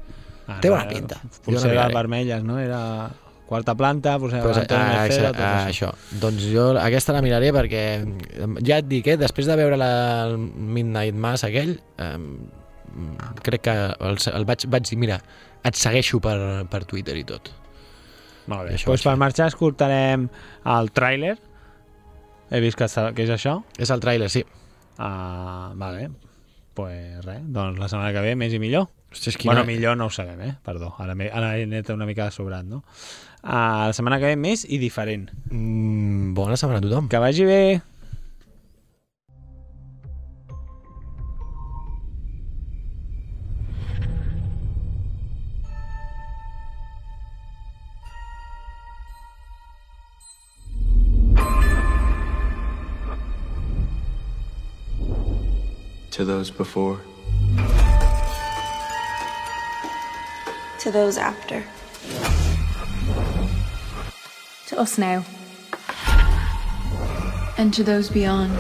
Ah, 0.46 0.58
Té 0.60 0.70
bona 0.72 0.88
pinta. 0.90 1.20
Potser 1.44 1.70
les 1.72 1.94
vermelles, 1.94 2.42
no? 2.44 2.58
Era 2.58 3.10
quarta 3.52 3.74
planta, 3.78 4.16
potser 4.18 4.40
Pues, 4.40 4.56
pues, 4.56 4.62
Antonio 4.64 4.84
ah, 4.88 5.02
Mercero, 5.02 5.28
exa- 5.28 5.36
tot 5.36 5.44
ah, 5.46 5.68
això. 5.68 5.92
això. 5.92 6.18
Doncs 6.24 6.48
jo 6.50 6.66
aquesta 6.80 7.12
la 7.16 7.22
miraré 7.24 7.52
perquè 7.54 7.84
em, 8.00 8.56
ja 8.64 8.80
et 8.82 8.88
dic, 8.90 9.06
eh, 9.12 9.18
després 9.20 9.46
de 9.50 9.56
veure 9.60 9.76
la, 9.80 9.92
el 10.26 10.38
Midnight 10.40 11.14
Mass 11.14 11.44
aquell, 11.48 11.76
eh, 12.00 12.16
crec 13.44 13.62
que 13.68 13.74
el, 14.08 14.18
el 14.34 14.44
vaig, 14.48 14.66
vaig 14.72 14.88
dir, 14.90 14.98
mira, 15.00 15.20
et 15.64 15.78
segueixo 15.78 16.20
per, 16.24 16.36
per 16.72 16.82
Twitter 16.90 17.14
i 17.20 17.24
tot. 17.28 17.52
Molt 18.50 18.66
I 18.66 18.72
bé. 18.72 18.74
això 18.80 18.90
Pues 18.90 19.04
vaig 19.04 19.12
per 19.12 19.20
marxar 19.22 19.46
escoltarem 19.52 20.26
el 20.74 20.90
tràiler. 20.96 21.36
He 22.52 22.60
vist 22.60 22.76
que, 22.76 22.88
que 23.16 23.22
és 23.24 23.30
això. 23.32 23.60
És 23.80 23.88
el 23.94 24.02
tràiler, 24.02 24.28
sí. 24.28 24.42
Ah, 24.98 25.70
vale. 25.78 26.10
Pues 26.74 27.22
res, 27.24 27.40
doncs 27.52 27.78
la 27.80 27.88
setmana 27.88 28.12
que 28.16 28.24
ve 28.24 28.34
més 28.36 28.52
i 28.52 28.58
millor. 28.60 28.88
Hosti, 29.12 29.30
quina- 29.36 29.52
Bueno, 29.54 29.64
millor 29.68 29.96
no 29.96 30.06
ho 30.08 30.10
sabem, 30.12 30.40
eh? 30.40 30.54
Perdó, 30.64 30.94
ara, 30.98 31.12
ara 31.32 31.50
he 31.58 31.64
anat 31.68 31.90
una 31.94 32.06
mica 32.08 32.24
de 32.28 32.32
sobrat, 32.32 32.64
no? 32.64 32.82
Uh, 33.42 33.90
la 33.90 33.94
setmana 33.96 34.20
que 34.22 34.28
ve 34.30 34.36
més 34.38 34.62
i 34.70 34.78
diferent. 34.78 35.26
Mm, 35.50 36.30
bona 36.36 36.54
setmana 36.54 36.78
a 36.78 36.84
tothom. 36.84 37.08
Que 37.10 37.18
vagi 37.18 37.46
bé. 37.48 37.80
To 56.12 56.24
those 56.26 56.50
before, 56.50 57.00
To 60.82 60.90
those 60.90 61.16
after. 61.16 61.64
To 64.72 64.80
us 64.80 64.96
now. 64.96 65.22
And 67.58 67.74
to 67.74 67.84
those 67.84 68.08
beyond. 68.08 68.56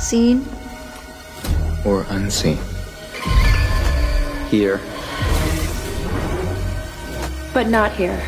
Seen? 0.00 0.46
or 1.84 2.06
unseen. 2.08 2.56
Here 4.48 4.80
But 7.52 7.68
not 7.68 7.92
here. 7.92 8.22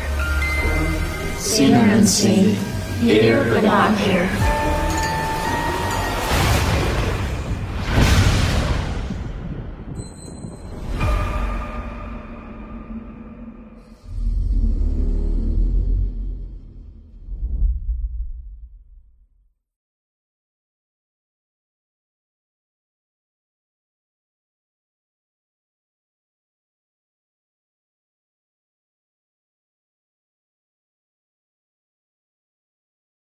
Seen 1.39 1.73
or 1.73 1.79
unseen, 1.79 2.53
here 2.99 3.43
but 3.45 3.63
not 3.63 3.97
here. 3.97 4.60